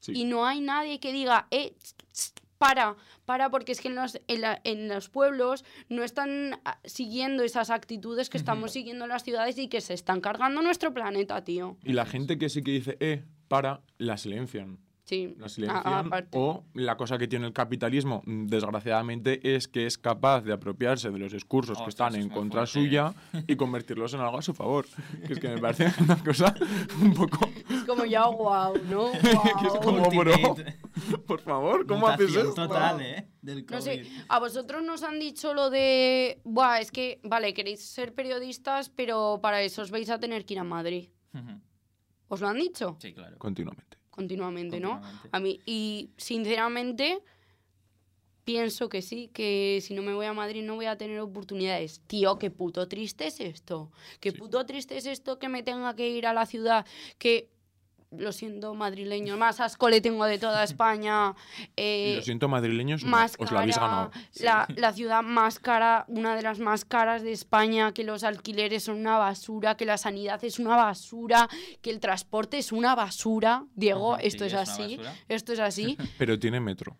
[0.00, 0.12] Sí.
[0.16, 3.96] y no hay nadie que diga, eh, tss, tss, para, para, porque es que en
[3.96, 9.04] los, en, la- en los pueblos no están ah, siguiendo esas actitudes que estamos siguiendo
[9.04, 11.76] en las ciudades y que se están cargando nuestro planeta, tío.
[11.82, 14.78] Y la gente que sí que dice, eh, para, la silencian.
[15.12, 16.10] Sí, La silencian.
[16.32, 21.10] o la cosa que tiene el capitalismo, mm, desgraciadamente, es que es capaz de apropiarse
[21.10, 23.12] de los discursos que Ostras, están es en contra fuerte, suya
[23.46, 24.86] y convertirlos en algo a su favor.
[25.26, 26.54] Que es que me parece una cosa
[26.98, 27.46] un poco...
[27.68, 29.12] Es como ya, wow, ¿no?
[29.60, 30.32] que es como, bro,
[31.26, 32.54] por favor, ¿cómo haces esto?
[32.54, 33.28] total, ¿eh?
[33.42, 34.12] Del No sé, COVID.
[34.30, 39.40] a vosotros nos han dicho lo de, buah, es que, vale, queréis ser periodistas, pero
[39.42, 41.10] para eso os vais a tener que ir a Madrid.
[42.28, 42.96] ¿Os lo han dicho?
[42.98, 43.36] Sí, claro.
[43.36, 43.98] Continuamente.
[44.12, 45.00] Continuamente, ¿no?
[45.32, 47.22] A mí, y sinceramente,
[48.44, 52.02] pienso que sí, que si no me voy a Madrid no voy a tener oportunidades.
[52.08, 53.90] Tío, qué puto triste es esto.
[54.20, 54.36] Qué Sí.
[54.36, 56.84] puto triste es esto que me tenga que ir a la ciudad,
[57.18, 57.51] que,
[58.16, 61.34] lo siento, madrileño, más asco le tengo de toda España.
[61.76, 64.10] Eh, lo siento, madrileños, no, más os lo habéis cara, ganado.
[64.40, 68.84] La, la ciudad más cara, una de las más caras de España, que los alquileres
[68.84, 71.48] son una basura, que la sanidad es una basura,
[71.80, 73.64] que el transporte es una basura.
[73.74, 74.96] Diego, esto es, es una así.
[74.96, 75.14] basura.
[75.28, 75.96] Esto es así.
[76.18, 76.96] Pero tiene metro.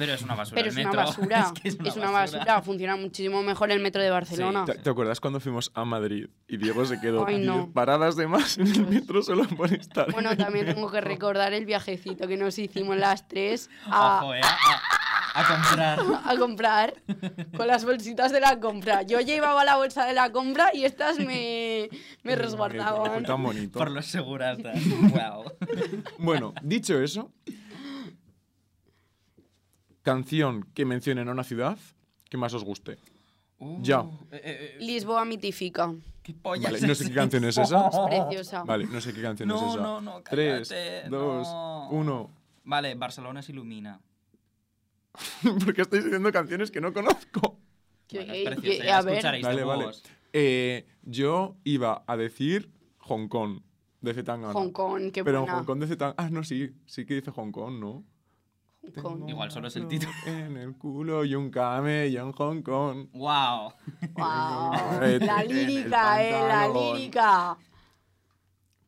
[0.00, 0.54] Pero es una basura.
[0.54, 1.00] pero el es una metro.
[1.06, 1.52] basura.
[1.62, 2.62] es que es una basura.
[2.62, 4.64] Funciona muchísimo mejor el metro de Barcelona.
[4.64, 7.70] ¿Te, te acuerdas cuando fuimos a Madrid y Diego se quedó Ay, 10 no.
[7.72, 10.10] paradas de más en el metro solo por estar?
[10.10, 14.40] Bueno, también tengo que recordar el viajecito que nos hicimos las tres a, Ojo, ¿eh?
[14.42, 16.00] A, a comprar.
[16.24, 16.94] a comprar
[17.56, 19.02] con las bolsitas de la compra.
[19.02, 21.90] Yo llevaba la bolsa de la compra y estas me,
[22.22, 23.22] me resguardaban.
[23.24, 23.78] tan bonito.
[23.78, 24.78] Por los seguratas.
[25.12, 25.44] wow.
[26.18, 27.30] Bueno, dicho eso,
[30.02, 31.78] canción que mencionen a una ciudad
[32.28, 32.98] que más os guste.
[33.80, 34.00] Ya.
[34.00, 35.92] Eh, eh, eh, Lisboa mitifica.
[36.22, 37.88] ¿Qué pollas Vale, no sé qué canción es esa.
[37.88, 38.64] Es preciosa.
[38.64, 39.82] Vale, no sé qué canción es No, esa.
[39.82, 41.88] no, no, Tres, cállate, dos, no.
[41.90, 42.30] uno.
[42.64, 44.00] Vale, Barcelona se ilumina.
[45.64, 47.58] Porque estáis diciendo canciones que no conozco.
[48.06, 49.86] Que- Bueno, que- a ver, Vale, vale.
[50.32, 53.60] Eh, yo iba a decir Hong Kong,
[54.00, 54.52] de Zetangana.
[54.52, 55.56] Hong Kong, qué Pero buena.
[55.56, 56.14] Hong Kong de Zetangana...
[56.18, 56.70] Ah, no, sí.
[56.86, 58.04] Sí que dice Hong Kong, ¿no?
[59.02, 59.28] Kong.
[59.28, 60.10] Igual solo es el título.
[60.26, 63.06] En el culo y un camello en Hong Kong.
[63.12, 63.72] Wow.
[64.14, 64.72] Guau,
[65.02, 67.56] Eh, La lírica, eh, la lírica.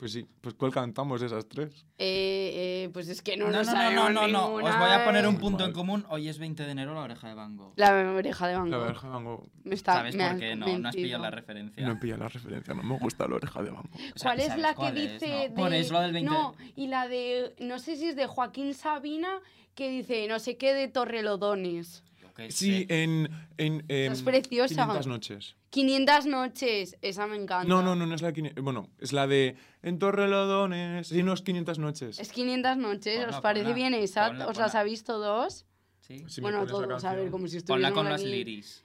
[0.02, 1.86] Pues sí, pues ¿cuál cantamos de esas tres?
[1.96, 4.54] Eh, eh, pues es que no, No, no, nos no, no, no, no.
[4.54, 5.38] Os voy a poner un eh.
[5.38, 6.04] punto en común.
[6.08, 7.72] Hoy es 20 de enero, la oreja de Van Gogh.
[7.76, 9.48] La oreja de Van La oreja de Van Gogh.
[9.62, 10.56] Me está, ¿Sabes me por qué?
[10.56, 11.86] No, no has pillado la referencia.
[11.86, 14.00] No pilla la referencia, no me gusta la oreja de Van Gogh.
[14.16, 15.38] O sea, ¿Cuál es ¿sabes la que es, dice no?
[15.38, 15.50] de...
[15.50, 17.54] Por eso lo del 20 No, y la de...
[17.60, 19.38] No sé si es de Joaquín Sabina,
[19.76, 22.02] que dice no sé qué de Torrelodones.
[22.48, 23.04] Sí, sé.
[23.04, 23.30] en...
[23.56, 24.84] en em, es preciosa.
[24.86, 25.54] 500 noches.
[25.70, 27.68] 500 noches, esa me encanta.
[27.68, 28.64] No, no, no, no es la de 500...
[28.64, 31.08] Bueno, es la de En Torrelodones.
[31.08, 32.18] Sí, no, es 500 noches.
[32.18, 34.28] Es 500 noches, Ponla, ¿os parece ponla, bien esa?
[34.28, 34.80] ponla, ¿Os las ponla.
[34.80, 35.66] habéis todos?
[36.00, 36.24] Sí.
[36.28, 38.30] Si me bueno, todos, a ver, como si Ponla estuviéramos con los aquí.
[38.30, 38.84] liris.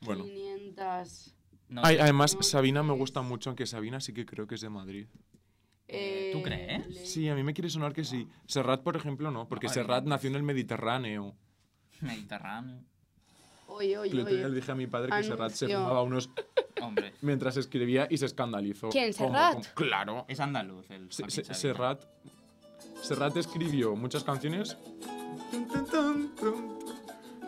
[0.00, 0.24] Bueno.
[0.24, 1.34] 500...
[1.68, 4.60] No Ay, además, no, Sabina me gusta mucho, aunque Sabina sí que creo que es
[4.60, 5.06] de Madrid.
[5.88, 7.08] Eh, ¿tú crees?
[7.10, 8.28] Sí, a mí me quiere sonar que sí.
[8.46, 11.34] Serrat, por ejemplo, no, porque No, Serrat nació en el Mediterráneo.
[12.00, 12.84] Mediterráneo.
[13.74, 16.30] Oye, oye, El otro día le dije a mi padre que Serrat se fumaba unos
[16.82, 18.88] Hombre, mientras escribía y se escandalizó.
[18.88, 19.52] ¿Quién, Serrat?
[19.54, 20.24] como- claro.
[20.28, 21.54] es andaluz el Se- se-.
[21.54, 22.02] Serrat,
[23.02, 24.76] Serrat escribió muchas canciones.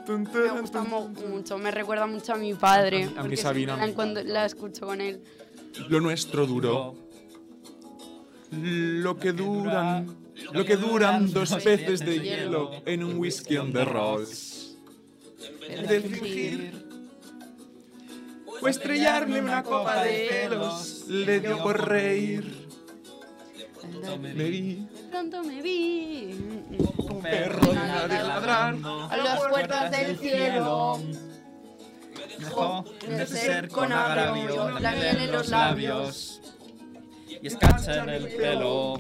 [0.07, 3.05] Me gusta mucho, me recuerda mucho a mi padre.
[3.05, 5.23] A a porque Sabina la, cuando la escucho con él.
[5.89, 6.95] Lo nuestro duró.
[8.53, 10.17] Lo que duran.
[10.53, 14.54] Lo que duran dos peces de hielo en un whisky on the rocks.
[15.69, 16.85] De fingir
[18.61, 21.05] o estrellarle una copa de celos.
[21.09, 22.69] Le dio por reír.
[24.21, 26.31] Me vi De pronto me vi.
[26.99, 28.77] Un perro de nadie ladrar.
[29.11, 31.01] A las puertas del cielo.
[32.39, 36.41] Dejó de ser con agravio, la miel en los labios.
[37.43, 38.99] y escarcha en el pelo.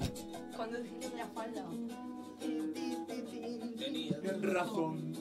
[0.56, 1.64] Cuando dije la falda.
[3.78, 5.13] Tienes razón.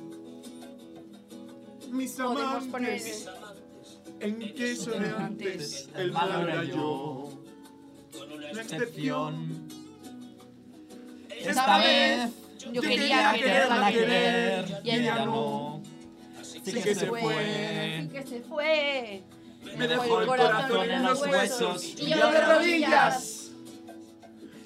[1.94, 3.30] Mis amantes,
[4.20, 7.44] en que soné antes, el malo era yo.
[8.52, 9.68] La excepción.
[11.30, 12.32] Esta vez
[12.72, 15.84] yo quería quererla querer y ella no.
[16.42, 18.02] Sí Sí que se fue.
[18.02, 19.24] Sí que se fue.
[19.78, 23.52] Me dejó el corazón en los huesos y yo de de rodillas.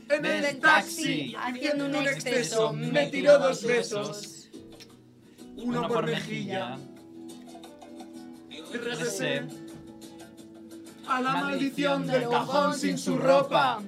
[0.09, 4.49] En el taxi, haciendo un exceso, me tiró dos besos.
[5.57, 6.77] Uno por mejilla.
[8.71, 9.45] Regresé
[11.07, 13.79] a la maldición del cajón sin su ropa.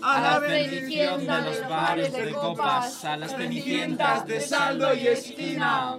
[0.00, 5.98] A la bendición de los bares de copas, a las cenicientas de saldo y esquina.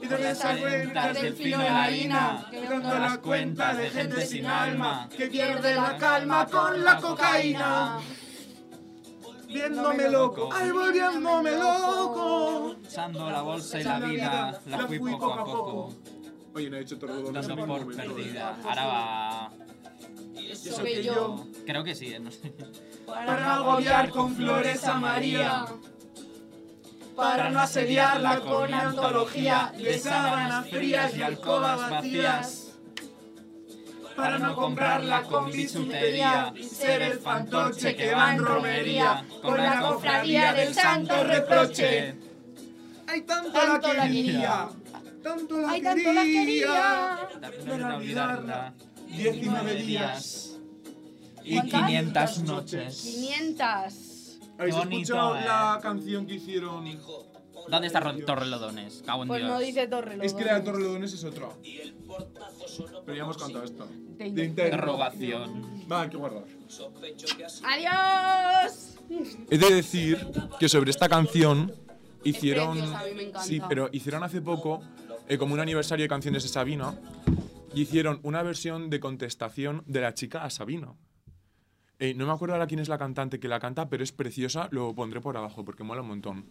[0.00, 4.24] Y de las cuentas del fino de la harina, que dando la cuenta de gente
[4.24, 7.98] sin alma, que pierde la calma con la cocaína.
[9.48, 12.76] Viéndome loco, ay, volviéndome loco.
[12.84, 15.94] Echando la bolsa y la vida, la fui poco a poco,
[16.54, 18.56] Oye, no he hecho todo dando por perdida.
[18.64, 19.52] Ahora va.
[20.50, 22.52] Eso que yo, Creo que sí, eh, no sé.
[23.06, 25.66] Para no agobiar con flores a María.
[27.14, 32.64] Para no asediarla con antología de sábanas frías y alcobas vacías.
[34.16, 39.80] Para no comprarla con bisutería y ser el fantoche que va en romería con la
[39.80, 42.16] cofradía del santo reproche.
[43.06, 44.68] Ay, tanto, Tanto la quería,
[45.36, 47.18] tanto la ay, tanto la quería.
[47.40, 47.40] quería.
[47.64, 48.74] De no olvidarla.
[49.08, 50.58] 19 días.
[51.44, 51.86] Y ¿Cuántas?
[51.86, 53.00] 500 noches.
[53.02, 54.38] 500.
[54.58, 55.44] ¿Habéis Bonito, escuchado eh.
[55.44, 56.84] la canción que hicieron?
[57.68, 59.02] ¿Dónde está Torrelodones?
[59.04, 59.52] Cago en Pues Dios.
[59.52, 61.48] no dice Torre Es que la de Torrelodones es otra.
[63.04, 63.84] Pero ya hemos cantado esta.
[64.18, 65.84] De Interrogación.
[65.90, 66.44] Va, hay que guardar.
[67.64, 68.96] ¡Adiós!
[69.50, 70.26] He de decir
[70.58, 71.72] que sobre esta canción
[72.24, 72.72] hicieron.
[72.72, 73.42] preciosa, a mí me encanta.
[73.42, 74.82] Sí, pero hicieron hace poco
[75.28, 76.94] eh, como un aniversario de canciones de Sabina
[77.74, 80.94] y hicieron una versión de contestación de la chica a Sabina.
[81.98, 84.68] Eh, no me acuerdo ahora quién es la cantante que la canta, pero es preciosa.
[84.70, 86.46] Lo pondré por abajo porque mola un montón.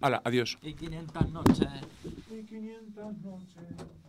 [0.00, 0.58] Hala, adiós.
[0.62, 1.68] Y 500 noches.
[2.30, 4.03] Y 500 noches.